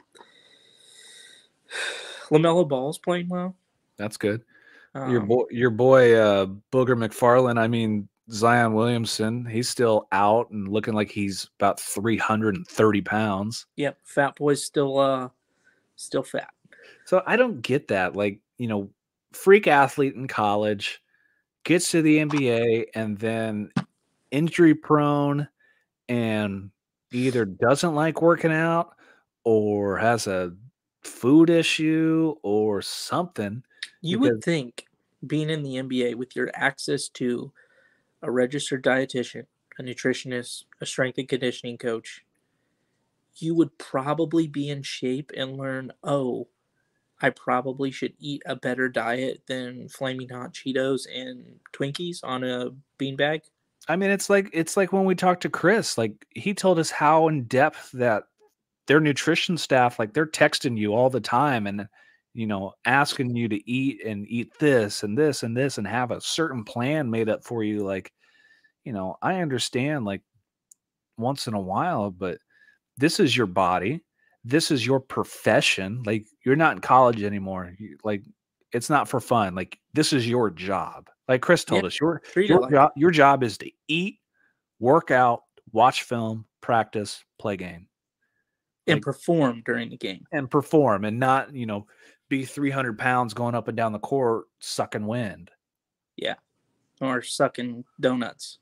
LaMelo 2.30 2.68
Ball's 2.68 2.98
playing 2.98 3.30
well. 3.30 3.56
That's 3.98 4.18
good. 4.18 4.44
Um, 4.94 5.12
your 5.12 5.22
boy, 5.22 5.44
your 5.50 5.70
boy, 5.70 6.16
uh, 6.16 6.46
Booger 6.72 6.96
McFarland. 6.96 7.60
I 7.60 7.68
mean, 7.68 8.08
Zion 8.32 8.74
Williamson. 8.74 9.46
He's 9.46 9.70
still 9.70 10.08
out 10.12 10.50
and 10.52 10.68
looking 10.68 10.94
like 10.94 11.10
he's 11.10 11.50
about 11.60 11.80
three 11.80 12.18
hundred 12.18 12.56
and 12.56 12.68
thirty 12.68 13.02
pounds. 13.02 13.66
Yep, 13.76 13.98
Fat 14.04 14.36
Boy's 14.36 14.64
still 14.64 15.00
uh 15.00 15.30
still 15.96 16.24
fat. 16.24 16.50
So 17.06 17.24
I 17.26 17.38
don't 17.38 17.62
get 17.62 17.88
that. 17.88 18.16
Like, 18.16 18.40
you 18.58 18.68
know, 18.68 18.90
freak 19.34 19.68
athlete 19.68 20.16
in 20.16 20.28
college 20.28 21.02
gets 21.64 21.92
to 21.92 22.02
the 22.02 22.18
NBA 22.18 22.86
and 22.96 23.18
then 23.18 23.72
injury 24.32 24.76
prone 24.76 25.48
and 26.10 26.72
either 27.12 27.46
doesn't 27.46 27.96
like 27.96 28.22
working 28.22 28.52
out 28.52 28.96
or 29.44 29.98
has 29.98 30.28
a 30.28 30.54
food 31.04 31.50
issue 31.50 32.36
or 32.44 32.82
something. 32.82 33.64
You 34.02 34.20
would 34.20 34.44
think 34.44 34.86
being 35.26 35.50
in 35.50 35.64
the 35.64 35.76
NBA 35.76 36.16
with 36.16 36.36
your 36.36 36.52
access 36.54 37.10
to 37.10 37.52
a 38.22 38.32
registered 38.32 38.84
dietitian, 38.84 39.46
a 39.80 39.84
nutritionist, 39.84 40.64
a 40.82 40.86
strength 40.86 41.18
and 41.18 41.30
conditioning 41.30 41.78
coach, 41.78 42.24
you 43.36 43.56
would 43.56 43.78
probably 43.78 44.48
be 44.48 44.70
in 44.70 44.82
shape 44.82 45.32
and 45.36 45.58
learn, 45.58 45.92
oh, 46.04 46.48
I 47.22 47.32
probably 47.32 47.92
should 47.92 48.14
eat 48.20 48.44
a 48.46 48.56
better 48.56 48.90
diet 48.90 49.44
than 49.48 49.90
flaming 49.90 50.30
hot 50.30 50.54
Cheetos 50.54 51.08
and 51.12 51.60
Twinkies 51.74 52.20
on 52.24 52.44
a 52.44 52.72
beanbag. 53.00 53.42
I 53.88 53.96
mean, 53.96 54.10
it's 54.10 54.30
like 54.30 54.50
it's 54.54 54.76
like 54.78 54.92
when 54.92 55.06
we 55.06 55.16
talked 55.16 55.42
to 55.44 55.50
Chris, 55.50 55.98
like 55.98 56.26
he 56.36 56.54
told 56.54 56.80
us 56.80 56.92
how 56.92 57.28
in 57.28 57.46
depth 57.46 57.92
that 57.94 58.24
their 58.88 59.00
nutrition 59.00 59.58
staff, 59.58 60.00
like 60.00 60.14
they're 60.14 60.26
texting 60.26 60.78
you 60.78 60.94
all 60.94 61.10
the 61.10 61.22
time 61.22 61.68
and 61.68 61.88
you 62.34 62.46
know, 62.46 62.74
asking 62.86 63.36
you 63.36 63.48
to 63.50 63.70
eat 63.70 64.06
and 64.06 64.28
eat 64.30 64.52
this 64.60 65.02
and 65.02 65.18
this 65.18 65.42
and 65.42 65.58
this 65.58 65.80
and 65.80 65.88
have 65.88 66.12
a 66.12 66.22
certain 66.22 66.64
plan 66.64 67.10
made 67.10 67.30
up 67.30 67.44
for 67.44 67.64
you. 67.64 67.80
Like, 67.80 68.12
you 68.84 68.94
know, 68.94 69.16
I 69.24 69.42
understand 69.42 70.06
like 70.06 70.22
once 71.18 71.48
in 71.48 71.56
a 71.56 71.60
while, 71.60 72.12
but 72.12 72.38
this 72.96 73.20
is 73.20 73.36
your 73.36 73.48
body. 73.48 74.04
This 74.44 74.70
is 74.70 74.86
your 74.86 75.00
profession. 75.00 76.04
Like, 76.06 76.28
you're 76.46 76.56
not 76.56 76.76
in 76.76 76.82
college 76.82 77.24
anymore. 77.24 77.74
You, 77.80 77.98
like, 78.04 78.24
it's 78.72 78.90
not 78.90 79.10
for 79.10 79.20
fun. 79.20 79.56
Like, 79.56 79.80
this 79.94 80.14
is 80.14 80.30
your 80.30 80.52
job. 80.52 81.10
Like 81.28 81.42
Chris 81.42 81.64
told 81.64 81.84
Yeah, 81.84 81.88
us, 81.88 82.00
your 82.00 82.22
your 82.36 82.62
like 82.62 82.72
job, 82.72 82.92
your 82.96 83.12
job 83.12 83.44
is 83.44 83.58
to 83.60 83.70
eat, 83.88 84.20
work 84.80 85.12
out, 85.12 85.44
watch 85.74 86.04
film, 86.04 86.46
practice, 86.62 87.24
play 87.38 87.58
game, 87.58 87.88
and 88.88 89.02
perform 89.02 89.62
during 89.66 89.90
the 89.90 89.98
game. 89.98 90.26
and 90.32 90.50
perform, 90.50 91.04
and 91.06 91.20
not 91.20 91.54
you 91.54 91.66
know 91.66 91.88
be 92.30 92.46
300 92.46 92.98
pounds 92.98 93.34
going 93.34 93.56
up 93.56 93.68
and 93.68 93.78
down 93.78 93.92
the 93.94 94.00
court 94.00 94.46
sucking 94.60 95.06
wind. 95.06 95.52
Yeah, 96.16 96.36
or 97.02 97.22
sucking 97.22 97.84
donuts. 98.00 98.60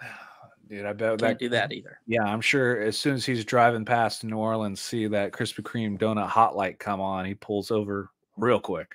Dude, 0.68 0.86
I 0.86 0.92
bet 0.92 1.18
Can't 1.18 1.20
that 1.20 1.38
do 1.40 1.48
that 1.48 1.72
either. 1.72 1.98
Yeah, 2.06 2.22
I'm 2.22 2.40
sure 2.40 2.80
as 2.80 2.96
soon 2.96 3.14
as 3.14 3.26
he's 3.26 3.44
driving 3.44 3.84
past 3.84 4.22
New 4.22 4.36
Orleans, 4.36 4.80
see 4.80 5.08
that 5.08 5.32
Krispy 5.32 5.62
Kreme 5.64 5.98
donut 5.98 6.28
hot 6.28 6.54
light 6.54 6.78
come 6.78 7.00
on, 7.00 7.24
he 7.24 7.34
pulls 7.34 7.72
over 7.72 8.10
real 8.36 8.60
quick. 8.60 8.94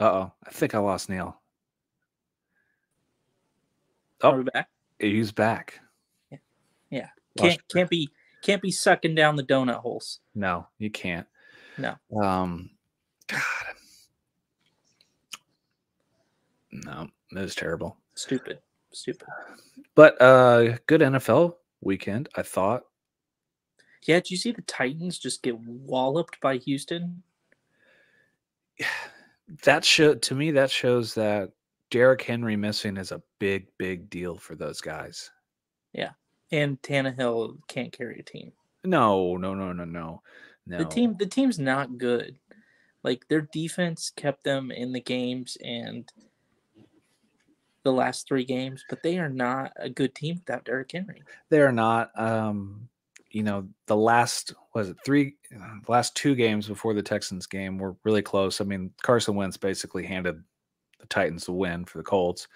Uh 0.00 0.04
oh, 0.04 0.32
I 0.46 0.50
think 0.50 0.74
I 0.74 0.78
lost 0.78 1.08
Neil. 1.08 1.40
Oh. 4.22 4.30
Are 4.30 4.38
we 4.38 4.44
back? 4.44 4.68
He's 4.98 5.32
back. 5.32 5.80
Yeah. 6.90 7.08
Lost- 7.38 7.50
Can't 7.50 7.68
can't 7.68 7.90
be 7.90 8.08
can't 8.42 8.62
be 8.62 8.70
sucking 8.70 9.14
down 9.14 9.36
the 9.36 9.42
donut 9.42 9.76
holes. 9.76 10.20
No, 10.34 10.66
you 10.78 10.90
can't. 10.90 11.26
No. 11.78 11.96
Um, 12.20 12.70
God. 13.28 13.40
No, 16.72 17.08
it 17.32 17.38
was 17.38 17.54
terrible. 17.54 17.96
Stupid. 18.14 18.58
Stupid. 18.92 19.28
But 19.94 20.20
uh 20.20 20.76
good 20.86 21.00
NFL 21.00 21.56
weekend, 21.80 22.28
I 22.36 22.42
thought. 22.42 22.84
Yeah, 24.06 24.16
did 24.16 24.30
you 24.30 24.36
see 24.36 24.52
the 24.52 24.62
Titans 24.62 25.18
just 25.18 25.42
get 25.42 25.58
walloped 25.58 26.40
by 26.40 26.58
Houston? 26.58 27.22
That 29.64 29.84
show 29.84 30.14
to 30.14 30.34
me 30.34 30.50
that 30.52 30.70
shows 30.70 31.14
that 31.14 31.50
Derrick 31.90 32.22
Henry 32.22 32.56
missing 32.56 32.96
is 32.96 33.12
a 33.12 33.22
big, 33.38 33.68
big 33.78 34.10
deal 34.10 34.36
for 34.36 34.56
those 34.56 34.80
guys. 34.80 35.30
Yeah, 35.92 36.10
and 36.50 36.80
Tannehill 36.82 37.58
can't 37.68 37.92
carry 37.92 38.18
a 38.18 38.22
team. 38.22 38.52
No, 38.84 39.36
no, 39.36 39.54
no, 39.54 39.72
no, 39.72 39.84
no. 39.84 40.22
No. 40.66 40.78
The 40.78 40.84
team 40.84 41.16
the 41.18 41.26
team's 41.26 41.58
not 41.58 41.96
good. 41.96 42.38
Like 43.04 43.28
their 43.28 43.42
defense 43.42 44.10
kept 44.16 44.42
them 44.42 44.72
in 44.72 44.92
the 44.92 45.00
games 45.00 45.56
and 45.62 46.10
the 47.84 47.92
last 47.92 48.26
three 48.26 48.44
games, 48.44 48.84
but 48.90 49.04
they 49.04 49.18
are 49.18 49.28
not 49.28 49.72
a 49.76 49.88
good 49.88 50.12
team 50.12 50.36
without 50.44 50.64
Derrick 50.64 50.90
Henry. 50.90 51.22
they're 51.50 51.70
not 51.70 52.10
um 52.18 52.88
you 53.30 53.44
know 53.44 53.68
the 53.86 53.96
last 53.96 54.54
was 54.76 54.90
it 54.90 54.96
three 55.06 55.34
uh, 55.58 55.78
last 55.88 56.14
two 56.14 56.34
games 56.34 56.68
before 56.68 56.92
the 56.92 57.02
texans 57.02 57.46
game 57.46 57.78
were 57.78 57.96
really 58.04 58.20
close. 58.20 58.60
I 58.60 58.64
mean 58.64 58.90
carson 59.02 59.34
wentz 59.34 59.56
basically 59.56 60.04
handed 60.04 60.42
the 61.00 61.06
titans 61.06 61.46
the 61.46 61.52
win 61.52 61.86
for 61.86 61.96
the 61.98 62.04
colts. 62.04 62.46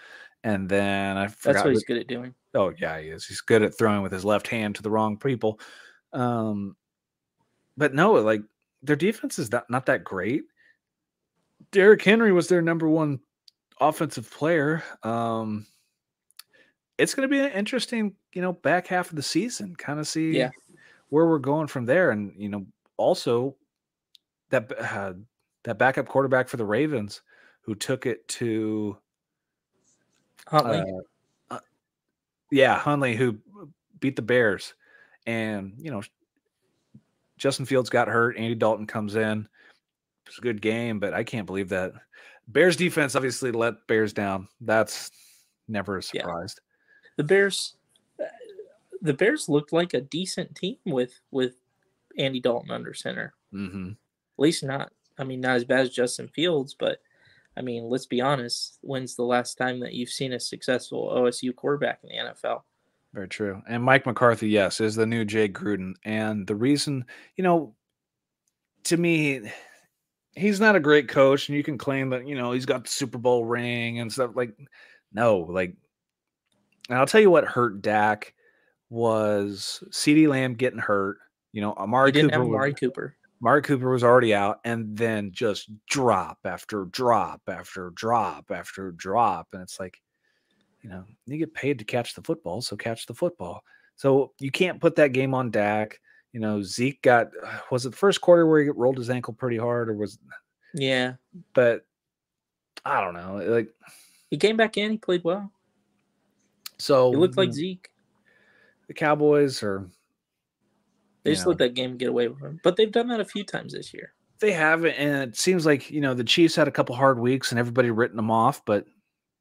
And 0.44 0.68
then 0.68 1.16
i 1.16 1.28
forgot 1.28 1.54
That's 1.54 1.64
what 1.64 1.72
he's 1.72 1.84
good 1.84 1.96
at 1.96 2.08
doing. 2.08 2.34
oh 2.54 2.74
yeah 2.78 3.00
he 3.00 3.08
is. 3.08 3.26
He's 3.26 3.40
good 3.40 3.62
at 3.62 3.76
throwing 3.76 4.02
with 4.02 4.12
his 4.12 4.24
left 4.24 4.48
hand 4.48 4.74
to 4.74 4.82
the 4.82 4.90
wrong 4.90 5.16
people. 5.16 5.58
Um 6.12 6.76
but 7.78 7.94
no 7.94 8.12
like 8.12 8.42
their 8.82 8.96
defense 8.96 9.38
is 9.38 9.50
not, 9.50 9.70
not 9.70 9.86
that 9.86 10.04
great. 10.04 10.42
Derrick 11.72 12.02
henry 12.02 12.32
was 12.32 12.48
their 12.48 12.60
number 12.60 12.88
one 12.88 13.20
offensive 13.80 14.30
player. 14.30 14.84
Um 15.02 15.66
it's 16.98 17.14
going 17.14 17.26
to 17.26 17.34
be 17.34 17.40
an 17.40 17.52
interesting 17.52 18.14
you 18.34 18.42
know 18.42 18.52
back 18.52 18.88
half 18.88 19.08
of 19.08 19.16
the 19.16 19.22
season 19.22 19.74
kind 19.74 19.98
of 19.98 20.06
see 20.06 20.36
Yeah. 20.36 20.50
Where 21.10 21.26
we're 21.26 21.38
going 21.38 21.66
from 21.66 21.86
there 21.86 22.10
and 22.10 22.32
you 22.36 22.48
know 22.48 22.66
also 22.96 23.56
that 24.50 24.72
uh, 24.78 25.14
that 25.64 25.78
backup 25.78 26.06
quarterback 26.06 26.48
for 26.48 26.56
the 26.56 26.64
ravens 26.64 27.22
who 27.62 27.74
took 27.74 28.06
it 28.06 28.26
to 28.28 28.96
Huntley. 30.46 30.80
uh, 31.50 31.54
uh, 31.54 31.58
yeah, 32.50 32.78
Huntley 32.78 33.16
who 33.16 33.38
beat 34.00 34.16
the 34.16 34.22
Bears, 34.22 34.74
and 35.26 35.74
you 35.78 35.90
know, 35.90 36.02
Justin 37.38 37.66
Fields 37.66 37.90
got 37.90 38.08
hurt. 38.08 38.36
Andy 38.36 38.54
Dalton 38.54 38.86
comes 38.86 39.14
in. 39.14 39.48
It's 40.26 40.38
a 40.38 40.42
good 40.42 40.62
game, 40.62 41.00
but 41.00 41.12
I 41.14 41.24
can't 41.24 41.46
believe 41.46 41.68
that 41.70 41.92
Bears 42.48 42.76
defense 42.76 43.14
obviously 43.16 43.52
let 43.52 43.86
Bears 43.86 44.12
down. 44.12 44.48
That's 44.60 45.10
never 45.68 45.98
a 45.98 46.02
Yeah. 46.12 46.22
surprise. 46.22 46.56
the 47.16 47.24
Bears 47.24 47.76
the 49.00 49.14
Bears 49.14 49.48
looked 49.48 49.72
like 49.72 49.94
a 49.94 50.00
decent 50.00 50.54
team 50.54 50.76
with 50.86 51.20
with 51.30 51.54
Andy 52.18 52.40
Dalton 52.40 52.70
under 52.70 52.94
center. 52.94 53.34
hmm 53.52 53.90
At 53.90 54.42
least 54.42 54.64
not 54.64 54.92
I 55.18 55.24
mean 55.24 55.40
not 55.40 55.56
as 55.56 55.64
bad 55.64 55.80
as 55.80 55.90
Justin 55.90 56.28
Fields, 56.28 56.74
but 56.78 57.00
I 57.56 57.62
mean, 57.62 57.88
let's 57.88 58.06
be 58.06 58.20
honest, 58.20 58.78
when's 58.80 59.16
the 59.16 59.24
last 59.24 59.56
time 59.58 59.80
that 59.80 59.92
you've 59.92 60.10
seen 60.10 60.32
a 60.32 60.40
successful 60.40 61.10
OSU 61.10 61.54
quarterback 61.54 62.00
in 62.02 62.08
the 62.08 62.30
NFL? 62.30 62.62
Very 63.12 63.28
true. 63.28 63.60
And 63.68 63.82
Mike 63.82 64.06
McCarthy, 64.06 64.48
yes, 64.48 64.80
is 64.80 64.94
the 64.94 65.06
new 65.06 65.24
Jay 65.24 65.48
Gruden. 65.48 65.94
And 66.04 66.46
the 66.46 66.54
reason, 66.54 67.04
you 67.36 67.42
know, 67.42 67.74
to 68.84 68.96
me, 68.96 69.50
he's 70.34 70.60
not 70.60 70.76
a 70.76 70.80
great 70.80 71.08
coach, 71.08 71.48
and 71.48 71.56
you 71.56 71.64
can 71.64 71.76
claim 71.76 72.10
that, 72.10 72.26
you 72.26 72.36
know, 72.36 72.52
he's 72.52 72.66
got 72.66 72.84
the 72.84 72.90
Super 72.90 73.18
Bowl 73.18 73.44
ring 73.44 73.98
and 73.98 74.12
stuff. 74.12 74.30
Like, 74.34 74.56
no, 75.12 75.38
like, 75.38 75.74
and 76.88 76.98
I'll 76.98 77.06
tell 77.06 77.20
you 77.20 77.30
what 77.30 77.44
hurt 77.44 77.82
Dak 77.82 78.32
was 78.90 79.82
CeeDee 79.90 80.28
Lamb 80.28 80.54
getting 80.54 80.78
hurt. 80.78 81.18
You 81.52 81.62
know, 81.62 81.72
Amari 81.74 82.12
Cooper, 82.12 82.32
have 82.32 82.40
was, 82.40 82.48
Amari 82.48 82.74
Cooper. 82.74 83.16
Amari 83.42 83.62
Cooper 83.62 83.90
was 83.90 84.04
already 84.04 84.34
out, 84.34 84.60
and 84.64 84.96
then 84.96 85.30
just 85.32 85.70
drop 85.88 86.38
after 86.44 86.84
drop 86.86 87.40
after 87.48 87.90
drop 87.90 88.50
after 88.50 88.92
drop. 88.92 89.48
And 89.52 89.62
it's 89.62 89.80
like, 89.80 89.98
you 90.82 90.90
know, 90.90 91.04
you 91.26 91.38
get 91.38 91.54
paid 91.54 91.78
to 91.78 91.84
catch 91.84 92.14
the 92.14 92.22
football, 92.22 92.60
so 92.60 92.76
catch 92.76 93.06
the 93.06 93.14
football. 93.14 93.62
So 93.96 94.32
you 94.38 94.50
can't 94.50 94.80
put 94.80 94.96
that 94.96 95.12
game 95.12 95.34
on 95.34 95.50
Dak. 95.50 96.00
You 96.32 96.40
know, 96.40 96.62
Zeke 96.62 97.00
got 97.02 97.28
was 97.70 97.86
it 97.86 97.90
the 97.90 97.96
first 97.96 98.20
quarter 98.20 98.46
where 98.46 98.62
he 98.62 98.68
rolled 98.70 98.98
his 98.98 99.10
ankle 99.10 99.34
pretty 99.34 99.56
hard, 99.56 99.88
or 99.88 99.94
was 99.94 100.18
Yeah. 100.74 101.14
but 101.54 101.86
I 102.84 103.00
don't 103.00 103.14
know. 103.14 103.42
Like 103.46 103.70
He 104.30 104.36
came 104.36 104.56
back 104.56 104.76
in, 104.76 104.90
he 104.90 104.98
played 104.98 105.24
well. 105.24 105.50
so 106.78 107.10
He 107.10 107.16
looked 107.16 107.36
like 107.36 107.52
Zeke. 107.52 107.88
The 108.90 108.94
Cowboys 108.94 109.62
or 109.62 109.88
They 111.22 111.30
just 111.30 111.44
know, 111.44 111.50
let 111.50 111.58
that 111.58 111.74
game 111.74 111.96
get 111.96 112.08
away 112.08 112.26
with 112.26 112.40
him. 112.40 112.58
But 112.64 112.74
they've 112.74 112.90
done 112.90 113.06
that 113.06 113.20
a 113.20 113.24
few 113.24 113.44
times 113.44 113.72
this 113.72 113.94
year. 113.94 114.14
they 114.40 114.50
have 114.50 114.84
and 114.84 115.30
it 115.30 115.36
seems 115.36 115.64
like 115.64 115.92
you 115.92 116.00
know 116.00 116.12
the 116.12 116.24
Chiefs 116.24 116.56
had 116.56 116.66
a 116.66 116.72
couple 116.72 116.96
hard 116.96 117.20
weeks 117.20 117.52
and 117.52 117.60
everybody 117.60 117.92
written 117.92 118.16
them 118.16 118.32
off, 118.32 118.64
but 118.64 118.86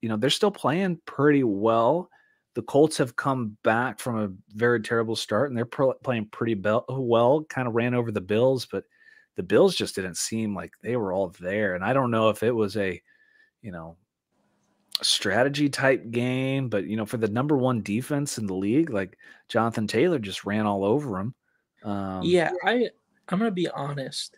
you 0.02 0.08
know 0.08 0.18
they're 0.18 0.30
still 0.30 0.52
playing 0.52 1.02
pretty 1.08 1.44
well. 1.44 2.12
The 2.54 2.62
Colts 2.62 2.98
have 3.00 3.16
come 3.16 3.58
back 3.64 4.00
from 4.00 4.20
a 4.20 4.30
very 4.56 4.82
terrible 4.84 5.16
start, 5.16 5.50
and 5.50 5.58
they're 5.58 5.66
pro- 5.66 5.96
playing 6.04 6.28
pretty 6.28 6.54
bel- 6.54 6.86
well. 6.88 7.44
Kind 7.46 7.68
of 7.68 7.74
ran 7.74 7.96
over 7.96 8.12
the 8.12 8.22
Bills, 8.22 8.68
but 8.72 8.84
the 9.36 9.42
Bills 9.42 9.76
just 9.76 9.96
didn't 9.96 10.18
seem 10.18 10.54
like 10.54 10.74
they 10.84 10.96
were 10.96 11.12
all 11.12 11.34
there. 11.40 11.74
And 11.74 11.84
I 11.84 11.94
don't 11.94 12.12
know 12.12 12.30
if 12.30 12.44
it 12.44 12.52
was 12.52 12.78
a, 12.78 13.02
you 13.64 13.72
know, 13.72 13.98
strategy 15.02 15.70
type 15.70 16.12
game, 16.12 16.70
but 16.70 16.86
you 16.86 16.96
know, 16.98 17.06
for 17.06 17.18
the 17.18 17.28
number 17.28 17.58
one 17.58 17.82
defense 17.82 18.38
in 18.38 18.48
the 18.48 18.56
league, 18.56 18.90
like 18.90 19.18
Jonathan 19.48 19.88
Taylor 19.88 20.20
just 20.20 20.46
ran 20.46 20.66
all 20.66 20.84
over 20.86 21.20
him. 21.20 21.36
Um, 21.84 22.26
yeah, 22.26 22.52
I 22.64 22.90
I'm 23.28 23.40
gonna 23.40 23.52
be 23.52 23.70
honest. 23.70 24.38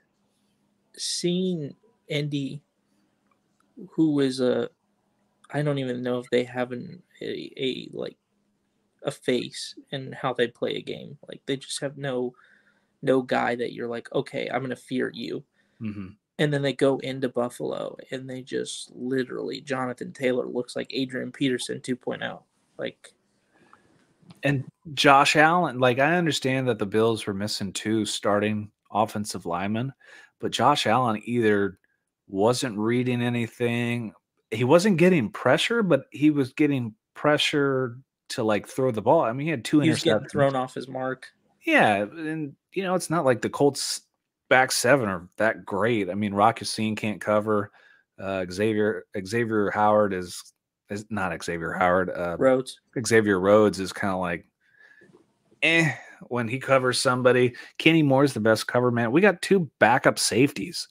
Seeing 0.97 1.76
Indy, 2.07 2.64
who 3.91 4.20
is 4.20 4.39
a, 4.39 4.70
I 5.51 5.62
don't 5.62 5.80
even 5.80 6.03
know 6.03 6.20
if 6.20 6.30
they 6.30 6.43
have 6.45 6.72
an 6.72 7.03
a, 7.22 7.53
a 7.57 7.89
like 7.93 8.18
a 9.03 9.12
face 9.12 9.76
in 9.91 10.14
how 10.14 10.34
they 10.34 10.47
play 10.49 10.78
a 10.78 10.82
game. 10.82 11.18
Like 11.28 11.43
they 11.47 11.57
just 11.57 11.82
have 11.82 11.97
no 11.97 12.36
no 13.01 13.22
guy 13.24 13.55
that 13.55 13.74
you're 13.74 13.89
like, 13.89 14.12
okay, 14.14 14.49
I'm 14.49 14.62
gonna 14.64 14.78
fear 14.78 15.12
you. 15.14 15.45
mhm. 15.80 16.21
And 16.40 16.52
then 16.52 16.62
they 16.62 16.74
go 16.74 16.98
into 17.00 17.30
Buffalo 17.30 17.96
and 18.10 18.30
they 18.30 18.42
just 18.42 18.92
literally 18.96 19.62
Jonathan 19.62 20.12
Taylor 20.12 20.48
looks 20.48 20.76
like 20.76 20.88
Adrian 20.92 21.32
Peterson 21.32 21.80
2.0. 21.80 22.42
Like 22.78 23.14
And 24.44 24.64
Josh 24.94 25.36
Allen, 25.36 25.80
like 25.80 26.00
I 26.00 26.16
understand 26.16 26.68
that 26.68 26.80
the 26.80 26.86
Bills 26.86 27.28
were 27.28 27.34
missing 27.34 27.72
two 27.74 28.06
starting 28.06 28.72
offensive 28.92 29.46
linemen, 29.46 29.94
but 30.40 30.52
Josh 30.52 30.88
Allen 30.88 31.22
either 31.26 31.78
wasn't 32.28 32.78
reading 32.78 33.22
anything, 33.22 34.14
he 34.50 34.64
wasn't 34.64 34.98
getting 34.98 35.30
pressure, 35.30 35.84
but 35.84 36.06
he 36.12 36.32
was 36.32 36.54
getting 36.54 36.96
pressure 37.14 37.98
to 38.30 38.44
like 38.44 38.68
throw 38.68 38.92
the 38.92 39.02
ball. 39.02 39.22
I 39.22 39.34
mean, 39.34 39.46
he 39.46 39.52
had 39.52 39.64
two 39.66 39.80
He 39.82 39.90
interceptions. 39.90 40.32
thrown 40.32 40.56
off 40.56 40.74
his 40.74 40.88
mark. 40.88 41.28
Yeah, 41.66 41.98
and 42.04 42.56
you 42.74 42.84
know, 42.84 42.96
it's 42.96 43.10
not 43.10 43.26
like 43.26 43.42
the 43.42 43.50
Colts 43.50 44.02
back 44.52 44.72
seven 44.74 45.08
are 45.08 45.30
that 45.38 45.66
great. 45.66 46.10
I 46.10 46.14
mean, 46.14 46.34
Rock 46.34 46.60
Ya-Sin 46.60 46.97
can't 46.97 47.22
cover. 47.22 47.72
Uh, 48.20 48.45
Xavier 48.52 49.06
Xavier 49.26 49.72
Howard 49.72 50.14
is 50.14 50.54
is 50.89 51.06
not 51.10 51.32
Xavier 51.41 51.72
Howard. 51.72 52.10
Uh, 52.10 52.36
Rhodes. 52.38 52.82
Xavier 53.08 53.39
Rhodes 53.39 53.80
is 53.80 53.93
kind 53.93 54.14
of 54.14 54.20
like, 54.20 54.45
eh, 55.64 55.93
when 56.28 56.49
he 56.49 56.60
covers 56.60 56.99
somebody. 56.99 57.56
Kenny 57.78 58.04
Moore's 58.04 58.34
the 58.34 58.41
best 58.41 58.68
cover 58.68 58.91
man. 58.91 59.14
We 59.14 59.22
got 59.22 59.41
two 59.41 59.72
backup 59.80 60.20
safeties 60.20 60.89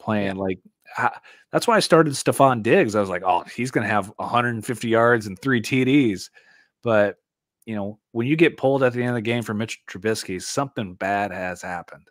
playing. 0.00 0.34
Like 0.34 0.58
I, 0.98 1.12
that's 1.52 1.68
why 1.68 1.76
I 1.76 1.80
started 1.80 2.12
Stefon 2.14 2.64
Diggs. 2.64 2.96
I 2.96 3.00
was 3.00 3.08
like, 3.08 3.22
oh, 3.24 3.44
he's 3.54 3.70
gonna 3.70 3.86
have 3.86 4.12
150 4.16 4.88
yards 4.88 5.28
and 5.28 5.38
three 5.38 5.62
TDs. 5.62 6.28
But 6.82 7.18
you 7.66 7.76
know, 7.76 8.00
when 8.10 8.26
you 8.26 8.34
get 8.34 8.56
pulled 8.56 8.82
at 8.82 8.94
the 8.94 9.00
end 9.00 9.10
of 9.10 9.14
the 9.14 9.20
game 9.22 9.44
for 9.44 9.54
Mitch 9.54 9.80
Trubisky, 9.88 10.42
something 10.42 10.94
bad 10.94 11.30
has 11.30 11.62
happened. 11.62 12.08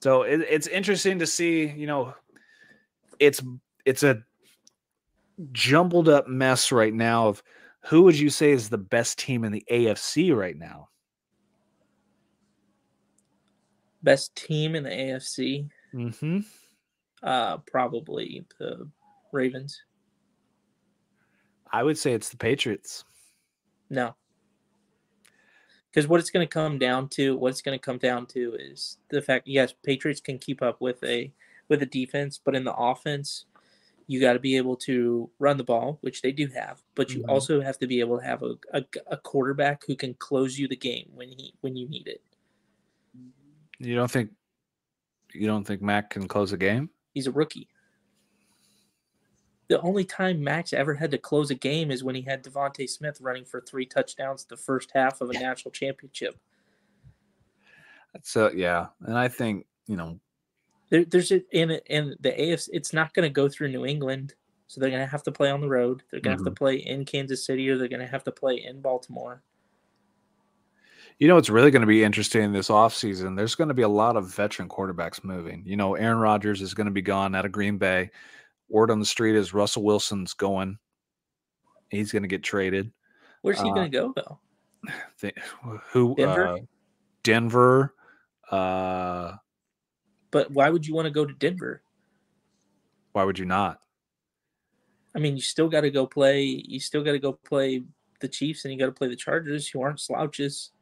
So 0.00 0.22
it, 0.22 0.40
it's 0.48 0.66
interesting 0.66 1.18
to 1.20 1.26
see. 1.26 1.66
You 1.66 1.86
know, 1.86 2.14
it's 3.18 3.42
it's 3.84 4.02
a 4.02 4.22
jumbled 5.52 6.08
up 6.08 6.28
mess 6.28 6.70
right 6.72 6.94
now 6.94 7.28
of 7.28 7.42
who 7.84 8.02
would 8.02 8.18
you 8.18 8.30
say 8.30 8.52
is 8.52 8.68
the 8.68 8.78
best 8.78 9.18
team 9.18 9.44
in 9.44 9.52
the 9.52 9.64
AFC 9.70 10.34
right 10.34 10.56
now? 10.56 10.88
Best 14.02 14.34
team 14.36 14.74
in 14.74 14.84
the 14.84 14.90
AFC. 14.90 15.68
Mm-hmm. 15.94 16.40
Uh, 17.22 17.58
probably 17.58 18.44
the 18.58 18.88
Ravens. 19.32 19.82
I 21.72 21.82
would 21.82 21.98
say 21.98 22.12
it's 22.12 22.28
the 22.28 22.36
Patriots. 22.36 23.04
No. 23.90 24.14
Because 25.94 26.08
what 26.08 26.18
it's 26.18 26.30
going 26.30 26.44
to 26.44 26.52
come 26.52 26.76
down 26.76 27.08
to, 27.10 27.36
what 27.36 27.50
it's 27.50 27.62
going 27.62 27.78
to 27.78 27.82
come 27.82 27.98
down 27.98 28.26
to 28.26 28.56
is 28.58 28.98
the 29.10 29.22
fact, 29.22 29.46
yes, 29.46 29.72
Patriots 29.84 30.20
can 30.20 30.38
keep 30.40 30.60
up 30.60 30.80
with 30.80 31.02
a 31.04 31.32
with 31.68 31.82
a 31.82 31.86
defense, 31.86 32.40
but 32.44 32.56
in 32.56 32.64
the 32.64 32.74
offense, 32.74 33.44
you 34.08 34.20
got 34.20 34.32
to 34.34 34.38
be 34.40 34.56
able 34.56 34.76
to 34.76 35.30
run 35.38 35.56
the 35.56 35.64
ball, 35.64 35.98
which 36.02 36.20
they 36.20 36.32
do 36.32 36.46
have, 36.48 36.82
but 36.94 37.10
you 37.10 37.22
Mhm. 37.22 37.28
also 37.30 37.60
have 37.60 37.78
to 37.78 37.86
be 37.86 38.00
able 38.00 38.18
to 38.18 38.24
have 38.24 38.42
a, 38.42 38.56
a, 38.72 38.84
a 39.06 39.16
quarterback 39.16 39.84
who 39.86 39.94
can 39.96 40.12
close 40.14 40.58
you 40.58 40.68
the 40.68 40.76
game 40.76 41.08
when 41.14 41.28
he 41.28 41.54
when 41.60 41.76
you 41.76 41.88
need 41.88 42.08
it. 42.08 42.20
You 43.78 43.94
don't 43.94 44.10
think 44.10 44.30
you 45.32 45.46
don't 45.46 45.64
think 45.64 45.80
Mac 45.80 46.10
can 46.10 46.26
close 46.26 46.52
a 46.52 46.56
game? 46.56 46.90
He's 47.14 47.28
a 47.28 47.32
rookie. 47.32 47.68
The 49.68 49.80
only 49.80 50.04
time 50.04 50.44
Max 50.44 50.72
ever 50.72 50.94
had 50.94 51.10
to 51.12 51.18
close 51.18 51.50
a 51.50 51.54
game 51.54 51.90
is 51.90 52.04
when 52.04 52.14
he 52.14 52.22
had 52.22 52.44
DeVonta 52.44 52.88
Smith 52.88 53.18
running 53.20 53.44
for 53.44 53.60
three 53.60 53.86
touchdowns 53.86 54.44
the 54.44 54.56
first 54.56 54.90
half 54.94 55.20
of 55.20 55.30
a 55.30 55.32
national 55.32 55.72
championship. 55.72 56.38
So 58.22 58.50
yeah, 58.54 58.88
and 59.00 59.18
I 59.18 59.28
think 59.28 59.66
you 59.86 59.96
know 59.96 60.20
There, 60.90 61.04
there's 61.04 61.32
a, 61.32 61.42
in 61.56 61.70
in 61.86 62.14
the 62.20 62.30
AFC, 62.30 62.68
it's 62.72 62.92
not 62.92 63.14
going 63.14 63.28
to 63.28 63.32
go 63.32 63.48
through 63.48 63.68
New 63.68 63.86
England, 63.86 64.34
so 64.66 64.80
they're 64.80 64.90
going 64.90 65.02
to 65.02 65.06
have 65.06 65.22
to 65.24 65.32
play 65.32 65.50
on 65.50 65.60
the 65.60 65.68
road. 65.68 66.02
They're 66.10 66.20
going 66.20 66.36
to 66.36 66.40
have 66.40 66.44
to 66.44 66.50
mm-hmm. 66.50 66.64
play 66.64 66.76
in 66.76 67.04
Kansas 67.04 67.44
City, 67.44 67.68
or 67.68 67.78
they're 67.78 67.88
going 67.88 68.00
to 68.00 68.06
have 68.06 68.24
to 68.24 68.32
play 68.32 68.62
in 68.64 68.80
Baltimore. 68.80 69.42
You 71.18 71.28
know, 71.28 71.36
it's 71.36 71.50
really 71.50 71.70
going 71.70 71.82
to 71.82 71.86
be 71.86 72.02
interesting 72.02 72.52
this 72.52 72.68
offseason. 72.68 73.36
There's 73.36 73.54
going 73.54 73.68
to 73.68 73.74
be 73.74 73.82
a 73.82 73.88
lot 73.88 74.16
of 74.16 74.34
veteran 74.34 74.68
quarterbacks 74.68 75.22
moving. 75.22 75.62
You 75.64 75.76
know, 75.76 75.94
Aaron 75.94 76.18
Rodgers 76.18 76.60
is 76.60 76.74
going 76.74 76.86
to 76.86 76.92
be 76.92 77.02
gone 77.02 77.34
out 77.34 77.44
of 77.44 77.52
Green 77.52 77.78
Bay. 77.78 78.10
Word 78.68 78.90
on 78.90 78.98
the 78.98 79.04
street 79.06 79.36
is 79.36 79.54
Russell 79.54 79.82
Wilson's 79.82 80.34
going. 80.34 80.78
He's 81.90 82.12
going 82.12 82.22
to 82.22 82.28
get 82.28 82.42
traded. 82.42 82.92
Where's 83.42 83.60
he 83.60 83.70
Uh, 83.70 83.74
going 83.74 83.90
to 83.90 83.96
go 83.98 84.12
though? 84.14 84.38
Th- 85.20 85.36
who? 85.90 86.14
Denver? 86.16 86.48
Uh, 86.48 86.58
Denver. 87.22 87.94
Uh, 88.50 89.36
But 90.30 90.50
why 90.50 90.70
would 90.70 90.86
you 90.86 90.94
want 90.94 91.06
to 91.06 91.10
go 91.10 91.24
to 91.24 91.34
Denver? 91.34 91.82
why 93.12 93.22
would 93.22 93.38
you 93.38 93.44
not? 93.44 93.78
I 95.14 95.20
mean, 95.20 95.36
you 95.36 95.42
still 95.42 95.68
got 95.68 95.82
to 95.82 95.90
go 95.92 96.04
play. 96.04 96.42
You 96.42 96.80
still 96.80 97.04
got 97.04 97.12
to 97.12 97.20
go 97.20 97.32
play 97.32 97.84
the 98.18 98.26
Chiefs, 98.26 98.64
and 98.64 98.72
you 98.74 98.78
got 98.80 98.86
to 98.86 98.92
play 98.92 99.06
the 99.06 99.14
Chargers, 99.14 99.68
who 99.68 99.80
aren't 99.80 100.00
slouches. 100.00 100.72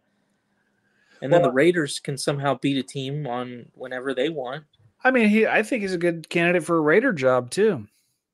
And 1.21 1.31
then 1.31 1.43
the 1.43 1.53
Raiders 1.53 2.01
can 2.01 2.17
somehow 2.17 2.55
beat 2.59 2.79
a 2.79 2.83
team 2.83 3.27
on 3.27 3.67
whenever 3.75 4.15
they 4.15 4.31
want. 4.31 4.65
I 5.05 5.11
mean, 5.11 5.29
he. 5.29 5.47
I 5.47 5.63
think 5.63 5.83
he's 5.83 5.95
a 5.95 5.99
good 5.99 6.29
candidate 6.29 6.65
for 6.65 6.77
a 6.77 6.81
Raider 6.81 7.13
job 7.13 7.51
too. 7.51 7.87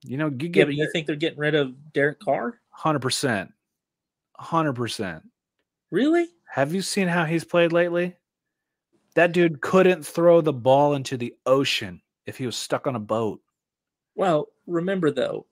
You 0.04 0.16
know, 0.16 0.26
you 0.26 0.50
Yeah, 0.52 0.64
but 0.64 0.74
you 0.74 0.90
think 0.92 1.06
they're 1.06 1.16
getting 1.16 1.38
rid 1.38 1.54
of 1.54 1.92
Derek 1.92 2.20
Carr? 2.20 2.60
hundred 2.70 3.00
percent, 3.00 3.52
hundred 4.36 4.74
percent. 4.74 5.22
Really? 5.90 6.28
Have 6.50 6.72
you 6.72 6.82
seen 6.82 7.08
how 7.08 7.24
he's 7.24 7.44
played 7.44 7.72
lately? 7.72 8.14
That 9.14 9.32
dude 9.32 9.60
couldn't 9.60 10.06
throw 10.06 10.40
the 10.40 10.52
ball 10.52 10.94
into 10.94 11.16
the 11.16 11.34
ocean 11.44 12.00
if 12.26 12.38
he 12.38 12.46
was 12.46 12.56
stuck 12.56 12.86
on 12.86 12.94
a 12.94 13.00
boat. 13.00 13.40
Well, 14.14 14.48
remember 14.66 15.10
though, 15.10 15.46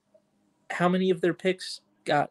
how 0.71 0.89
many 0.89 1.11
of 1.11 1.21
their 1.21 1.35
picks 1.35 1.81
got 2.05 2.31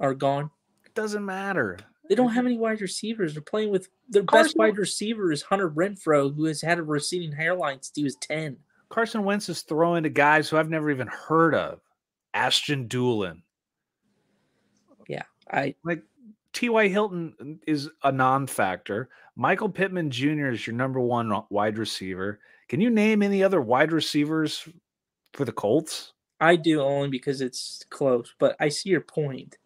are 0.00 0.14
gone? 0.14 0.50
It 0.84 0.94
doesn't 0.94 1.24
matter. 1.24 1.78
They 2.08 2.14
don't 2.14 2.32
have 2.32 2.46
any 2.46 2.58
wide 2.58 2.80
receivers. 2.80 3.34
They're 3.34 3.42
playing 3.42 3.70
with 3.70 3.88
their 4.08 4.22
best 4.22 4.56
wide 4.56 4.78
receiver 4.78 5.32
is 5.32 5.42
Hunter 5.42 5.70
Renfrow, 5.70 6.34
who 6.34 6.44
has 6.44 6.60
had 6.60 6.78
a 6.78 6.82
receding 6.82 7.32
hairline 7.32 7.82
since 7.82 7.92
he 7.94 8.04
was 8.04 8.16
ten. 8.16 8.56
Carson 8.88 9.24
Wentz 9.24 9.48
is 9.48 9.62
throwing 9.62 10.04
to 10.04 10.08
guys 10.08 10.48
who 10.48 10.56
I've 10.56 10.70
never 10.70 10.90
even 10.90 11.08
heard 11.08 11.54
of. 11.54 11.80
Ashton 12.34 12.86
Dulin. 12.86 13.42
Yeah. 15.08 15.22
I 15.50 15.74
Like 15.84 16.02
T.Y. 16.52 16.88
Hilton 16.88 17.60
is 17.66 17.90
a 18.04 18.12
non-factor. 18.12 19.08
Michael 19.34 19.68
Pittman 19.68 20.10
Jr. 20.10 20.48
is 20.48 20.66
your 20.66 20.76
number 20.76 21.00
one 21.00 21.32
wide 21.50 21.78
receiver. 21.78 22.40
Can 22.68 22.80
you 22.80 22.90
name 22.90 23.22
any 23.22 23.42
other 23.42 23.60
wide 23.60 23.92
receivers 23.92 24.68
for 25.32 25.44
the 25.44 25.52
Colts? 25.52 26.12
I 26.40 26.56
do 26.56 26.82
only 26.82 27.08
because 27.08 27.40
it's 27.40 27.84
close, 27.90 28.34
but 28.38 28.56
I 28.60 28.68
see 28.68 28.90
your 28.90 29.00
point. 29.00 29.56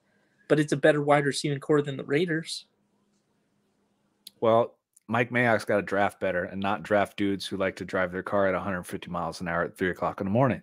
But 0.50 0.58
it's 0.58 0.72
a 0.72 0.76
better 0.76 1.00
wide 1.00 1.26
receiving 1.26 1.60
corps 1.60 1.80
than 1.80 1.96
the 1.96 2.02
Raiders. 2.02 2.66
Well, 4.40 4.74
Mike 5.06 5.30
Mayock's 5.30 5.64
got 5.64 5.76
to 5.76 5.82
draft 5.82 6.18
better 6.18 6.42
and 6.42 6.60
not 6.60 6.82
draft 6.82 7.16
dudes 7.16 7.46
who 7.46 7.56
like 7.56 7.76
to 7.76 7.84
drive 7.84 8.10
their 8.10 8.24
car 8.24 8.48
at 8.48 8.54
150 8.54 9.08
miles 9.12 9.40
an 9.40 9.46
hour 9.46 9.62
at 9.62 9.78
three 9.78 9.90
o'clock 9.90 10.20
in 10.20 10.24
the 10.24 10.32
morning. 10.32 10.60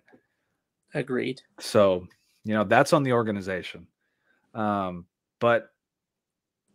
Agreed. 0.92 1.40
So, 1.58 2.06
you 2.44 2.52
know, 2.52 2.64
that's 2.64 2.92
on 2.92 3.02
the 3.02 3.14
organization. 3.14 3.86
Um, 4.54 5.06
but 5.40 5.70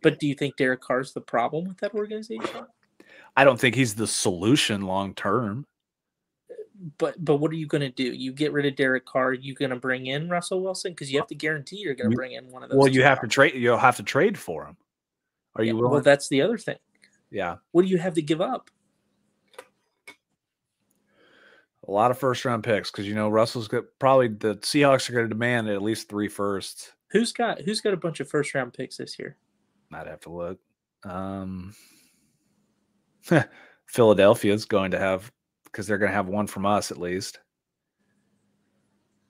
But 0.02 0.18
do 0.18 0.26
you 0.26 0.34
think 0.34 0.56
Derek 0.56 0.80
Carr's 0.80 1.12
the 1.12 1.20
problem 1.20 1.68
with 1.68 1.78
that 1.78 1.94
organization? 1.94 2.66
I 3.36 3.44
don't 3.44 3.60
think 3.60 3.76
he's 3.76 3.94
the 3.94 4.08
solution 4.08 4.82
long 4.82 5.14
term. 5.14 5.66
But 6.98 7.24
but 7.24 7.36
what 7.36 7.50
are 7.50 7.54
you 7.54 7.66
going 7.66 7.80
to 7.82 7.90
do? 7.90 8.04
You 8.04 8.32
get 8.32 8.52
rid 8.52 8.66
of 8.66 8.76
Derek 8.76 9.06
Carr. 9.06 9.32
You 9.32 9.54
going 9.54 9.70
to 9.70 9.76
bring 9.76 10.06
in 10.06 10.28
Russell 10.28 10.62
Wilson 10.62 10.92
because 10.92 11.10
you 11.10 11.18
have 11.18 11.28
to 11.28 11.34
guarantee 11.34 11.76
you're 11.76 11.94
going 11.94 12.10
to 12.10 12.16
bring 12.16 12.32
in 12.32 12.50
one 12.50 12.62
of 12.62 12.68
those. 12.70 12.78
Well, 12.78 12.88
you 12.88 13.02
have 13.02 13.20
to 13.22 13.28
trade. 13.28 13.54
You'll 13.54 13.78
have 13.78 13.96
to 13.96 14.02
trade 14.02 14.36
for 14.36 14.66
him. 14.66 14.76
Are 15.56 15.64
Yeah, 15.64 15.72
you 15.72 15.78
well, 15.78 15.90
willing? 15.90 16.04
that's 16.04 16.28
the 16.28 16.42
other 16.42 16.58
thing. 16.58 16.76
yeah, 17.30 17.56
What 17.70 17.82
do 17.82 17.88
you 17.88 17.98
have 17.98 18.14
to 18.14 18.22
give 18.22 18.40
up? 18.40 18.70
a 21.86 21.90
lot 21.92 22.10
of 22.10 22.18
first 22.18 22.44
round 22.44 22.64
picks 22.64 22.90
because 22.90 23.06
you 23.06 23.14
know 23.14 23.28
Russell's 23.28 23.68
got 23.68 23.84
probably 23.98 24.28
the 24.28 24.56
Seahawks 24.56 25.08
are 25.08 25.12
going 25.12 25.26
to 25.26 25.28
demand 25.28 25.68
at 25.68 25.82
least 25.82 26.08
three 26.08 26.28
firsts. 26.28 26.92
Who's 27.10 27.32
got 27.32 27.60
who's 27.60 27.80
got 27.80 27.92
a 27.92 27.98
bunch 27.98 28.20
of 28.20 28.28
first 28.28 28.54
round 28.54 28.72
picks 28.72 28.96
this 28.96 29.18
year? 29.18 29.36
I'd 29.92 30.06
have 30.06 30.20
to 30.20 30.30
look. 30.30 30.58
Um, 31.04 31.74
Philadelphia's 33.86 34.64
going 34.64 34.90
to 34.92 34.98
have 34.98 35.30
because 35.74 35.88
they're 35.88 35.98
going 35.98 36.10
to 36.10 36.14
have 36.16 36.28
one 36.28 36.46
from 36.46 36.64
us 36.64 36.92
at 36.92 36.98
least. 37.00 37.40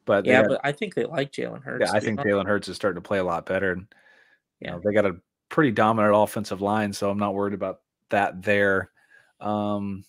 But 0.05 0.27
Yeah, 0.27 0.43
got- 0.43 0.49
but 0.51 0.61
I 0.63 0.73
think 0.73 0.95
they 0.95 1.07
like 1.07 1.33
Jalen 1.33 1.63
Hurts. 1.65 1.87
yeah, 1.91 1.97
I 1.97 2.01
think. 2.01 2.21
Jalen 2.21 2.47
Hurts 2.47 2.69
is 2.69 2.77
starting 2.77 3.03
to 3.03 3.07
play 3.07 3.19
a 3.19 3.25
lot 3.25 3.47
better. 3.47 3.73
And 3.73 3.87
you 4.61 4.67
Yeah. 4.67 4.73
know, 4.73 4.81
they 4.85 4.93
got 4.93 5.07
a 5.07 5.17
pretty 5.49 5.71
dominant 5.71 6.15
offensive 6.15 6.61
line, 6.61 6.93
so 6.93 7.09
I'm 7.09 7.19
not 7.19 7.33
worried 7.35 7.55
about 7.55 7.81
that 8.11 8.43
there. 8.43 8.91
Um, 9.41 10.05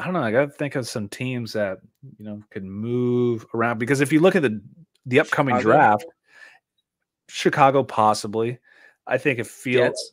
I 0.00 0.04
don't 0.04 0.14
know. 0.14 0.22
I 0.22 0.32
got 0.32 0.46
to 0.46 0.50
think 0.50 0.74
of 0.74 0.88
some 0.88 1.08
teams 1.08 1.52
that 1.52 1.78
you 2.18 2.24
know 2.24 2.42
could 2.50 2.64
move 2.64 3.46
around 3.54 3.78
because 3.78 4.00
if 4.00 4.12
you 4.12 4.18
look 4.20 4.34
at 4.34 4.42
the 4.42 4.60
the 5.06 5.20
upcoming 5.20 5.54
Chicago? 5.56 5.72
draft, 5.76 6.04
Chicago 7.28 7.84
possibly. 7.84 8.58
I 9.06 9.18
think 9.18 9.38
if 9.38 9.48
Fields 9.48 10.12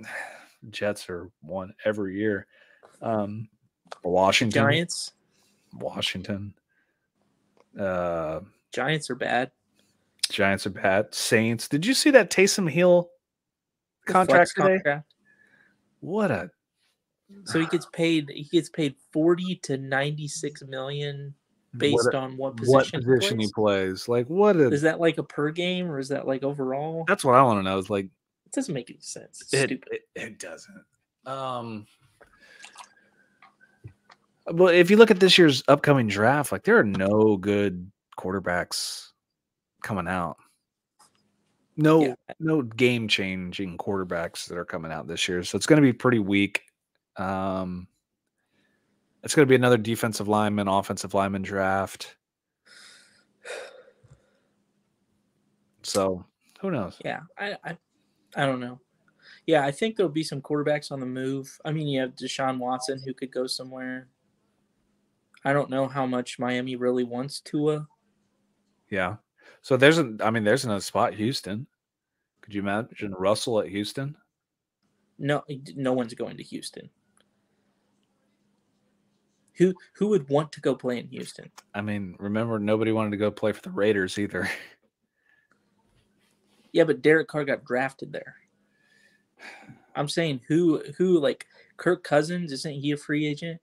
Jets, 0.00 0.10
Jets 0.70 1.10
are 1.10 1.30
one 1.42 1.74
every 1.84 2.16
year. 2.16 2.46
Um, 3.02 3.48
Washington, 4.04 4.62
Giants, 4.62 5.12
Washington, 5.74 6.54
uh, 7.78 8.40
Giants 8.72 9.10
are 9.10 9.14
bad. 9.14 9.50
Giants 10.30 10.66
are 10.66 10.70
bad. 10.70 11.14
Saints. 11.14 11.68
Did 11.68 11.84
you 11.84 11.94
see 11.94 12.10
that 12.10 12.30
Taysom 12.30 12.70
Hill 12.70 13.10
contract 14.06 14.52
today? 14.56 14.74
contract. 14.76 15.12
What 16.00 16.30
a 16.30 16.50
So 17.44 17.60
he 17.60 17.66
gets 17.66 17.86
paid. 17.92 18.30
He 18.30 18.44
gets 18.44 18.68
paid 18.68 18.94
forty 19.12 19.56
to 19.64 19.76
ninety 19.76 20.28
six 20.28 20.62
million 20.62 21.34
based 21.76 21.94
what, 22.06 22.14
on 22.14 22.36
what 22.36 22.54
what 22.64 22.84
position, 22.84 23.02
position 23.02 23.38
he 23.38 23.46
he 23.46 23.52
plays? 23.52 24.04
plays. 24.04 24.08
Like 24.08 24.26
what 24.28 24.56
a, 24.56 24.68
Is 24.72 24.82
that 24.82 24.98
like 25.00 25.18
a 25.18 25.22
per 25.22 25.50
game 25.50 25.90
or 25.90 25.98
is 25.98 26.08
that 26.08 26.26
like 26.26 26.42
overall? 26.42 27.04
that's 27.06 27.24
what 27.24 27.34
I 27.34 27.42
want 27.42 27.58
to 27.58 27.62
know. 27.62 27.78
Is 27.78 27.90
like 27.90 28.06
It 28.06 28.52
doesn't 28.52 28.72
make 28.74 28.90
any 28.90 29.00
sense. 29.00 29.42
It's 29.42 29.52
it, 29.52 29.66
stupid. 29.66 29.88
it 29.92 30.08
it 30.14 30.38
doesn't. 30.38 30.84
Um 31.26 31.86
but 34.54 34.74
if 34.74 34.90
you 34.90 34.96
look 34.96 35.10
at 35.10 35.20
this 35.20 35.38
year's 35.38 35.62
upcoming 35.68 36.08
draft, 36.08 36.52
like 36.52 36.64
there 36.64 36.78
are 36.78 36.84
no 36.84 37.36
good 37.36 37.90
quarterbacks 38.18 39.08
coming 39.82 40.08
out. 40.08 40.36
No 41.76 42.02
Yeah. 42.04 42.14
no 42.38 42.62
game 42.62 43.08
changing 43.08 43.78
quarterbacks 43.78 44.46
that 44.46 44.58
are 44.58 44.64
coming 44.64 44.92
out 44.92 45.06
this 45.06 45.28
year. 45.28 45.42
So 45.42 45.56
it's 45.56 45.66
going 45.66 45.80
to 45.80 45.86
be 45.86 45.92
pretty 45.92 46.18
weak. 46.18 46.62
Um 47.16 47.86
it's 49.22 49.34
going 49.34 49.46
to 49.46 49.50
be 49.50 49.54
another 49.54 49.76
defensive 49.76 50.28
lineman, 50.28 50.66
offensive 50.66 51.12
lineman 51.12 51.42
draft. 51.42 52.16
So, 55.82 56.24
who 56.60 56.70
knows? 56.70 56.96
Yeah, 57.04 57.20
I, 57.38 57.56
I, 57.64 57.76
I 58.36 58.46
don't 58.46 58.60
know. 58.60 58.80
Yeah, 59.46 59.64
I 59.64 59.70
think 59.70 59.96
there'll 59.96 60.12
be 60.12 60.22
some 60.22 60.40
quarterbacks 60.40 60.92
on 60.92 61.00
the 61.00 61.06
move. 61.06 61.58
I 61.64 61.72
mean, 61.72 61.88
you 61.88 62.00
have 62.00 62.14
Deshaun 62.14 62.58
Watson 62.58 63.00
who 63.04 63.14
could 63.14 63.32
go 63.32 63.46
somewhere. 63.46 64.08
I 65.44 65.52
don't 65.52 65.70
know 65.70 65.88
how 65.88 66.06
much 66.06 66.38
Miami 66.38 66.76
really 66.76 67.04
wants 67.04 67.40
Tua. 67.40 67.86
Yeah. 68.90 69.16
So 69.62 69.76
there's 69.76 69.98
a 69.98 70.16
I 70.20 70.30
mean 70.30 70.44
there's 70.44 70.64
another 70.64 70.80
spot 70.80 71.14
Houston. 71.14 71.66
Could 72.42 72.54
you 72.54 72.62
imagine 72.62 73.12
Russell 73.12 73.60
at 73.60 73.68
Houston? 73.68 74.16
No, 75.18 75.44
no 75.76 75.92
one's 75.92 76.14
going 76.14 76.36
to 76.38 76.42
Houston. 76.42 76.90
Who 79.54 79.74
who 79.94 80.08
would 80.08 80.28
want 80.28 80.52
to 80.52 80.60
go 80.60 80.74
play 80.74 80.98
in 80.98 81.08
Houston? 81.08 81.50
I 81.74 81.82
mean, 81.82 82.16
remember 82.18 82.58
nobody 82.58 82.92
wanted 82.92 83.10
to 83.10 83.16
go 83.18 83.30
play 83.30 83.52
for 83.52 83.62
the 83.62 83.70
Raiders 83.70 84.18
either. 84.18 84.48
Yeah, 86.72 86.84
but 86.84 87.02
Derek 87.02 87.28
Carr 87.28 87.44
got 87.44 87.64
drafted 87.64 88.12
there. 88.12 88.36
I'm 89.96 90.08
saying 90.08 90.42
who 90.46 90.82
who 90.96 91.18
like 91.18 91.46
Kirk 91.76 92.04
Cousins 92.04 92.52
isn't 92.52 92.74
he 92.74 92.92
a 92.92 92.96
free 92.96 93.26
agent? 93.26 93.60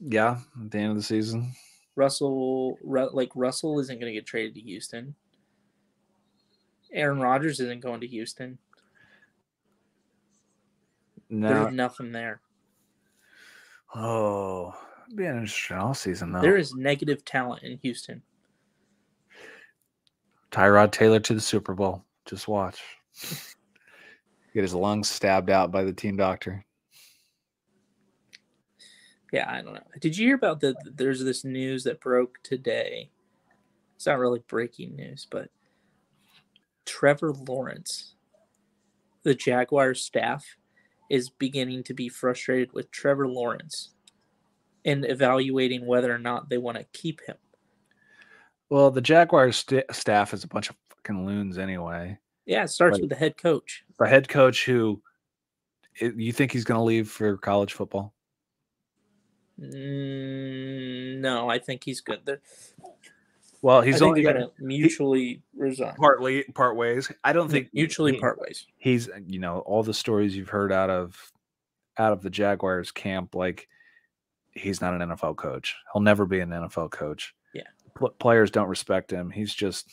Yeah, 0.00 0.38
at 0.62 0.70
the 0.70 0.78
end 0.78 0.90
of 0.90 0.96
the 0.96 1.02
season. 1.02 1.52
Russell 1.94 2.78
Ru- 2.82 3.10
like 3.12 3.30
Russell 3.34 3.80
isn't 3.80 3.98
going 3.98 4.12
to 4.12 4.18
get 4.18 4.26
traded 4.26 4.54
to 4.54 4.60
Houston. 4.60 5.14
Aaron 6.92 7.20
Rodgers 7.20 7.60
isn't 7.60 7.80
going 7.80 8.00
to 8.00 8.06
Houston. 8.06 8.58
No. 11.28 11.48
There's 11.48 11.74
nothing 11.74 12.12
there. 12.12 12.40
Oh, 13.94 14.74
it'd 15.06 15.16
be 15.16 15.24
an 15.24 15.38
interesting 15.38 15.76
all 15.78 15.94
season 15.94 16.32
though. 16.32 16.40
There 16.40 16.56
is 16.56 16.74
negative 16.74 17.24
talent 17.24 17.62
in 17.62 17.78
Houston. 17.82 18.22
Tyrod 20.52 20.92
Taylor 20.92 21.20
to 21.20 21.34
the 21.34 21.40
Super 21.40 21.74
Bowl. 21.74 22.04
Just 22.24 22.48
watch. 22.48 22.80
Get 24.54 24.62
his 24.62 24.74
lungs 24.74 25.10
stabbed 25.10 25.50
out 25.50 25.70
by 25.70 25.84
the 25.84 25.92
team 25.92 26.16
doctor. 26.16 26.64
Yeah, 29.36 29.50
I 29.50 29.60
don't 29.60 29.74
know. 29.74 29.80
Did 30.00 30.16
you 30.16 30.28
hear 30.28 30.34
about 30.36 30.60
the? 30.60 30.74
There's 30.84 31.22
this 31.22 31.44
news 31.44 31.84
that 31.84 32.00
broke 32.00 32.38
today. 32.42 33.10
It's 33.94 34.06
not 34.06 34.18
really 34.18 34.40
breaking 34.48 34.96
news, 34.96 35.26
but 35.30 35.50
Trevor 36.86 37.32
Lawrence, 37.34 38.14
the 39.24 39.34
Jaguars 39.34 40.00
staff, 40.00 40.44
is 41.10 41.28
beginning 41.28 41.82
to 41.84 41.92
be 41.92 42.08
frustrated 42.08 42.72
with 42.72 42.90
Trevor 42.90 43.28
Lawrence 43.28 43.90
and 44.86 45.04
evaluating 45.04 45.84
whether 45.84 46.14
or 46.14 46.18
not 46.18 46.48
they 46.48 46.56
want 46.58 46.78
to 46.78 46.84
keep 46.94 47.20
him. 47.26 47.36
Well, 48.70 48.90
the 48.90 49.02
Jaguars 49.02 49.58
st- 49.58 49.84
staff 49.94 50.32
is 50.32 50.44
a 50.44 50.48
bunch 50.48 50.70
of 50.70 50.76
fucking 50.88 51.26
loons 51.26 51.58
anyway. 51.58 52.18
Yeah, 52.46 52.64
it 52.64 52.68
starts 52.68 52.94
Right. 52.94 53.02
with 53.02 53.10
the 53.10 53.16
head 53.16 53.36
coach. 53.36 53.84
The 53.98 54.08
head 54.08 54.28
coach 54.28 54.64
who 54.64 55.02
you 56.00 56.32
think 56.32 56.52
he's 56.52 56.64
going 56.64 56.78
to 56.78 56.84
leave 56.84 57.10
for 57.10 57.36
college 57.36 57.74
football? 57.74 58.14
Mm, 59.60 61.18
no, 61.20 61.48
I 61.48 61.58
think 61.58 61.84
he's 61.84 62.00
good. 62.00 62.20
They're, 62.24 62.40
Well, 63.62 63.80
he's 63.80 64.02
only 64.02 64.22
going 64.22 64.36
to 64.36 64.50
mutually 64.58 65.42
resign. 65.56 65.94
partly 65.96 66.44
part 66.54 66.76
ways. 66.76 67.10
I 67.24 67.32
don't 67.32 67.50
think 67.50 67.68
mutually 67.72 68.12
he- 68.14 68.20
part 68.20 68.38
ways. 68.40 68.66
he's 68.76 69.08
you 69.26 69.38
know 69.38 69.60
all 69.60 69.82
the 69.82 69.94
stories 69.94 70.36
you've 70.36 70.48
heard 70.50 70.72
out 70.72 70.90
of 70.90 71.32
out 71.98 72.12
of 72.12 72.22
the 72.22 72.30
Jaguars 72.30 72.90
camp 72.92 73.34
like 73.34 73.68
he's 74.52 74.80
not 74.80 74.94
an 75.00 75.08
NFL 75.10 75.36
coach. 75.36 75.74
He'll 75.92 76.02
never 76.02 76.26
be 76.26 76.40
an 76.40 76.50
NFL 76.50 76.90
coach. 76.90 77.34
Yeah. 77.54 77.62
Pl- 77.94 78.10
players 78.18 78.50
don't 78.50 78.68
respect 78.68 79.10
him. 79.10 79.30
He's 79.30 79.54
just 79.54 79.88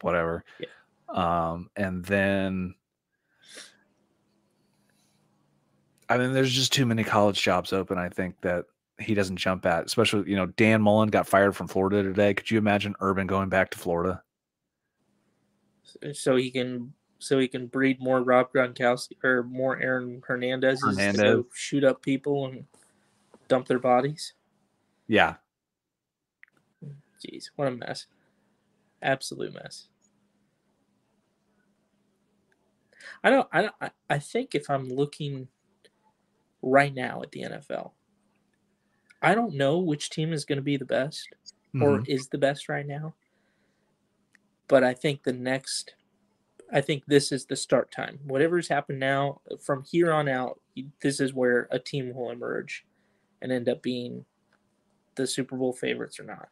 whatever. 0.00 0.44
Yeah. 0.58 0.68
Um 1.08 1.68
and 1.76 2.04
then 2.04 2.74
I 6.08 6.18
mean 6.18 6.32
there's 6.32 6.52
just 6.52 6.72
too 6.72 6.86
many 6.86 7.04
college 7.04 7.42
jobs 7.42 7.72
open 7.72 7.98
I 7.98 8.08
think 8.08 8.40
that 8.42 8.66
he 8.98 9.14
doesn't 9.14 9.36
jump 9.36 9.66
at. 9.66 9.84
Especially, 9.84 10.28
you 10.30 10.36
know, 10.36 10.46
Dan 10.46 10.80
Mullen 10.80 11.10
got 11.10 11.26
fired 11.28 11.54
from 11.54 11.68
Florida 11.68 12.02
today. 12.02 12.32
Could 12.32 12.50
you 12.50 12.58
imagine 12.58 12.94
Urban 13.00 13.26
going 13.26 13.48
back 13.48 13.70
to 13.70 13.78
Florida? 13.78 14.22
so 16.12 16.36
he 16.36 16.50
can 16.50 16.92
so 17.18 17.38
he 17.38 17.48
can 17.48 17.66
breed 17.66 18.00
more 18.00 18.22
Rob 18.22 18.52
Gronkowski 18.52 19.22
or 19.24 19.42
more 19.42 19.78
Aaron 19.80 20.22
Hernandez 20.26 20.80
to 20.80 20.88
Hernandez. 20.88 21.44
shoot 21.54 21.84
up 21.84 22.02
people 22.02 22.46
and 22.46 22.66
dump 23.48 23.66
their 23.66 23.78
bodies. 23.78 24.34
Yeah. 25.08 25.34
Jeez, 27.24 27.50
what 27.56 27.68
a 27.68 27.70
mess! 27.70 28.06
Absolute 29.02 29.54
mess. 29.54 29.88
I 33.24 33.30
don't. 33.30 33.48
I 33.52 33.62
don't. 33.62 33.74
I- 33.80 33.90
I 34.08 34.18
think 34.18 34.54
if 34.54 34.70
I'm 34.70 34.88
looking 34.88 35.48
right 36.66 36.92
now 36.94 37.22
at 37.22 37.30
the 37.30 37.42
NFL, 37.42 37.92
I 39.22 39.34
don't 39.34 39.54
know 39.54 39.78
which 39.78 40.10
team 40.10 40.32
is 40.32 40.44
going 40.44 40.56
to 40.58 40.62
be 40.62 40.76
the 40.76 40.84
best 40.84 41.28
or 41.80 42.00
Mhm. 42.00 42.08
is 42.08 42.28
the 42.28 42.38
best 42.38 42.68
right 42.68 42.86
now. 42.86 43.14
But 44.68 44.82
I 44.82 44.94
think 44.94 45.22
the 45.22 45.32
next, 45.32 45.94
I 46.72 46.80
think 46.80 47.04
this 47.06 47.30
is 47.30 47.46
the 47.46 47.56
start 47.56 47.90
time. 47.92 48.18
Whatever's 48.24 48.68
happened 48.68 48.98
now, 48.98 49.40
from 49.60 49.84
here 49.84 50.12
on 50.12 50.28
out, 50.28 50.60
this 51.00 51.20
is 51.20 51.32
where 51.32 51.68
a 51.70 51.78
team 51.78 52.12
will 52.14 52.30
emerge 52.30 52.84
and 53.40 53.52
end 53.52 53.68
up 53.68 53.82
being 53.82 54.24
the 55.14 55.26
Super 55.26 55.56
Bowl 55.56 55.72
favorites 55.72 56.18
or 56.18 56.24
not. 56.24 56.50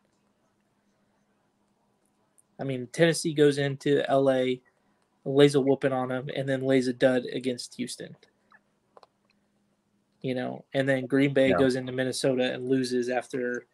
I 2.58 2.64
mean, 2.64 2.86
Tennessee 2.88 3.34
goes 3.34 3.58
into 3.58 4.04
LA, 4.08 4.60
lays 5.24 5.54
a 5.56 5.60
whooping 5.60 5.92
on 5.92 6.08
them, 6.08 6.30
and 6.34 6.48
then 6.48 6.62
lays 6.62 6.86
a 6.86 6.92
dud 6.92 7.24
against 7.26 7.74
Houston. 7.74 8.16
You 10.24 10.34
know, 10.34 10.64
and 10.72 10.88
then 10.88 11.04
Green 11.04 11.34
Bay 11.34 11.50
Yeah. 11.50 11.58
goes 11.58 11.76
into 11.76 11.92
Minnesota 11.92 12.50
and 12.54 12.66
loses 12.66 13.10
after 13.10 13.66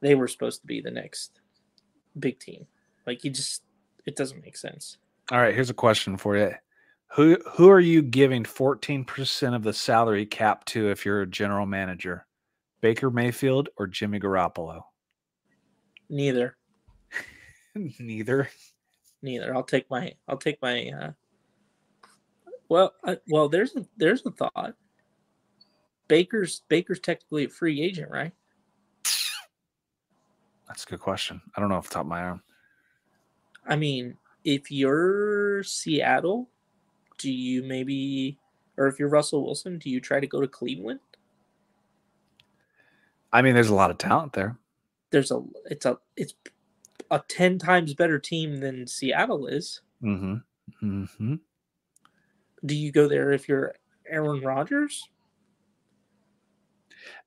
they 0.00 0.16
were 0.16 0.26
supposed 0.26 0.60
to 0.62 0.66
be 0.66 0.80
the 0.80 0.90
next 0.90 1.38
big 2.18 2.40
team. 2.40 2.66
Like 3.06 3.22
you 3.22 3.30
just, 3.30 3.62
it 4.04 4.16
doesn't 4.16 4.42
make 4.42 4.56
sense. 4.56 4.98
All 5.30 5.38
right, 5.38 5.54
here's 5.54 5.70
a 5.70 5.74
question 5.74 6.16
for 6.16 6.36
you. 6.36 6.52
Who 7.12 7.38
who 7.52 7.68
are 7.70 7.78
you 7.78 8.02
giving 8.02 8.42
14% 8.42 9.54
of 9.54 9.62
the 9.62 9.72
salary 9.72 10.26
cap 10.26 10.64
to 10.66 10.90
if 10.90 11.04
you're 11.06 11.22
a 11.22 11.28
general 11.28 11.64
manager? 11.64 12.26
Baker 12.80 13.08
Mayfield 13.08 13.68
or 13.76 13.86
Jimmy 13.86 14.18
Garoppolo? 14.18 14.82
Neither, 16.10 16.56
Neither. 18.00 18.50
neither. 19.22 19.54
I'll 19.54 19.62
take 19.62 19.88
my, 19.88 20.12
I'll 20.26 20.36
take 20.38 20.60
my. 20.60 20.88
uh 20.90 21.12
Well, 22.68 22.94
I, 23.04 23.18
well, 23.28 23.48
there's 23.48 23.76
a 23.76 23.86
there's 23.96 24.26
a 24.26 24.32
thought. 24.32 24.74
Baker's 26.08 26.62
Baker's 26.68 27.00
technically 27.00 27.44
a 27.44 27.48
free 27.48 27.82
agent, 27.82 28.10
right? 28.10 28.32
That's 30.66 30.84
a 30.84 30.86
good 30.86 31.00
question. 31.00 31.40
I 31.54 31.60
don't 31.60 31.68
know 31.68 31.76
off 31.76 31.88
the 31.88 31.94
top 31.94 32.02
of 32.02 32.08
my 32.08 32.22
arm. 32.22 32.42
I 33.66 33.76
mean, 33.76 34.16
if 34.44 34.70
you're 34.70 35.62
Seattle, 35.62 36.48
do 37.18 37.30
you 37.30 37.62
maybe, 37.62 38.38
or 38.76 38.86
if 38.86 38.98
you're 38.98 39.08
Russell 39.08 39.44
Wilson, 39.44 39.78
do 39.78 39.88
you 39.88 40.00
try 40.00 40.20
to 40.20 40.26
go 40.26 40.40
to 40.40 40.48
Cleveland? 40.48 41.00
I 43.32 43.42
mean, 43.42 43.54
there's 43.54 43.70
a 43.70 43.74
lot 43.74 43.90
of 43.90 43.98
talent 43.98 44.32
there. 44.32 44.56
There's 45.10 45.30
a, 45.30 45.42
it's 45.66 45.86
a, 45.86 45.98
it's 46.16 46.34
a 47.10 47.20
ten 47.28 47.58
times 47.58 47.94
better 47.94 48.18
team 48.18 48.58
than 48.58 48.86
Seattle 48.86 49.46
is. 49.46 49.80
Mm-hmm. 50.02 50.36
Mm-hmm. 50.82 51.34
Do 52.66 52.74
you 52.74 52.90
go 52.90 53.06
there 53.08 53.32
if 53.32 53.48
you're 53.48 53.74
Aaron 54.08 54.40
Rodgers? 54.42 55.08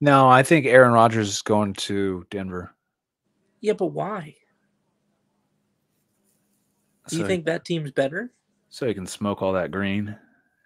No, 0.01 0.27
I 0.27 0.43
think 0.43 0.65
Aaron 0.65 0.91
Rodgers 0.93 1.29
is 1.29 1.41
going 1.41 1.73
to 1.73 2.25
Denver. 2.29 2.73
Yeah, 3.61 3.73
but 3.73 3.87
why? 3.87 4.35
Do 7.07 7.15
you 7.17 7.23
So- 7.23 7.27
think 7.27 7.45
that 7.45 7.65
team's 7.65 7.91
better? 7.91 8.31
so 8.69 8.85
he 8.85 8.93
can 8.93 9.07
smoke 9.07 9.41
all 9.41 9.53
that 9.53 9.71
green 9.71 10.09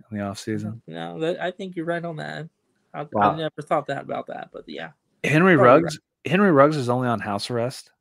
in 0.09 0.18
the 0.18 0.24
offseason? 0.24 0.82
No, 0.88 1.20
that 1.20 1.39
I 1.39 1.51
think 1.51 1.76
you're 1.76 1.86
right 1.86 2.03
on 2.03 2.16
that. 2.18 2.49
I, 2.93 3.07
Wow. 3.12 3.32
I 3.34 3.36
never 3.38 3.62
thought 3.62 3.86
that 3.88 4.01
about 4.03 4.28
that, 4.28 4.49
but 4.51 4.64
yeah, 4.68 4.91
Henry 5.24 5.55
Probably 5.55 5.84
Ruggs 5.84 5.99
Henry 6.26 6.51
Ruggs 6.51 6.76
is 6.78 6.89
only 6.89 7.07
on 7.07 7.20
house 7.20 7.49
arrest. 7.49 7.91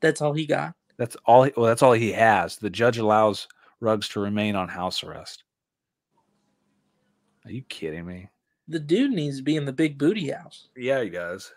That's 0.00 0.20
all 0.22 0.32
he 0.32 0.46
got. 0.46 0.74
That's 0.98 1.16
all. 1.26 1.42
He, 1.44 1.52
well, 1.56 1.66
that's 1.66 1.82
all 1.82 1.92
he 1.92 2.12
has. 2.12 2.56
The 2.56 2.70
judge 2.70 2.98
allows 2.98 3.48
Ruggs 3.80 4.08
to 4.10 4.20
remain 4.20 4.56
on 4.56 4.68
house 4.68 5.04
arrest. 5.04 5.44
Are 7.44 7.50
you 7.50 7.62
kidding 7.62 8.06
me? 8.06 8.28
The 8.68 8.78
dude 8.80 9.12
needs 9.12 9.38
to 9.38 9.42
be 9.42 9.56
in 9.56 9.64
the 9.64 9.72
big 9.72 9.96
booty 9.98 10.30
house. 10.30 10.68
Yeah, 10.76 11.02
he 11.02 11.10
does. 11.10 11.52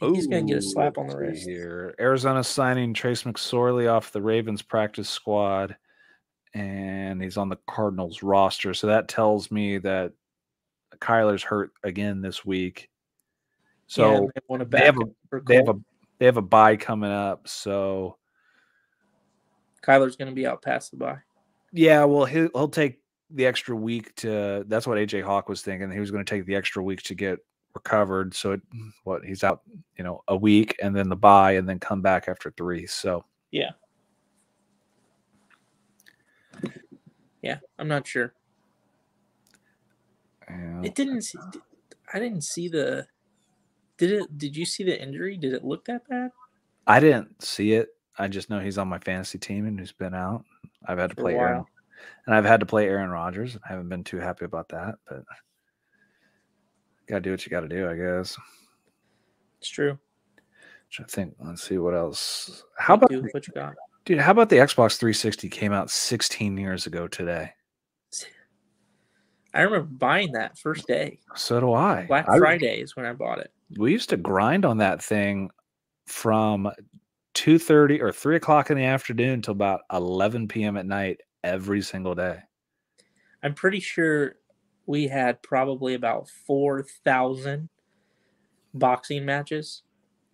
He's 0.00 0.26
gonna 0.26 0.42
get 0.42 0.58
a 0.58 0.62
slap 0.62 0.98
on 0.98 1.06
the 1.06 1.16
wrist. 1.16 1.46
Here, 1.46 1.94
Arizona 2.00 2.42
signing 2.42 2.92
Trace 2.92 3.22
McSorley 3.22 3.90
off 3.90 4.10
the 4.10 4.20
Ravens 4.20 4.60
practice 4.60 5.08
squad, 5.08 5.76
and 6.54 7.22
he's 7.22 7.36
on 7.36 7.48
the 7.48 7.58
Cardinals 7.68 8.22
roster. 8.22 8.74
So 8.74 8.88
that 8.88 9.06
tells 9.06 9.52
me 9.52 9.78
that 9.78 10.12
Kyler's 10.98 11.44
hurt 11.44 11.70
again 11.84 12.20
this 12.20 12.44
week. 12.44 12.90
So 13.86 14.28
yeah, 14.48 14.56
they 14.58 14.64
they 14.64 14.84
have 14.86 14.96
a- 14.98 15.40
they 15.46 15.56
have 15.56 15.68
a 15.68 15.74
they 16.18 16.26
have 16.26 16.36
a 16.36 16.42
bye 16.42 16.76
coming 16.76 17.10
up. 17.12 17.46
So 17.46 18.16
Kyler's 19.86 20.16
gonna 20.16 20.32
be 20.32 20.46
out 20.46 20.62
past 20.62 20.90
the 20.90 20.96
bye. 20.96 21.18
yeah, 21.72 22.02
well 22.04 22.24
he'll, 22.24 22.48
he'll 22.54 22.68
take 22.68 23.00
the 23.34 23.46
extra 23.46 23.74
week 23.76 24.14
to. 24.16 24.64
That's 24.68 24.86
what 24.86 24.98
AJ 24.98 25.22
Hawk 25.24 25.48
was 25.48 25.62
thinking. 25.62 25.90
He 25.90 26.00
was 26.00 26.10
going 26.10 26.24
to 26.24 26.30
take 26.30 26.46
the 26.46 26.54
extra 26.56 26.82
week 26.82 27.02
to 27.04 27.14
get 27.14 27.38
recovered. 27.74 28.34
So 28.34 28.52
it, 28.52 28.60
what 29.04 29.24
he's 29.24 29.42
out, 29.44 29.62
you 29.96 30.04
know, 30.04 30.22
a 30.28 30.36
week 30.36 30.76
and 30.82 30.94
then 30.94 31.08
the 31.08 31.16
bye 31.16 31.52
and 31.52 31.68
then 31.68 31.78
come 31.78 32.02
back 32.02 32.28
after 32.28 32.50
three. 32.56 32.86
So 32.86 33.24
Yeah, 33.50 33.70
Yeah, 37.42 37.58
I'm 37.78 37.88
not 37.88 38.06
sure. 38.06 38.34
yeah. 40.48 40.82
It 40.82 40.94
didn't. 40.94 41.22
see- 41.22 41.38
I 42.14 42.18
didn't 42.18 42.44
see 42.44 42.68
the. 42.68 43.06
Did 43.96 44.12
it? 44.12 44.38
Did 44.38 44.56
you 44.56 44.64
see 44.66 44.84
the 44.84 45.00
injury? 45.00 45.36
Did 45.38 45.54
it 45.54 45.64
look 45.64 45.84
that 45.86 46.06
bad? 46.08 46.30
I 46.86 47.00
didn't 47.00 47.42
see 47.42 47.72
it. 47.72 47.88
I 48.18 48.28
just 48.28 48.50
know 48.50 48.58
he's 48.60 48.76
on 48.76 48.88
my 48.88 48.98
fantasy 48.98 49.38
team 49.38 49.66
and 49.66 49.78
he's 49.78 49.92
been 49.92 50.12
out. 50.14 50.44
I've 50.86 50.98
had 50.98 51.10
to 51.10 51.16
play 51.16 51.34
while. 51.34 51.68
And 52.26 52.34
I've 52.34 52.44
had 52.44 52.60
to 52.60 52.66
play 52.66 52.86
Aaron 52.88 53.10
Rodgers. 53.10 53.56
I 53.64 53.68
haven't 53.68 53.88
been 53.88 54.04
too 54.04 54.18
happy 54.18 54.44
about 54.44 54.68
that, 54.70 54.96
but 55.08 55.22
gotta 57.08 57.20
do 57.20 57.30
what 57.30 57.44
you 57.44 57.50
gotta 57.50 57.68
do, 57.68 57.88
I 57.88 57.96
guess. 57.96 58.36
It's 59.60 59.68
true. 59.68 59.98
To 60.96 61.04
think. 61.04 61.34
Let's 61.40 61.62
see 61.62 61.78
what 61.78 61.94
else. 61.94 62.64
How 62.76 62.94
about 62.94 63.10
what 63.10 63.46
you 63.46 63.54
got? 63.54 63.74
dude? 64.04 64.18
How 64.18 64.32
about 64.32 64.48
the 64.50 64.56
Xbox 64.56 64.98
360 64.98 65.48
came 65.48 65.72
out 65.72 65.90
16 65.90 66.56
years 66.58 66.86
ago 66.86 67.08
today? 67.08 67.50
I 69.54 69.62
remember 69.62 69.86
buying 69.86 70.32
that 70.32 70.58
first 70.58 70.86
day. 70.86 71.18
So 71.34 71.60
do 71.60 71.72
I. 71.72 72.06
Black 72.06 72.28
I- 72.28 72.38
Friday 72.38 72.80
is 72.80 72.96
when 72.96 73.06
I 73.06 73.12
bought 73.12 73.38
it. 73.38 73.50
we 73.78 73.92
used 73.92 74.10
to 74.10 74.16
grind 74.16 74.64
on 74.64 74.78
that 74.78 75.02
thing 75.02 75.50
from 76.06 76.70
2.30 77.34 78.00
or 78.00 78.12
3 78.12 78.36
o'clock 78.36 78.70
in 78.70 78.76
the 78.76 78.84
afternoon 78.84 79.40
till 79.42 79.52
about 79.52 79.80
11 79.92 80.48
p.m 80.48 80.76
at 80.76 80.86
night 80.86 81.20
every 81.44 81.82
single 81.82 82.14
day 82.14 82.38
I'm 83.42 83.54
pretty 83.54 83.80
sure 83.80 84.36
we 84.86 85.08
had 85.08 85.42
probably 85.42 85.94
about 85.94 86.28
four 86.28 86.84
thousand 87.04 87.68
boxing 88.74 89.24
matches 89.24 89.82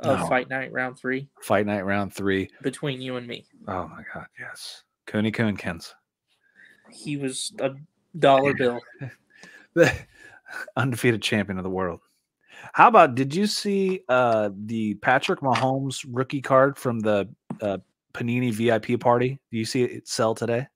of 0.01 0.21
No. 0.21 0.27
Fight 0.29 0.49
Night 0.49 0.73
Round 0.73 0.97
Three 0.99 1.29
fight 1.43 1.67
night 1.67 1.85
round 1.85 2.15
three. 2.15 2.49
between 2.63 3.01
you 3.01 3.17
and 3.17 3.27
me. 3.27 3.45
Oh 3.67 3.89
my 3.89 4.03
god 4.15 4.27
yes 4.39 4.85
cooney 5.07 5.33
coonkins 5.33 5.95
He 6.91 7.17
was 7.17 7.53
a 7.61 7.73
dollar 8.19 8.55
bill. 8.59 8.81
the 9.75 9.93
undefeated 10.77 11.21
champion 11.23 11.59
of 11.59 11.65
the 11.65 11.71
world 11.71 12.01
how 12.73 12.89
about 12.89 13.15
did 13.15 13.35
you 13.35 13.47
see 13.47 14.01
uh 14.09 14.51
the 14.67 14.95
patrick 14.95 15.41
mahomes 15.41 16.05
rookie 16.09 16.41
card 16.41 16.77
from 16.79 17.01
the 17.01 17.29
uh, 17.61 17.79
panini 18.15 18.53
vip 18.53 19.01
party 19.01 19.39
do 19.51 19.59
you 19.59 19.65
see 19.65 19.83
it 19.83 20.09
sell 20.09 20.35
today 20.35 20.67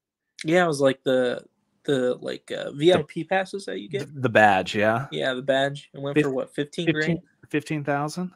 Yeah, 0.44 0.64
it 0.64 0.68
was 0.68 0.80
like 0.80 1.02
the 1.04 1.44
the 1.84 2.14
like 2.20 2.50
uh, 2.52 2.70
VIP 2.72 3.28
passes 3.28 3.66
that 3.66 3.80
you 3.80 3.88
get. 3.88 4.08
the 4.22 4.28
badge 4.28 4.74
yeah 4.74 5.06
Yeah, 5.10 5.34
the 5.34 5.42
badge. 5.42 5.90
It 5.92 6.00
went 6.00 6.14
Fif- 6.14 6.24
for 6.24 6.30
what, 6.30 6.54
fifteen 6.54 6.86
15 6.86 7.04
grand? 7.04 7.20
15000 7.48 8.30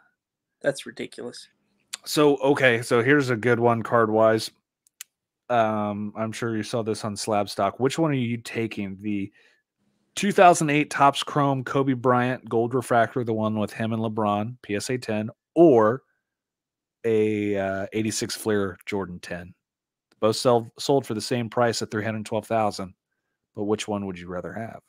That's 0.63 0.87
ridiculous. 0.87 1.49
So 2.05 2.37
okay, 2.39 2.83
so 2.83 3.03
here's 3.03 3.31
a 3.31 3.37
good 3.37 3.61
one 3.61 3.83
card 3.83 4.11
wise. 4.11 4.51
Um, 5.49 6.13
I'm 6.17 6.33
sure 6.33 6.57
you 6.57 6.63
saw 6.63 6.83
this 6.83 7.05
on 7.05 7.15
Slabstox. 7.15 7.79
Which 7.79 7.99
one 7.99 8.11
are 8.11 8.15
you 8.15 8.39
taking? 8.39 8.99
The 9.01 9.33
2008 10.17 10.91
Topps 10.91 11.23
Chrome 11.23 11.63
Kobe 11.63 11.93
Bryant 11.93 12.49
Gold 12.49 12.75
Refractor, 12.75 13.23
the 13.23 13.33
one 13.33 13.59
with 13.59 13.73
him 13.73 13.93
and 13.93 14.03
LeBron, 14.03 14.57
PSA 14.67 14.99
10, 14.99 15.31
or 15.55 16.03
a 17.05 17.57
uh, 17.57 17.87
86 17.93 18.35
Fleer 18.35 18.79
Jordan 18.87 19.21
10? 19.21 19.55
Both 20.21 20.37
sell, 20.37 20.71
sold 20.79 21.07
for 21.07 21.15
the 21.15 21.21
same 21.21 21.51
price 21.51 21.83
at 21.83 21.91
312,000. 21.91 22.95
But 23.55 23.65
which 23.65 23.89
one 23.89 24.07
would 24.07 24.19
you 24.19 24.29
rather 24.29 24.53
have? 24.53 24.83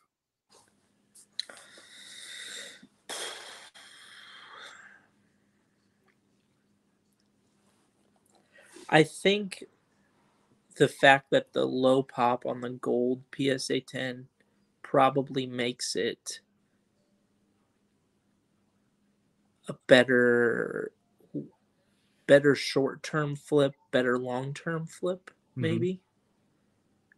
I 8.89 9.03
think 9.03 9.65
the 10.77 10.87
fact 10.87 11.31
that 11.31 11.53
the 11.53 11.65
low 11.65 12.03
pop 12.03 12.45
on 12.45 12.61
the 12.61 12.69
gold 12.69 13.23
PSA 13.35 13.81
10 13.81 14.27
probably 14.81 15.45
makes 15.45 15.95
it 15.95 16.39
a 19.67 19.75
better 19.87 20.91
better 22.27 22.55
short-term 22.55 23.35
flip, 23.35 23.73
better 23.91 24.17
long-term 24.19 24.85
flip 24.85 25.31
Mhm. 25.55 25.61
maybe. 25.61 26.01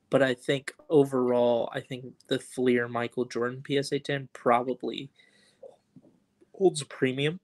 But 0.09 0.23
I 0.23 0.33
think 0.33 0.73
overall, 0.89 1.69
I 1.71 1.81
think 1.81 2.15
the 2.27 2.39
Fleer 2.39 2.87
Michael 2.87 3.25
Jordan 3.25 3.61
PSA 3.65 3.99
10 3.99 4.29
probably 4.33 5.11
holds 6.53 6.81
a 6.81 6.85
premium 6.85 7.39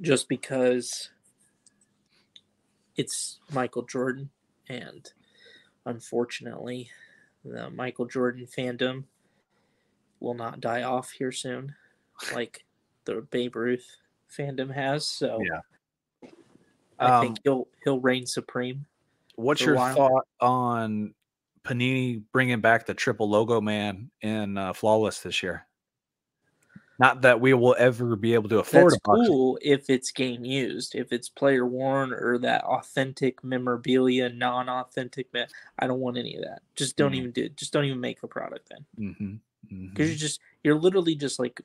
just 0.00 0.28
because 0.28 1.10
it's 2.96 3.40
Michael 3.52 3.82
Jordan, 3.82 4.30
and 4.68 5.12
unfortunately, 5.84 6.90
the 7.44 7.70
Michael 7.70 8.06
Jordan 8.06 8.46
fandom 8.46 9.04
will 10.20 10.34
not 10.34 10.60
die 10.60 10.82
off 10.82 11.10
here 11.10 11.32
soon, 11.32 11.76
like 12.32 12.64
the 13.04 13.20
Babe 13.20 13.56
Ruth 13.56 13.98
fandom 14.36 14.72
has. 14.72 15.06
So 15.06 15.40
Yeah. 15.42 16.30
I 16.98 17.16
Um, 17.16 17.22
think 17.22 17.38
he'll 17.44 17.68
he'll 17.82 18.00
reign 18.00 18.26
supreme. 18.26 18.86
What's 19.36 19.60
your 19.60 19.76
thought 19.76 20.26
on 20.40 21.14
Panini 21.64 22.22
bringing 22.32 22.60
back 22.60 22.86
the 22.86 22.94
triple 22.94 23.28
logo 23.28 23.60
man 23.60 24.10
in 24.20 24.56
uh, 24.56 24.72
Flawless 24.72 25.20
this 25.20 25.42
year? 25.42 25.66
Not 27.00 27.22
that 27.22 27.40
we 27.40 27.52
will 27.54 27.74
ever 27.76 28.14
be 28.14 28.34
able 28.34 28.48
to 28.50 28.60
afford 28.60 28.92
That's 28.92 29.02
cool 29.04 29.58
if 29.60 29.90
it's 29.90 30.12
game 30.12 30.44
used, 30.44 30.94
if 30.94 31.12
it's 31.12 31.28
player 31.28 31.66
worn 31.66 32.12
or 32.12 32.38
that 32.38 32.62
authentic 32.62 33.42
memorabilia, 33.42 34.28
non-authentic. 34.28 35.32
Me- 35.34 35.46
I 35.80 35.88
don't 35.88 35.98
want 35.98 36.16
any 36.18 36.36
of 36.36 36.42
that. 36.42 36.62
Just 36.76 36.96
don't 36.96 37.10
Mhm. 37.10 37.16
even 37.16 37.30
do. 37.32 37.44
It. 37.46 37.56
Just 37.56 37.72
don't 37.72 37.84
even 37.86 38.00
make 38.00 38.20
the 38.20 38.28
product 38.28 38.68
then. 38.70 38.86
Mm-hmm. 38.98 39.86
because 39.88 40.08
you're 40.10 40.16
just 40.18 40.40
you're 40.62 40.78
literally 40.78 41.16
just 41.16 41.40
like 41.40 41.60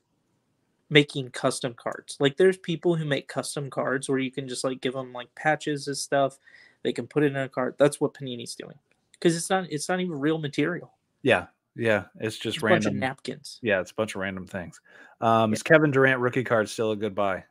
making 0.90 1.30
custom 1.30 1.74
cards. 1.74 2.18
Like 2.20 2.38
there's 2.38 2.58
people 2.58 2.96
who 2.96 3.06
make 3.06 3.28
custom 3.28 3.70
cards 3.70 4.10
where 4.10 4.20
you 4.20 4.32
can 4.32 4.48
just 4.48 4.64
like 4.64 4.82
give 4.82 4.94
them 4.94 5.14
like 5.14 5.34
patches 5.36 5.88
and 5.88 5.98
stuff. 5.98 6.40
They 6.84 6.94
can 6.94 7.08
put 7.08 7.24
it 7.24 7.28
in 7.28 7.38
a 7.38 7.50
card. 7.50 7.76
That's 7.78 8.02
what 8.02 8.14
panini's 8.14 8.56
doing. 8.56 8.78
Because 9.14 9.36
it's 9.36 9.50
not 9.50 9.68
it's 9.70 9.90
not 9.90 10.00
even 10.00 10.20
real 10.20 10.38
material. 10.38 10.94
Yeah, 11.22 11.48
yeah. 11.76 12.06
It's 12.20 12.38
just 12.38 12.58
it's 12.58 12.64
a 12.64 12.68
bunch 12.68 12.86
of 12.86 12.94
random. 12.94 13.00
napkins. 13.00 13.60
Yeah, 13.62 13.82
it's 13.82 13.92
a 13.92 13.96
bunch 13.96 14.16
of 14.16 14.22
random 14.22 14.48
things. 14.48 14.80
Um, 15.22 15.54
Is 15.54 15.64
Kevin 15.64 15.92
Durant 15.92 16.20
rookie 16.22 16.44
card 16.44 16.70
still 16.70 16.92
a 16.92 16.96
good 16.96 17.14
buy? 17.14 17.44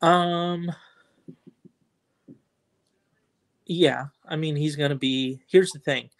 um 0.00 0.72
yeah. 3.66 4.06
I 4.26 4.34
mean 4.34 4.56
he's 4.56 4.74
gonna 4.74 4.96
be 4.96 5.40
here's 5.46 5.70
the 5.70 5.78
thing 5.78 6.10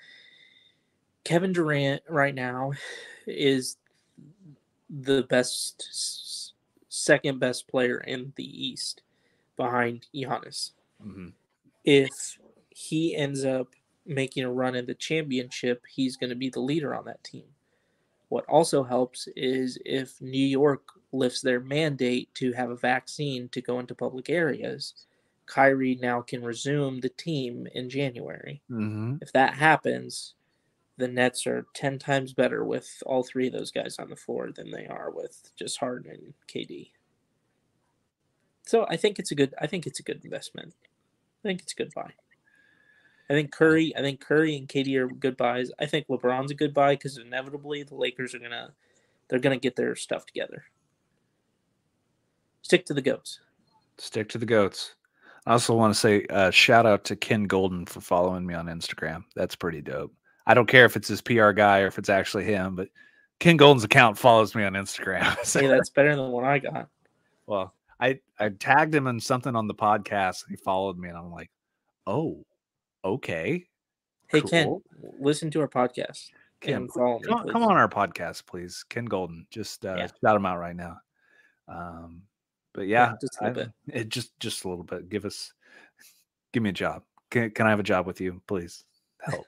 kevin 1.24 1.52
durant 1.52 2.02
right 2.08 2.34
now 2.34 2.72
is 3.26 3.76
the 4.90 5.22
best 5.22 6.52
second 6.88 7.40
best 7.40 7.68
player 7.68 7.98
in 7.98 8.32
the 8.36 8.66
east 8.66 9.02
behind 9.56 10.06
Giannis. 10.14 10.72
Mm-hmm. 11.04 11.28
if 11.84 12.38
he 12.70 13.16
ends 13.16 13.44
up 13.44 13.68
making 14.06 14.44
a 14.44 14.52
run 14.52 14.76
in 14.76 14.86
the 14.86 14.94
championship, 14.94 15.82
he's 15.88 16.16
going 16.16 16.30
to 16.30 16.36
be 16.36 16.48
the 16.48 16.60
leader 16.60 16.94
on 16.94 17.04
that 17.06 17.22
team. 17.24 17.44
What 18.28 18.44
also 18.46 18.82
helps 18.82 19.28
is 19.36 19.78
if 19.84 20.20
New 20.20 20.46
York 20.46 20.82
lifts 21.12 21.40
their 21.40 21.60
mandate 21.60 22.32
to 22.36 22.52
have 22.52 22.70
a 22.70 22.76
vaccine 22.76 23.48
to 23.50 23.60
go 23.60 23.78
into 23.78 23.94
public 23.94 24.30
areas, 24.30 24.94
Kyrie 25.46 25.98
now 26.00 26.22
can 26.22 26.42
resume 26.42 27.00
the 27.00 27.10
team 27.10 27.66
in 27.74 27.90
January. 27.90 28.62
Mm-hmm. 28.70 29.16
If 29.20 29.32
that 29.32 29.54
happens, 29.54 30.34
the 30.96 31.08
Nets 31.08 31.46
are 31.46 31.66
10 31.74 31.98
times 31.98 32.32
better 32.32 32.64
with 32.64 33.02
all 33.06 33.22
three 33.22 33.46
of 33.46 33.52
those 33.52 33.70
guys 33.70 33.96
on 33.98 34.10
the 34.10 34.16
floor 34.16 34.50
than 34.52 34.70
they 34.70 34.86
are 34.86 35.10
with 35.10 35.50
just 35.56 35.78
Harden 35.78 36.10
and 36.12 36.34
KD. 36.48 36.90
So 38.64 38.86
I 38.88 38.96
think 38.96 39.18
it's 39.18 39.30
a 39.30 39.34
good 39.34 39.54
I 39.60 39.66
think 39.66 39.86
it's 39.86 40.00
a 40.00 40.04
good 40.04 40.24
investment. 40.24 40.74
I 41.44 41.48
think 41.48 41.62
it's 41.62 41.72
a 41.72 41.76
good 41.76 41.92
buy. 41.94 42.12
I 43.28 43.34
think 43.34 43.50
Curry, 43.50 43.92
I 43.96 44.00
think 44.00 44.20
Curry 44.20 44.56
and 44.56 44.68
KD 44.68 44.96
are 44.96 45.08
good 45.08 45.36
buys. 45.36 45.70
I 45.80 45.86
think 45.86 46.06
LeBron's 46.08 46.50
a 46.50 46.54
good 46.54 46.74
buy 46.74 46.94
because 46.94 47.18
inevitably 47.18 47.82
the 47.82 47.94
Lakers 47.94 48.34
are 48.34 48.38
gonna 48.38 48.72
they're 49.28 49.38
gonna 49.38 49.58
get 49.58 49.76
their 49.76 49.96
stuff 49.96 50.26
together. 50.26 50.64
Stick 52.62 52.86
to 52.86 52.94
the 52.94 53.02
goats. 53.02 53.40
Stick 53.98 54.28
to 54.30 54.38
the 54.38 54.46
goats. 54.46 54.94
I 55.46 55.52
also 55.52 55.74
want 55.74 55.92
to 55.92 55.98
say 55.98 56.24
uh, 56.30 56.50
shout 56.50 56.86
out 56.86 57.04
to 57.04 57.16
Ken 57.16 57.48
Goldin 57.48 57.88
for 57.88 58.00
following 58.00 58.46
me 58.46 58.54
on 58.54 58.66
Instagram. 58.66 59.24
That's 59.34 59.56
pretty 59.56 59.80
dope. 59.80 60.14
I 60.46 60.54
don't 60.54 60.68
care 60.68 60.84
if 60.84 60.96
it's 60.96 61.08
his 61.08 61.20
PR 61.20 61.50
guy 61.50 61.80
or 61.80 61.86
if 61.86 61.98
it's 61.98 62.08
actually 62.08 62.44
him, 62.44 62.74
but 62.74 62.88
Ken 63.38 63.58
Goldin's 63.58 63.84
account 63.84 64.18
follows 64.18 64.54
me 64.54 64.64
on 64.64 64.74
Instagram. 64.74 65.36
so, 65.44 65.60
hey, 65.60 65.66
that's 65.66 65.90
better 65.90 66.14
than 66.14 66.30
what 66.30 66.44
I 66.44 66.58
got. 66.58 66.88
Well, 67.46 67.74
I 68.00 68.20
I 68.38 68.50
tagged 68.50 68.94
him 68.94 69.06
in 69.06 69.20
something 69.20 69.54
on 69.54 69.66
the 69.66 69.74
podcast. 69.74 70.44
And 70.44 70.50
he 70.50 70.56
followed 70.56 70.98
me, 70.98 71.08
and 71.08 71.18
I'm 71.18 71.30
like, 71.30 71.50
oh, 72.06 72.44
okay. 73.04 73.66
Hey 74.28 74.40
cool. 74.40 74.48
Ken, 74.48 74.80
listen 75.18 75.50
to 75.50 75.60
our 75.60 75.68
podcast. 75.68 76.30
Ken, 76.60 76.86
come, 76.88 77.20
me, 77.20 77.52
come, 77.52 77.64
on 77.64 77.76
our 77.76 77.88
podcast, 77.88 78.46
please. 78.46 78.84
Ken 78.88 79.08
Goldin, 79.08 79.46
just 79.50 79.84
uh, 79.84 79.96
yeah. 79.98 80.06
shout 80.24 80.36
him 80.36 80.46
out 80.46 80.58
right 80.58 80.76
now. 80.76 80.98
Um, 81.66 82.22
but 82.72 82.86
yeah, 82.86 83.10
yeah 83.10 83.14
just 83.20 83.40
a 83.40 83.44
little 83.44 83.62
I, 83.62 83.64
bit. 83.64 83.72
It 84.00 84.08
just 84.08 84.38
just 84.38 84.64
a 84.64 84.68
little 84.68 84.84
bit. 84.84 85.08
Give 85.08 85.24
us, 85.24 85.52
give 86.52 86.62
me 86.62 86.70
a 86.70 86.72
job. 86.72 87.02
Can 87.30 87.50
can 87.50 87.66
I 87.66 87.70
have 87.70 87.80
a 87.80 87.84
job 87.84 88.06
with 88.06 88.20
you, 88.20 88.40
please? 88.46 88.84
Help. 89.20 89.46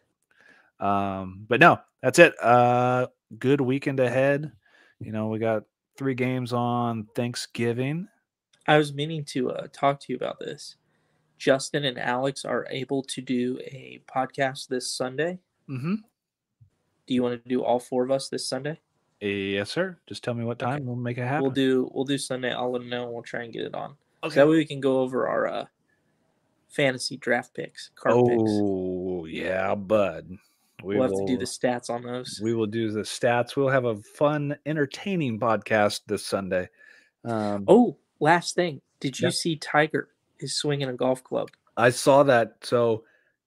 Um, 0.80 1.46
but 1.48 1.60
no, 1.60 1.80
that's 2.02 2.18
it. 2.18 2.34
Uh, 2.42 3.06
good 3.38 3.60
weekend 3.60 4.00
ahead. 4.00 4.52
You 5.00 5.12
know, 5.12 5.28
we 5.28 5.38
got 5.38 5.64
three 5.96 6.14
games 6.14 6.52
on 6.52 7.06
Thanksgiving. 7.14 8.08
I 8.66 8.78
was 8.78 8.94
meaning 8.94 9.24
to 9.26 9.50
uh, 9.50 9.66
talk 9.72 10.00
to 10.00 10.12
you 10.12 10.16
about 10.16 10.38
this. 10.38 10.76
Justin 11.38 11.84
and 11.84 11.98
Alex 11.98 12.44
are 12.44 12.66
able 12.70 13.02
to 13.02 13.20
do 13.20 13.58
a 13.64 14.02
podcast 14.06 14.68
this 14.68 14.90
Sunday. 14.90 15.38
Mm-hmm. 15.68 15.96
Do 17.06 17.14
you 17.14 17.22
want 17.22 17.42
to 17.42 17.48
do 17.48 17.62
all 17.62 17.78
four 17.78 18.04
of 18.04 18.10
us 18.10 18.28
this 18.28 18.48
Sunday? 18.48 18.80
Yes, 19.20 19.70
sir. 19.70 19.98
Just 20.06 20.24
tell 20.24 20.34
me 20.34 20.44
what 20.44 20.58
time. 20.58 20.76
Okay. 20.76 20.84
We'll 20.84 20.96
make 20.96 21.18
it 21.18 21.26
happen. 21.26 21.42
We'll 21.42 21.50
do 21.50 21.90
we'll 21.92 22.04
do 22.04 22.18
Sunday. 22.18 22.52
I'll 22.52 22.70
let 22.70 22.80
them 22.80 22.90
know. 22.90 23.10
We'll 23.10 23.22
try 23.22 23.42
and 23.42 23.52
get 23.52 23.62
it 23.62 23.74
on. 23.74 23.96
Okay. 24.22 24.34
So 24.34 24.40
that 24.40 24.48
way 24.48 24.56
we 24.56 24.64
can 24.64 24.80
go 24.80 25.00
over 25.00 25.28
our 25.28 25.46
uh, 25.46 25.64
fantasy 26.68 27.16
draft 27.16 27.54
picks. 27.54 27.90
oh 28.06 29.24
picks. 29.24 29.34
yeah, 29.34 29.74
bud. 29.74 30.36
We 30.84 30.96
will 30.96 31.02
have 31.02 31.12
to 31.12 31.26
do 31.26 31.38
the 31.38 31.44
stats 31.44 31.88
on 31.88 32.02
those. 32.02 32.40
We 32.42 32.54
will 32.54 32.66
do 32.66 32.90
the 32.90 33.00
stats. 33.00 33.56
We'll 33.56 33.68
have 33.68 33.86
a 33.86 33.96
fun, 33.96 34.56
entertaining 34.66 35.40
podcast 35.40 36.02
this 36.06 36.24
Sunday. 36.26 36.68
Um, 37.24 37.64
oh, 37.68 37.96
last 38.20 38.54
thing. 38.54 38.80
Did 39.00 39.18
you 39.18 39.28
yeah. 39.28 39.32
see 39.32 39.56
Tiger 39.56 40.08
is 40.38 40.54
swinging 40.54 40.88
a 40.88 40.92
golf 40.92 41.24
club? 41.24 41.50
I 41.76 41.90
saw 41.90 42.22
that. 42.24 42.56
So, 42.62 43.04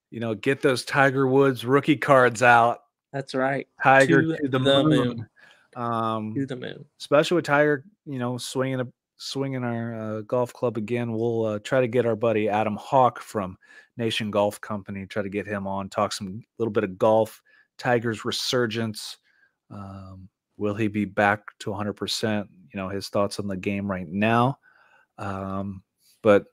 you 0.09 0.19
know, 0.19 0.33
get 0.35 0.61
those 0.61 0.83
Tiger 0.83 1.27
Woods 1.27 1.63
rookie 1.63 1.97
cards 1.97 2.41
out. 2.41 2.83
That's 3.13 3.35
right. 3.35 3.67
Tiger 3.81 4.21
to, 4.21 4.37
to 4.37 4.43
the, 4.43 4.49
the, 4.49 4.59
moon. 4.59 4.89
moon. 4.89 5.29
Um, 5.75 6.33
to 6.35 6.45
the 6.45 6.55
moon. 6.55 6.85
Especially 6.99 7.35
with 7.35 7.45
Tiger, 7.45 7.85
you 8.05 8.19
know, 8.19 8.37
swinging 8.37 8.79
a 8.79 8.87
swinging 9.17 9.63
our 9.63 9.95
uh, 9.95 10.21
golf 10.21 10.53
club 10.53 10.77
again. 10.77 11.11
We'll 11.11 11.45
uh, 11.45 11.59
try 11.59 11.81
to 11.81 11.87
get 11.87 12.05
our 12.05 12.15
buddy 12.15 12.47
Adam 12.49 12.77
Hawk 12.77 13.21
from 13.21 13.57
Nation 13.97 14.31
Golf 14.31 14.61
Company. 14.61 15.05
Try 15.05 15.23
to 15.23 15.29
get 15.29 15.47
him 15.47 15.67
on, 15.67 15.89
talk 15.89 16.13
some 16.13 16.43
little 16.57 16.71
bit 16.71 16.83
of 16.83 16.97
golf. 16.97 17.41
Tiger's 17.77 18.25
resurgence. 18.25 19.17
Um, 19.69 20.29
will 20.57 20.75
he 20.75 20.87
be 20.87 21.05
back 21.05 21.41
to 21.59 21.71
100%? 21.71 22.47
You 22.73 22.77
know, 22.79 22.89
his 22.89 23.09
thoughts 23.09 23.39
on 23.39 23.47
the 23.47 23.57
game 23.57 23.89
right 23.89 24.07
now. 24.07 24.59
Um, 25.17 25.83
but 26.21 26.45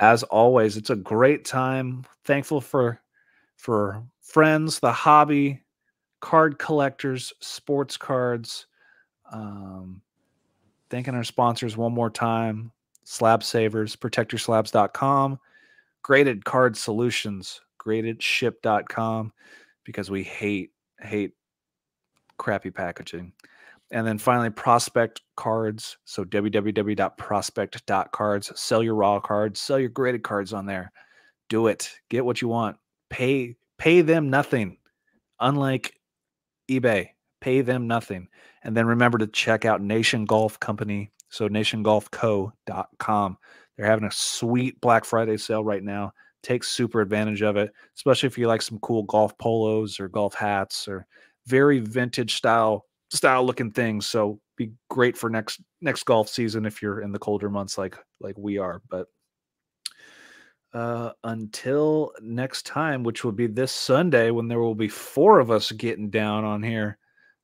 as 0.00 0.22
always, 0.24 0.76
it's 0.76 0.90
a 0.90 0.96
great 0.96 1.44
time. 1.44 2.04
Thankful 2.24 2.60
for 2.60 3.00
for 3.56 4.02
friends, 4.20 4.80
the 4.80 4.92
hobby, 4.92 5.62
card 6.20 6.58
collectors, 6.58 7.32
sports 7.40 7.96
cards. 7.96 8.66
Um, 9.32 10.02
thanking 10.94 11.14
our 11.16 11.24
sponsors 11.24 11.76
one 11.76 11.92
more 11.92 12.08
time 12.08 12.70
Slab 13.02 13.42
Savers, 13.42 13.96
protectyourslabs.com, 13.96 15.40
graded 16.02 16.44
card 16.44 16.76
solutions, 16.76 17.60
gradedship.com, 17.84 19.32
because 19.82 20.08
we 20.08 20.22
hate, 20.22 20.70
hate 21.00 21.32
crappy 22.38 22.70
packaging. 22.70 23.32
And 23.90 24.06
then 24.06 24.18
finally, 24.18 24.50
prospect 24.50 25.22
cards. 25.36 25.96
So 26.04 26.24
www.prospect.cards. 26.24 28.60
Sell 28.60 28.84
your 28.84 28.94
raw 28.94 29.18
cards, 29.18 29.60
sell 29.60 29.80
your 29.80 29.88
graded 29.88 30.22
cards 30.22 30.52
on 30.52 30.64
there. 30.64 30.92
Do 31.48 31.66
it. 31.66 31.92
Get 32.08 32.24
what 32.24 32.40
you 32.40 32.46
want. 32.46 32.76
Pay 33.10 33.56
pay 33.78 34.00
them 34.00 34.30
nothing. 34.30 34.76
Unlike 35.40 35.92
eBay, 36.70 37.08
pay 37.44 37.60
them 37.60 37.86
nothing. 37.86 38.26
And 38.62 38.74
then 38.74 38.86
remember 38.86 39.18
to 39.18 39.26
check 39.26 39.66
out 39.66 39.82
Nation 39.82 40.24
Golf 40.24 40.58
Company. 40.60 41.12
So 41.28 41.46
nationgolfco.com. 41.46 43.38
They're 43.76 43.86
having 43.86 44.06
a 44.06 44.10
sweet 44.10 44.80
Black 44.80 45.04
Friday 45.04 45.36
sale 45.36 45.62
right 45.62 45.82
now. 45.82 46.12
Take 46.42 46.64
super 46.64 47.02
advantage 47.02 47.42
of 47.42 47.58
it, 47.58 47.70
especially 47.96 48.28
if 48.28 48.38
you 48.38 48.48
like 48.48 48.62
some 48.62 48.78
cool 48.78 49.02
golf 49.02 49.36
polos 49.36 50.00
or 50.00 50.08
golf 50.08 50.34
hats 50.34 50.88
or 50.88 51.06
very 51.46 51.80
vintage 51.80 52.36
style 52.36 52.86
style 53.10 53.44
looking 53.44 53.72
things. 53.72 54.06
So 54.06 54.40
be 54.56 54.72
great 54.88 55.16
for 55.16 55.28
next 55.28 55.60
next 55.82 56.04
golf 56.04 56.30
season 56.30 56.64
if 56.64 56.80
you're 56.80 57.02
in 57.02 57.12
the 57.12 57.18
colder 57.18 57.50
months 57.50 57.76
like 57.76 57.96
like 58.20 58.38
we 58.38 58.56
are. 58.56 58.80
But 58.88 59.08
uh, 60.72 61.12
until 61.24 62.12
next 62.22 62.64
time, 62.64 63.02
which 63.02 63.22
will 63.22 63.32
be 63.32 63.48
this 63.48 63.72
Sunday 63.72 64.30
when 64.30 64.48
there 64.48 64.60
will 64.60 64.74
be 64.74 64.88
four 64.88 65.40
of 65.40 65.50
us 65.50 65.72
getting 65.72 66.08
down 66.08 66.44
on 66.44 66.62
here. 66.62 66.98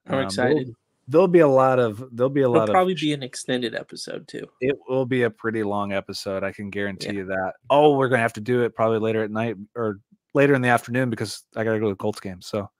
I'm 0.07 0.19
um, 0.19 0.25
excited. 0.25 0.75
There'll, 1.09 1.29
be 1.29 1.41
a 1.41 1.49
lot 1.49 1.79
of 1.79 2.05
there'll 2.13 2.31
be 2.31 2.43
a 2.43 2.45
It'll 2.45 2.57
lot 2.57 2.69
probably 2.69 2.93
of 2.93 3.01
be 3.01 3.13
an 3.13 3.23
extended 3.23 3.75
episode 3.75 4.29
too. 4.29 4.47
It 4.61 4.79
will 4.89 5.07
be 5.07 5.25
a 5.25 5.31
pretty 5.31 5.63
long 5.63 5.93
episode. 5.93 6.45
I 6.45 6.53
can 6.53 6.71
guarantee 6.71 7.07
yeah. 7.07 7.13
you 7.13 7.25
that. 7.27 7.55
Oh, 7.69 7.97
we're 7.97 8.09
gonna 8.09 8.23
have 8.23 8.33
to 8.35 8.41
do 8.41 8.63
it 8.63 8.75
probably 8.75 8.99
later 8.99 9.25
at 9.25 9.31
night 9.31 9.57
or 9.75 10.01
later 10.35 10.55
in 10.55 10.63
the 10.63 10.69
afternoon 10.69 11.11
because 11.11 11.43
I 11.57 11.65
gotta 11.65 11.81
go 11.81 11.87
to 11.87 11.93
the 11.93 11.97
Colts 11.97 12.21
game. 12.21 12.41
So, 12.41 12.71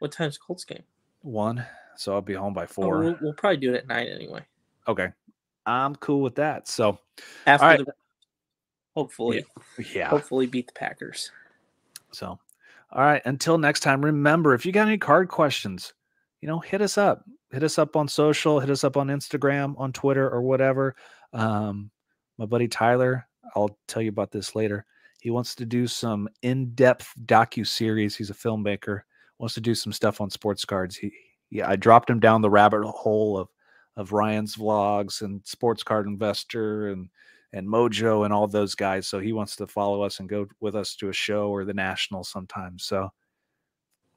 what 0.00 0.12
time's 0.12 0.38
Colts 0.38 0.64
game? 0.64 0.82
One. 1.22 1.64
So 1.96 2.12
I'll 2.12 2.20
be 2.20 2.34
home 2.34 2.52
by 2.52 2.66
four. 2.66 2.96
Oh, 2.96 3.00
we'll, 3.00 3.16
we'll, 3.22 3.32
probably 3.32 3.56
do 3.56 3.72
it 3.72 3.78
at 3.78 3.86
night 3.86 4.08
anyway. 4.14 4.42
Okay, 4.86 5.08
I'm 5.64 5.96
cool 5.96 6.20
with 6.20 6.34
that. 6.34 6.68
So 6.68 6.98
after 7.46 7.66
right. 7.66 7.78
the 7.78 7.92
hopefully. 8.96 9.44
Yeah. 9.92 10.08
Hopefully 10.08 10.46
beat 10.46 10.66
the 10.66 10.72
Packers. 10.72 11.30
So, 12.12 12.38
all 12.90 13.02
right. 13.02 13.22
Until 13.24 13.58
next 13.58 13.80
time, 13.80 14.04
remember 14.04 14.54
if 14.54 14.64
you 14.64 14.72
got 14.72 14.88
any 14.88 14.98
card 14.98 15.28
questions, 15.28 15.92
you 16.46 16.52
know, 16.52 16.60
hit 16.60 16.80
us 16.80 16.96
up. 16.96 17.24
Hit 17.50 17.64
us 17.64 17.76
up 17.76 17.96
on 17.96 18.06
social, 18.06 18.60
hit 18.60 18.70
us 18.70 18.84
up 18.84 18.96
on 18.96 19.08
Instagram, 19.08 19.74
on 19.78 19.92
Twitter, 19.92 20.30
or 20.30 20.42
whatever. 20.42 20.94
Um, 21.32 21.90
my 22.38 22.46
buddy 22.46 22.68
Tyler, 22.68 23.26
I'll 23.56 23.76
tell 23.88 24.00
you 24.00 24.10
about 24.10 24.30
this 24.30 24.54
later. 24.54 24.86
He 25.20 25.30
wants 25.30 25.56
to 25.56 25.66
do 25.66 25.88
some 25.88 26.28
in-depth 26.42 27.14
docu 27.24 27.66
series. 27.66 28.14
He's 28.14 28.30
a 28.30 28.34
filmmaker. 28.34 29.00
Wants 29.38 29.54
to 29.54 29.60
do 29.60 29.74
some 29.74 29.92
stuff 29.92 30.20
on 30.20 30.30
sports 30.30 30.64
cards. 30.64 30.94
He, 30.94 31.10
yeah, 31.50 31.68
I 31.68 31.74
dropped 31.74 32.08
him 32.08 32.20
down 32.20 32.42
the 32.42 32.50
rabbit 32.50 32.84
hole 32.84 33.36
of 33.36 33.48
of 33.96 34.12
Ryan's 34.12 34.56
vlogs 34.56 35.22
and 35.22 35.40
Sports 35.44 35.82
Card 35.82 36.06
Investor 36.06 36.90
and 36.90 37.08
and 37.52 37.66
Mojo 37.66 38.24
and 38.24 38.32
all 38.32 38.46
those 38.46 38.76
guys. 38.76 39.08
So 39.08 39.18
he 39.18 39.32
wants 39.32 39.56
to 39.56 39.66
follow 39.66 40.02
us 40.02 40.20
and 40.20 40.28
go 40.28 40.46
with 40.60 40.76
us 40.76 40.94
to 40.96 41.08
a 41.08 41.12
show 41.12 41.48
or 41.48 41.64
the 41.64 41.74
national 41.74 42.22
sometime. 42.22 42.78
So 42.78 43.10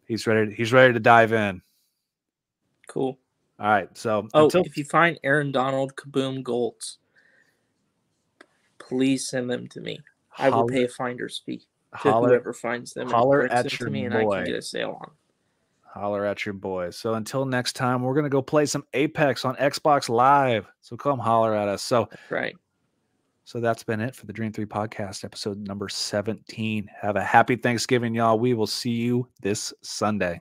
he's 0.05 0.27
ready. 0.27 0.53
He's 0.53 0.71
ready 0.71 0.93
to 0.93 0.99
dive 0.99 1.33
in. 1.33 1.63
Cool. 2.89 3.19
All 3.59 3.67
right. 3.67 3.97
So 3.97 4.27
oh, 4.33 4.45
until... 4.45 4.63
if 4.63 4.75
you 4.75 4.83
find 4.83 5.17
Aaron 5.23 5.51
Donald 5.51 5.95
Kaboom 5.95 6.43
Golds, 6.43 6.97
please 8.79 9.29
send 9.29 9.49
them 9.49 9.67
to 9.67 9.79
me. 9.79 9.99
I 10.37 10.49
will 10.49 10.67
pay 10.67 10.85
a 10.85 10.87
finder's 10.87 11.41
fee 11.45 11.67
to 11.91 11.97
holler, 11.97 12.29
whoever 12.29 12.53
finds 12.53 12.93
them. 12.93 13.09
Holler 13.09 13.45
at 13.45 13.69
them 13.69 13.95
your 13.95 14.09
boy. 14.09 14.19
and 14.19 14.33
I 14.33 14.35
can 14.37 14.45
get 14.45 14.55
a 14.55 14.61
sale 14.61 14.97
on. 15.01 15.11
Holler 15.83 16.25
at 16.25 16.45
your 16.45 16.53
boy. 16.53 16.89
So 16.89 17.13
until 17.13 17.45
next 17.45 17.73
time, 17.73 18.01
we're 18.01 18.15
gonna 18.15 18.29
go 18.29 18.41
play 18.41 18.65
some 18.65 18.85
Apex 18.93 19.45
on 19.45 19.55
Xbox 19.57 20.09
Live. 20.09 20.67
So 20.81 20.97
come 20.97 21.19
holler 21.19 21.53
at 21.53 21.67
us. 21.67 21.83
So 21.83 22.09
right. 22.29 22.55
So 23.43 23.59
that's 23.59 23.83
been 23.83 23.99
it 23.99 24.15
for 24.15 24.27
the 24.27 24.33
Dream 24.33 24.53
3 24.53 24.67
podcast, 24.67 25.25
episode 25.25 25.57
number 25.57 25.89
17. 25.89 26.87
Have 27.01 27.15
a 27.15 27.23
happy 27.23 27.55
Thanksgiving, 27.55 28.13
y'all. 28.13 28.37
We 28.37 28.53
will 28.53 28.67
see 28.67 28.91
you 28.91 29.27
this 29.41 29.73
Sunday. 29.81 30.39